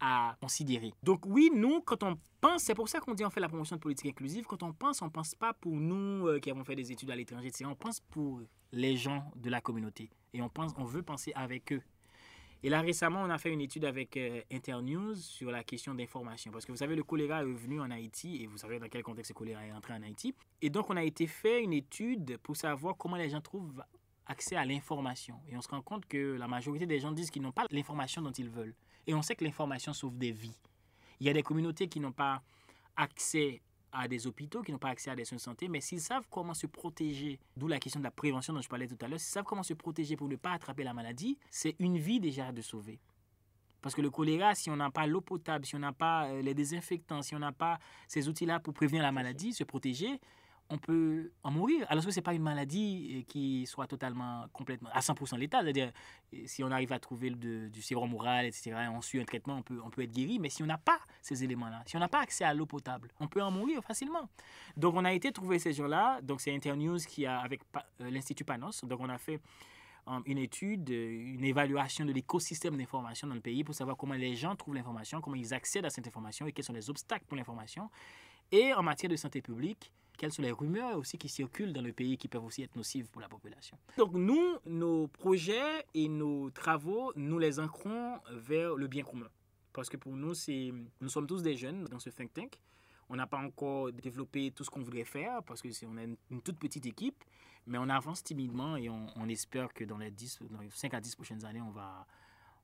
à 0.00 0.36
considérer. 0.40 0.92
Donc 1.02 1.26
oui, 1.26 1.50
nous, 1.54 1.80
quand 1.82 2.02
on 2.02 2.18
pense, 2.40 2.62
c'est 2.62 2.74
pour 2.74 2.88
ça 2.88 3.00
qu'on 3.00 3.14
dit 3.14 3.24
on 3.24 3.30
fait 3.30 3.40
la 3.40 3.48
promotion 3.48 3.76
de 3.76 3.80
politique 3.80 4.12
inclusive, 4.12 4.44
quand 4.44 4.62
on 4.62 4.72
pense, 4.72 5.02
on 5.02 5.10
pense 5.10 5.34
pas 5.34 5.52
pour 5.52 5.74
nous 5.74 6.26
euh, 6.26 6.38
qui 6.38 6.50
avons 6.50 6.64
fait 6.64 6.76
des 6.76 6.92
études 6.92 7.10
à 7.10 7.16
l'étranger, 7.16 7.50
on 7.64 7.74
pense 7.74 8.00
pour 8.00 8.40
les 8.72 8.96
gens 8.96 9.30
de 9.36 9.50
la 9.50 9.60
communauté. 9.60 10.10
Et 10.34 10.42
on, 10.42 10.48
pense, 10.48 10.72
on 10.76 10.84
veut 10.84 11.02
penser 11.02 11.32
avec 11.34 11.72
eux. 11.72 11.82
Et 12.62 12.70
là, 12.70 12.80
récemment, 12.80 13.22
on 13.22 13.30
a 13.30 13.38
fait 13.38 13.52
une 13.52 13.60
étude 13.60 13.84
avec 13.84 14.16
euh, 14.16 14.40
Internews 14.50 15.14
sur 15.14 15.50
la 15.50 15.62
question 15.62 15.94
d'information. 15.94 16.50
Parce 16.50 16.66
que 16.66 16.72
vous 16.72 16.78
savez, 16.78 16.96
le 16.96 17.04
choléra 17.04 17.42
est 17.42 17.44
venu 17.44 17.80
en 17.80 17.90
Haïti 17.90 18.42
et 18.42 18.46
vous 18.46 18.58
savez 18.58 18.80
dans 18.80 18.88
quel 18.88 19.04
contexte 19.04 19.30
le 19.30 19.34
choléra 19.34 19.64
est 19.64 19.72
entré 19.72 19.94
en 19.94 20.02
Haïti. 20.02 20.34
Et 20.60 20.68
donc, 20.68 20.90
on 20.90 20.96
a 20.96 21.04
été 21.04 21.28
fait 21.28 21.62
une 21.62 21.72
étude 21.72 22.36
pour 22.38 22.56
savoir 22.56 22.96
comment 22.96 23.16
les 23.16 23.30
gens 23.30 23.40
trouvent 23.40 23.82
accès 24.26 24.56
à 24.56 24.64
l'information. 24.64 25.36
Et 25.48 25.56
on 25.56 25.60
se 25.60 25.68
rend 25.68 25.82
compte 25.82 26.06
que 26.06 26.36
la 26.36 26.48
majorité 26.48 26.84
des 26.84 26.98
gens 26.98 27.12
disent 27.12 27.30
qu'ils 27.30 27.42
n'ont 27.42 27.52
pas 27.52 27.64
l'information 27.70 28.22
dont 28.22 28.32
ils 28.32 28.50
veulent. 28.50 28.74
Et 29.08 29.14
on 29.14 29.22
sait 29.22 29.34
que 29.34 29.42
l'information 29.42 29.92
sauve 29.94 30.18
des 30.18 30.30
vies. 30.30 30.56
Il 31.18 31.26
y 31.26 31.30
a 31.30 31.32
des 31.32 31.42
communautés 31.42 31.88
qui 31.88 31.98
n'ont 31.98 32.12
pas 32.12 32.42
accès 32.94 33.62
à 33.90 34.06
des 34.06 34.26
hôpitaux, 34.26 34.62
qui 34.62 34.70
n'ont 34.70 34.78
pas 34.78 34.90
accès 34.90 35.10
à 35.10 35.16
des 35.16 35.24
soins 35.24 35.36
de 35.36 35.42
santé, 35.42 35.66
mais 35.66 35.80
s'ils 35.80 36.02
savent 36.02 36.26
comment 36.30 36.52
se 36.52 36.66
protéger, 36.66 37.40
d'où 37.56 37.68
la 37.68 37.78
question 37.80 38.00
de 38.00 38.04
la 38.04 38.10
prévention 38.10 38.52
dont 38.52 38.60
je 38.60 38.68
parlais 38.68 38.86
tout 38.86 38.98
à 39.00 39.08
l'heure, 39.08 39.18
s'ils 39.18 39.32
savent 39.32 39.44
comment 39.44 39.62
se 39.62 39.72
protéger 39.72 40.14
pour 40.14 40.28
ne 40.28 40.36
pas 40.36 40.52
attraper 40.52 40.84
la 40.84 40.92
maladie, 40.92 41.38
c'est 41.50 41.74
une 41.78 41.96
vie 41.96 42.20
déjà 42.20 42.52
de 42.52 42.60
sauver. 42.60 43.00
Parce 43.80 43.94
que 43.94 44.02
le 44.02 44.10
choléra, 44.10 44.54
si 44.54 44.68
on 44.68 44.76
n'a 44.76 44.90
pas 44.90 45.06
l'eau 45.06 45.22
potable, 45.22 45.64
si 45.64 45.74
on 45.74 45.78
n'a 45.78 45.92
pas 45.92 46.26
euh, 46.26 46.42
les 46.42 46.52
désinfectants, 46.52 47.22
si 47.22 47.34
on 47.34 47.38
n'a 47.38 47.52
pas 47.52 47.78
ces 48.08 48.28
outils-là 48.28 48.60
pour 48.60 48.74
prévenir 48.74 49.02
la 49.02 49.12
maladie, 49.12 49.54
se 49.54 49.64
protéger, 49.64 50.20
on 50.70 50.78
peut 50.78 51.30
en 51.42 51.50
mourir. 51.50 51.86
Alors 51.88 52.04
que 52.04 52.10
ce 52.10 52.16
n'est 52.16 52.22
pas 52.22 52.34
une 52.34 52.42
maladie 52.42 53.18
euh, 53.18 53.22
qui 53.26 53.66
soit 53.66 53.86
totalement, 53.86 54.46
complètement, 54.52 54.90
à 54.92 55.00
100% 55.00 55.38
létale. 55.38 55.64
C'est-à-dire, 55.64 55.92
euh, 56.34 56.38
si 56.46 56.62
on 56.62 56.70
arrive 56.70 56.92
à 56.92 56.98
trouver 56.98 57.30
du 57.30 57.82
sérum 57.82 58.10
moral, 58.10 58.46
etc., 58.46 58.72
et 58.84 58.88
on 58.88 59.00
suit 59.00 59.20
un 59.20 59.24
traitement, 59.24 59.56
on 59.56 59.62
peut, 59.62 59.80
on 59.82 59.90
peut 59.90 60.02
être 60.02 60.12
guéri. 60.12 60.38
Mais 60.38 60.50
si 60.50 60.62
on 60.62 60.66
n'a 60.66 60.78
pas 60.78 60.98
ces 61.22 61.42
éléments-là, 61.42 61.82
si 61.86 61.96
on 61.96 62.00
n'a 62.00 62.08
pas 62.08 62.20
accès 62.20 62.44
à 62.44 62.52
l'eau 62.52 62.66
potable, 62.66 63.08
on 63.20 63.28
peut 63.28 63.42
en 63.42 63.50
mourir 63.50 63.82
facilement. 63.82 64.28
Donc, 64.76 64.94
on 64.94 65.04
a 65.04 65.12
été 65.12 65.32
trouver 65.32 65.58
ces 65.58 65.72
gens-là. 65.72 66.20
Donc, 66.22 66.40
c'est 66.40 66.54
Internews 66.54 66.98
qui 66.98 67.24
a, 67.24 67.40
avec 67.40 67.62
euh, 68.00 68.10
l'Institut 68.10 68.44
Panos, 68.44 68.84
donc 68.84 69.00
on 69.00 69.08
a 69.08 69.18
fait 69.18 69.40
une 70.24 70.38
étude, 70.38 70.88
une 70.88 71.44
évaluation 71.44 72.06
de 72.06 72.12
l'écosystème 72.12 72.78
d'information 72.78 73.28
dans 73.28 73.34
le 73.34 73.42
pays 73.42 73.62
pour 73.62 73.74
savoir 73.74 73.94
comment 73.94 74.14
les 74.14 74.34
gens 74.36 74.56
trouvent 74.56 74.74
l'information, 74.74 75.20
comment 75.20 75.36
ils 75.36 75.52
accèdent 75.52 75.84
à 75.84 75.90
cette 75.90 76.06
information 76.06 76.46
et 76.46 76.52
quels 76.52 76.64
sont 76.64 76.72
les 76.72 76.88
obstacles 76.88 77.26
pour 77.26 77.36
l'information. 77.36 77.90
Et 78.50 78.72
en 78.72 78.82
matière 78.82 79.10
de 79.10 79.16
santé 79.16 79.42
publique, 79.42 79.92
quelles 80.18 80.32
sont 80.32 80.42
les 80.42 80.52
rumeurs 80.52 80.98
aussi 80.98 81.16
qui 81.16 81.28
circulent 81.28 81.72
dans 81.72 81.80
le 81.80 81.92
pays 81.92 82.18
qui 82.18 82.28
peuvent 82.28 82.44
aussi 82.44 82.62
être 82.62 82.76
nocives 82.76 83.08
pour 83.08 83.22
la 83.22 83.28
population. 83.28 83.78
Donc 83.96 84.12
nous, 84.12 84.58
nos 84.66 85.06
projets 85.06 85.86
et 85.94 86.08
nos 86.08 86.50
travaux, 86.50 87.12
nous 87.16 87.38
les 87.38 87.58
ancrons 87.60 88.18
vers 88.32 88.74
le 88.74 88.88
bien 88.88 89.04
commun. 89.04 89.28
Parce 89.72 89.88
que 89.88 89.96
pour 89.96 90.16
nous, 90.16 90.34
c'est, 90.34 90.74
nous 91.00 91.08
sommes 91.08 91.26
tous 91.26 91.40
des 91.40 91.56
jeunes 91.56 91.84
dans 91.84 92.00
ce 92.00 92.10
think 92.10 92.34
tank. 92.34 92.60
On 93.08 93.16
n'a 93.16 93.26
pas 93.26 93.38
encore 93.38 93.92
développé 93.92 94.50
tout 94.50 94.64
ce 94.64 94.70
qu'on 94.70 94.82
voudrait 94.82 95.04
faire 95.04 95.42
parce 95.44 95.62
que 95.62 95.70
c'est, 95.70 95.86
on 95.86 95.96
a 95.96 96.02
une, 96.02 96.42
toute 96.42 96.58
petite 96.58 96.84
équipe, 96.84 97.24
mais 97.66 97.78
on 97.78 97.88
avance 97.88 98.22
timidement 98.22 98.76
et 98.76 98.90
on, 98.90 99.28
espère 99.28 99.72
que 99.72 99.84
dans 99.84 99.96
les, 99.96 100.10
10, 100.10 100.40
dans 100.50 100.60
les 100.60 100.68
5 100.68 100.92
à 100.94 101.00
10 101.00 101.14
prochaines 101.14 101.44
années, 101.44 101.62
on 101.62 101.70
va, 101.70 102.06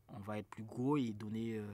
on 0.09 0.19
va 0.19 0.39
être 0.39 0.49
plus 0.49 0.65
gros 0.65 0.97
et 0.97 1.13
donner 1.13 1.57
euh, 1.57 1.67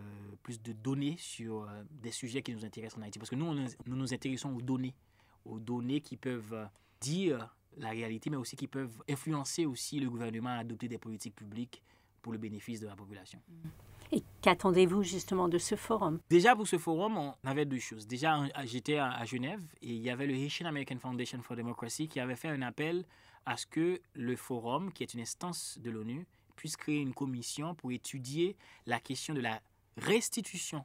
plus 0.42 0.60
de 0.62 0.72
données 0.72 1.16
sur 1.18 1.62
euh, 1.62 1.82
des 1.90 2.12
sujets 2.12 2.42
qui 2.42 2.54
nous 2.54 2.64
intéressent 2.64 2.98
en 2.98 3.02
Haïti. 3.02 3.18
Parce 3.18 3.30
que 3.30 3.34
nous, 3.34 3.52
nous 3.52 3.96
nous 3.96 4.14
intéressons 4.14 4.54
aux 4.54 4.60
données 4.60 4.94
aux 5.44 5.58
données 5.58 6.00
qui 6.00 6.16
peuvent 6.16 6.52
euh, 6.54 6.66
dire 7.00 7.54
la 7.76 7.90
réalité, 7.90 8.30
mais 8.30 8.36
aussi 8.36 8.56
qui 8.56 8.66
peuvent 8.66 9.02
influencer 9.08 9.66
aussi 9.66 10.00
le 10.00 10.10
gouvernement 10.10 10.50
à 10.50 10.58
adopter 10.58 10.88
des 10.88 10.98
politiques 10.98 11.36
publiques 11.36 11.82
pour 12.22 12.32
le 12.32 12.38
bénéfice 12.38 12.80
de 12.80 12.86
la 12.86 12.96
population. 12.96 13.40
Et 14.12 14.22
qu'attendez-vous 14.42 15.02
justement 15.04 15.48
de 15.48 15.56
ce 15.56 15.76
forum? 15.76 16.18
Déjà 16.28 16.56
pour 16.56 16.66
ce 16.66 16.78
forum, 16.78 17.16
on 17.16 17.34
avait 17.44 17.64
deux 17.64 17.78
choses. 17.78 18.06
Déjà, 18.06 18.42
j'étais 18.64 18.96
à 18.98 19.24
Genève 19.24 19.60
et 19.82 19.90
il 19.94 20.02
y 20.02 20.10
avait 20.10 20.26
le 20.26 20.34
Haitian 20.34 20.66
American 20.66 20.98
Foundation 20.98 21.40
for 21.42 21.56
Democracy 21.56 22.08
qui 22.08 22.18
avait 22.18 22.34
fait 22.34 22.48
un 22.48 22.62
appel 22.62 23.04
à 23.46 23.56
ce 23.56 23.66
que 23.66 24.00
le 24.14 24.36
forum, 24.36 24.92
qui 24.92 25.04
est 25.04 25.14
une 25.14 25.20
instance 25.20 25.78
de 25.80 25.90
l'ONU, 25.90 26.26
puisse 26.56 26.76
créer 26.76 26.98
une 26.98 27.14
commission 27.14 27.74
pour 27.74 27.92
étudier 27.92 28.56
la 28.86 29.00
question 29.00 29.32
de 29.32 29.40
la 29.40 29.62
restitution 29.96 30.84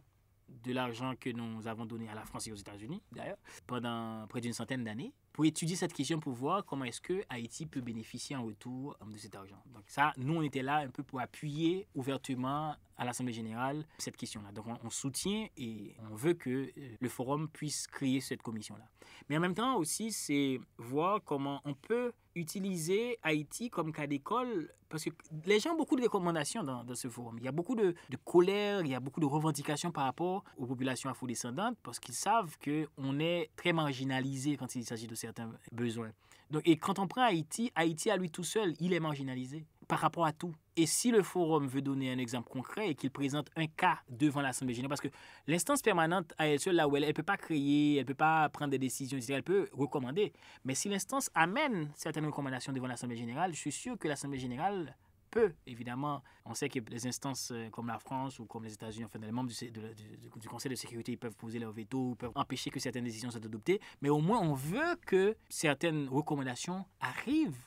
de 0.49 0.73
l'argent 0.73 1.13
que 1.19 1.29
nous 1.29 1.67
avons 1.67 1.85
donné 1.85 2.09
à 2.09 2.15
la 2.15 2.23
France 2.23 2.47
et 2.47 2.51
aux 2.51 2.55
États-Unis, 2.55 3.01
d'ailleurs, 3.11 3.37
pendant 3.67 4.25
près 4.27 4.41
d'une 4.41 4.53
centaine 4.53 4.83
d'années, 4.83 5.13
pour 5.35 5.45
étudier 5.45 5.75
cette 5.75 5.93
question, 5.93 6.19
pour 6.19 6.33
voir 6.33 6.63
comment 6.65 6.85
est-ce 6.85 7.01
que 7.01 7.23
Haïti 7.29 7.65
peut 7.65 7.81
bénéficier 7.81 8.35
en 8.35 8.45
retour 8.45 8.97
de 9.05 9.17
cet 9.17 9.35
argent. 9.35 9.61
Donc 9.73 9.83
ça, 9.87 10.13
nous, 10.17 10.35
on 10.35 10.41
était 10.41 10.61
là 10.61 10.77
un 10.77 10.87
peu 10.89 11.03
pour 11.03 11.19
appuyer 11.19 11.87
ouvertement 11.93 12.75
à 12.97 13.05
l'Assemblée 13.05 13.33
générale 13.33 13.85
cette 13.97 14.15
question-là. 14.15 14.53
Donc 14.53 14.65
on, 14.81 14.89
soutient 14.89 15.47
et 15.57 15.93
on 16.09 16.15
veut 16.15 16.33
que 16.35 16.71
euh, 16.77 16.95
le 16.99 17.09
forum 17.09 17.49
puisse 17.49 17.85
créer 17.87 18.21
cette 18.21 18.41
commission-là. 18.41 18.85
Mais 19.27 19.35
en 19.35 19.41
même 19.41 19.55
temps 19.55 19.75
aussi, 19.75 20.13
c'est 20.13 20.59
voir 20.77 21.21
comment 21.23 21.61
on 21.65 21.73
peut 21.73 22.13
utiliser 22.35 23.17
Haïti 23.23 23.69
comme 23.69 23.91
cas 23.91 24.07
d'école, 24.07 24.69
parce 24.89 25.03
que 25.05 25.09
les 25.45 25.59
gens 25.59 25.71
ont 25.71 25.77
beaucoup 25.77 25.95
de 25.95 26.03
recommandations 26.03 26.63
dans, 26.63 26.83
ce 26.93 27.07
forum. 27.07 27.37
Il 27.39 27.45
y 27.45 27.47
a 27.47 27.51
beaucoup 27.51 27.75
de, 27.75 27.95
de, 28.09 28.17
colère, 28.23 28.81
il 28.81 28.89
y 28.89 28.95
a 28.95 28.99
beaucoup 28.99 29.21
de 29.21 29.25
revendications 29.25 29.91
par 29.91 30.03
rapport 30.03 30.43
aux 30.57 30.65
populations 30.65 31.09
afro-descendantes, 31.09 31.77
parce 31.81 31.99
qu'ils 31.99 32.13
savent 32.13 32.55
qu'on 32.63 33.19
est 33.19 33.49
très 33.55 33.73
marginalisé 33.73 34.57
quand 34.57 34.75
il 34.75 34.85
s'agit 34.85 35.07
de 35.07 35.15
certains 35.15 35.49
besoins. 35.71 36.11
Donc, 36.51 36.61
et 36.65 36.77
quand 36.77 36.99
on 36.99 37.07
prend 37.07 37.23
Haïti, 37.23 37.71
Haïti 37.75 38.11
à 38.11 38.17
lui 38.17 38.29
tout 38.29 38.43
seul, 38.43 38.75
il 38.79 38.93
est 38.93 38.99
marginalisé 38.99 39.65
par 39.87 39.99
rapport 39.99 40.25
à 40.25 40.33
tout. 40.33 40.53
Et 40.75 40.85
si 40.85 41.11
le 41.11 41.23
forum 41.23 41.67
veut 41.67 41.81
donner 41.81 42.11
un 42.11 42.17
exemple 42.17 42.49
concret 42.49 42.89
et 42.89 42.95
qu'il 42.95 43.11
présente 43.11 43.49
un 43.55 43.67
cas 43.67 43.99
devant 44.09 44.41
l'Assemblée 44.41 44.73
générale, 44.73 44.89
parce 44.89 45.01
que 45.01 45.15
l'instance 45.47 45.81
permanente 45.81 46.33
à 46.37 46.47
elle 46.47 46.59
seule, 46.59 46.75
là 46.75 46.87
où 46.87 46.97
elle 46.97 47.05
ne 47.05 47.11
peut 47.11 47.23
pas 47.23 47.37
créer, 47.37 47.95
elle 47.95 48.01
ne 48.01 48.07
peut 48.07 48.13
pas 48.13 48.49
prendre 48.49 48.71
des 48.71 48.79
décisions, 48.79 49.17
elle 49.29 49.43
peut 49.43 49.69
recommander. 49.71 50.33
Mais 50.65 50.75
si 50.75 50.89
l'instance 50.89 51.29
amène 51.33 51.91
certaines 51.95 52.25
recommandations 52.25 52.73
devant 52.73 52.87
l'Assemblée 52.87 53.17
générale, 53.17 53.53
je 53.53 53.59
suis 53.59 53.71
sûr 53.71 53.97
que 53.97 54.07
l'Assemblée 54.07 54.39
générale 54.39 54.95
peut, 55.35 55.53
évidemment. 55.67 56.23
On 56.45 56.53
sait 56.53 56.69
que 56.69 56.79
les 56.89 57.07
instances 57.07 57.51
euh, 57.51 57.69
comme 57.69 57.87
la 57.87 57.99
France 57.99 58.39
ou 58.39 58.45
comme 58.45 58.63
les 58.63 58.73
États-Unis, 58.73 59.05
enfin, 59.05 59.19
les 59.19 59.31
membres 59.31 59.51
du, 59.51 60.49
Conseil 60.49 60.71
de 60.71 60.75
sécurité, 60.75 61.11
ils 61.11 61.17
peuvent 61.17 61.35
poser 61.35 61.59
leur 61.59 61.71
veto, 61.71 62.15
peuvent 62.15 62.31
empêcher 62.35 62.69
que 62.69 62.79
certaines 62.79 63.03
décisions 63.03 63.29
soient 63.31 63.45
adoptées. 63.45 63.79
Mais 64.01 64.09
au 64.09 64.19
moins, 64.19 64.39
on 64.39 64.53
veut 64.53 64.95
que 65.05 65.35
certaines 65.49 66.07
recommandations 66.07 66.85
arrivent 66.99 67.59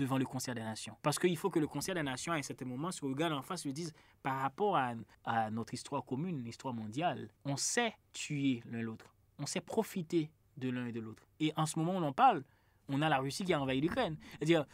devant 0.00 0.18
le 0.18 0.24
Conseil 0.24 0.54
des 0.54 0.62
Nations. 0.62 0.96
Parce 1.02 1.18
qu'il 1.18 1.36
faut 1.36 1.50
que 1.50 1.58
le 1.58 1.66
Conseil 1.66 1.94
des 1.94 2.02
Nations, 2.02 2.32
à 2.32 2.36
un 2.36 2.42
certain 2.42 2.64
moment, 2.64 2.90
se 2.90 3.04
regarde 3.04 3.32
en 3.32 3.42
face 3.42 3.64
et 3.66 3.68
se 3.68 3.74
dise, 3.74 3.92
par 4.22 4.40
rapport 4.40 4.76
à, 4.76 5.50
notre 5.50 5.74
histoire 5.74 6.04
commune, 6.04 6.42
l'histoire 6.42 6.74
mondiale, 6.74 7.28
on 7.44 7.56
sait 7.56 7.94
tuer 8.12 8.62
l'un 8.70 8.82
l'autre. 8.82 9.14
On 9.38 9.46
sait 9.46 9.60
profiter 9.60 10.30
de 10.56 10.68
l'un 10.70 10.86
et 10.86 10.92
de 10.92 11.00
l'autre. 11.00 11.26
Et 11.38 11.52
en 11.56 11.66
ce 11.66 11.78
moment 11.78 11.92
on 11.92 12.02
en 12.02 12.12
parle, 12.12 12.42
on 12.88 13.00
a 13.02 13.08
la 13.08 13.18
Russie 13.18 13.44
qui 13.44 13.52
a 13.52 13.60
envahi 13.60 13.80
l'Ukraine. 13.80 14.16
C'est-à-dire, 14.38 14.66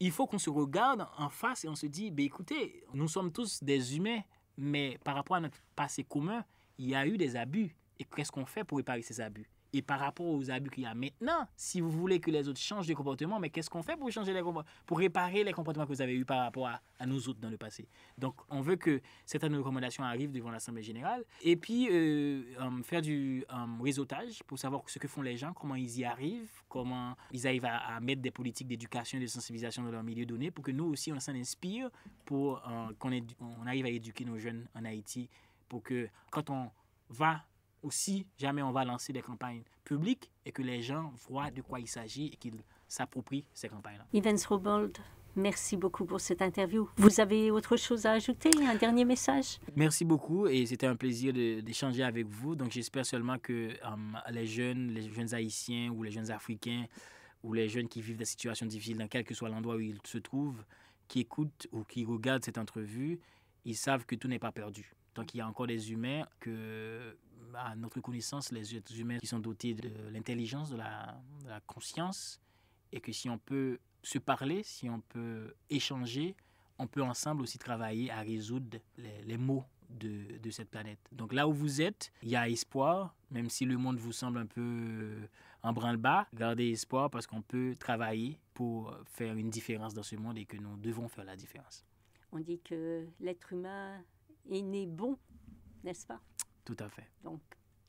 il 0.00 0.10
faut 0.10 0.26
qu'on 0.26 0.38
se 0.38 0.50
regarde 0.50 1.06
en 1.16 1.28
face 1.28 1.64
et 1.64 1.68
on 1.68 1.76
se 1.76 1.86
dit, 1.86 2.10
ben 2.10 2.24
écoutez, 2.24 2.84
nous 2.94 3.08
sommes 3.08 3.30
tous 3.30 3.62
des 3.62 3.96
humains, 3.96 4.20
mais 4.56 4.98
par 5.04 5.14
rapport 5.14 5.36
à 5.36 5.40
notre 5.40 5.58
passé 5.76 6.02
commun, 6.02 6.44
il 6.78 6.88
y 6.88 6.94
a 6.94 7.06
eu 7.06 7.16
des 7.16 7.36
abus. 7.36 7.76
Et 7.98 8.04
qu'est-ce 8.04 8.32
qu'on 8.32 8.46
fait 8.46 8.64
pour 8.64 8.78
réparer 8.78 9.02
ces 9.02 9.20
abus? 9.20 9.48
Et 9.72 9.82
par 9.82 10.00
rapport 10.00 10.26
aux 10.26 10.50
abus 10.50 10.70
qu'il 10.70 10.84
y 10.84 10.86
a 10.86 10.94
maintenant, 10.94 11.46
si 11.56 11.80
vous 11.80 11.90
voulez 11.90 12.20
que 12.20 12.30
les 12.30 12.48
autres 12.48 12.60
changent 12.60 12.86
de 12.86 12.94
comportement, 12.94 13.38
mais 13.40 13.50
qu'est-ce 13.50 13.70
qu'on 13.70 13.82
fait 13.82 13.96
pour 13.96 14.10
changer 14.10 14.32
les 14.32 14.42
pour 14.86 14.98
réparer 14.98 15.44
les 15.44 15.52
comportements 15.52 15.84
que 15.84 15.92
vous 15.92 16.02
avez 16.02 16.14
eus 16.14 16.24
par 16.24 16.40
rapport 16.40 16.68
à, 16.68 16.80
nous 17.06 17.28
autres 17.28 17.40
dans 17.40 17.50
le 17.50 17.56
passé. 17.56 17.88
Donc, 18.16 18.34
on 18.48 18.60
veut 18.60 18.76
que 18.76 19.00
certaines 19.26 19.56
recommandations 19.56 20.04
arrivent 20.04 20.30
devant 20.30 20.50
l'Assemblée 20.50 20.82
générale. 20.82 21.24
Et 21.42 21.56
puis 21.56 21.88
euh, 21.90 22.44
euh, 22.60 22.82
faire 22.82 23.02
du 23.02 23.44
euh, 23.50 23.82
réseautage 23.82 24.42
pour 24.44 24.58
savoir 24.58 24.82
ce 24.86 24.98
que 24.98 25.08
font 25.08 25.22
les 25.22 25.36
gens, 25.36 25.52
comment 25.52 25.74
ils 25.74 25.98
y 25.98 26.04
arrivent, 26.04 26.62
comment 26.68 27.16
ils 27.32 27.46
arrivent 27.46 27.64
à, 27.64 27.98
mettre 28.00 28.22
des 28.22 28.30
politiques 28.30 28.68
d'éducation 28.68 29.18
et 29.18 29.22
de 29.22 29.26
sensibilisation 29.26 29.82
dans 29.82 29.90
leur 29.90 30.02
milieu 30.02 30.26
donné 30.26 30.50
pour 30.50 30.64
que 30.64 30.70
nous 30.70 30.84
aussi, 30.84 31.12
on 31.12 31.20
s'en 31.20 31.34
inspire 31.34 31.90
pour 32.24 32.62
qu'on 32.98 33.10
on 33.40 33.66
arrive 33.66 33.86
à 33.86 33.90
éduquer 33.90 34.24
nos 34.24 34.38
jeunes 34.38 34.66
en 34.74 34.84
Haïti 34.84 35.28
pour 35.68 35.82
que 35.82 36.08
quand 36.30 36.50
on 36.50 36.70
va 37.08 37.42
aussi, 37.82 38.26
jamais 38.38 38.62
on 38.62 38.72
va 38.72 38.84
lancer 38.84 39.12
des 39.12 39.22
campagnes 39.22 39.62
publiques 39.84 40.30
et 40.44 40.52
que 40.52 40.62
les 40.62 40.82
gens 40.82 41.12
voient 41.28 41.50
de 41.50 41.62
quoi 41.62 41.80
il 41.80 41.88
s'agit 41.88 42.26
et 42.26 42.36
qu'ils 42.36 42.62
s'approprient 42.88 43.44
ces 43.52 43.68
campagnes-là. 43.68 44.06
Evans 44.12 44.38
Robold, 44.48 44.98
merci 45.34 45.76
beaucoup 45.76 46.04
pour 46.04 46.20
cette 46.20 46.42
interview. 46.42 46.88
Vous 46.96 47.20
avez 47.20 47.50
autre 47.50 47.76
chose 47.76 48.06
à 48.06 48.12
ajouter, 48.12 48.50
un 48.66 48.76
dernier 48.76 49.04
message? 49.04 49.58
Merci 49.74 50.04
beaucoup 50.04 50.46
et 50.46 50.66
c'était 50.66 50.86
un 50.86 50.96
plaisir 50.96 51.32
d'échanger 51.32 52.02
avec 52.02 52.26
vous. 52.26 52.54
Donc 52.54 52.70
j'espère 52.70 53.06
seulement 53.06 53.38
que 53.38 53.70
um, 53.84 54.18
les 54.30 54.46
jeunes, 54.46 54.88
les 54.88 55.10
jeunes 55.10 55.34
haïtiens 55.34 55.90
ou 55.90 56.02
les 56.02 56.10
jeunes 56.10 56.30
africains 56.30 56.86
ou 57.42 57.54
les 57.54 57.68
jeunes 57.68 57.88
qui 57.88 58.00
vivent 58.00 58.18
des 58.18 58.24
situations 58.24 58.66
difficiles 58.66 58.98
dans 58.98 59.08
quel 59.08 59.24
que 59.24 59.34
soit 59.34 59.48
l'endroit 59.48 59.76
où 59.76 59.80
ils 59.80 59.98
se 60.04 60.18
trouvent, 60.18 60.64
qui 61.08 61.20
écoutent 61.20 61.66
ou 61.72 61.82
qui 61.84 62.04
regardent 62.04 62.44
cette 62.44 62.58
entrevue, 62.58 63.18
ils 63.64 63.76
savent 63.76 64.06
que 64.06 64.14
tout 64.14 64.28
n'est 64.28 64.38
pas 64.38 64.52
perdu. 64.52 64.94
Donc 65.14 65.34
il 65.34 65.38
y 65.38 65.40
a 65.40 65.48
encore 65.48 65.66
des 65.66 65.92
humains 65.92 66.24
que 66.40 67.16
à 67.54 67.74
notre 67.76 68.00
connaissance, 68.00 68.52
les 68.52 68.76
êtres 68.76 68.98
humains 68.98 69.18
qui 69.18 69.26
sont 69.26 69.38
dotés 69.38 69.74
de 69.74 69.90
l'intelligence, 70.10 70.70
de 70.70 70.76
la, 70.76 71.20
conscience, 71.66 72.40
et 72.92 73.00
que 73.00 73.12
si 73.12 73.28
on 73.28 73.38
peut 73.38 73.78
se 74.02 74.18
parler, 74.18 74.62
si 74.62 74.88
on 74.88 75.00
peut 75.00 75.54
échanger, 75.70 76.34
on 76.78 76.86
peut 76.86 77.02
ensemble 77.02 77.42
aussi 77.42 77.58
travailler 77.58 78.10
à 78.10 78.20
résoudre 78.20 78.78
les, 78.96 79.36
maux 79.36 79.64
de, 79.88 80.38
de, 80.38 80.50
cette 80.50 80.70
planète. 80.70 80.98
Donc 81.12 81.32
là 81.32 81.46
où 81.46 81.52
vous 81.52 81.80
êtes, 81.80 82.12
il 82.22 82.30
y 82.30 82.36
a 82.36 82.48
espoir, 82.48 83.14
même 83.30 83.48
si 83.48 83.64
le 83.64 83.76
monde 83.76 83.98
vous 83.98 84.12
semble 84.12 84.38
un 84.38 84.46
peu 84.46 85.28
en 85.62 85.72
branle-bas, 85.72 86.26
gardez 86.34 86.70
espoir 86.70 87.10
parce 87.10 87.26
qu'on 87.26 87.42
peut 87.42 87.76
travailler 87.78 88.38
pour 88.54 88.96
faire 89.04 89.36
une 89.36 89.50
différence 89.50 89.94
dans 89.94 90.02
ce 90.02 90.16
monde 90.16 90.38
et 90.38 90.44
que 90.44 90.56
nous 90.56 90.76
devons 90.76 91.08
faire 91.08 91.24
la 91.24 91.36
différence. 91.36 91.84
On 92.32 92.40
dit 92.40 92.60
que 92.60 93.06
l'être 93.20 93.52
humain 93.52 94.02
est 94.50 94.62
né 94.62 94.86
bon, 94.86 95.18
n'est-ce 95.84 96.06
pas? 96.06 96.20
Tout 96.64 96.76
à 96.78 96.88
fait. 96.88 97.08
Donc, 97.24 97.40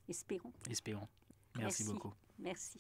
espérons. 0.08 0.54
Espérons. 0.70 1.08
Merci. 1.56 1.84
beaucoup. 1.86 2.14
Merci. 2.40 2.80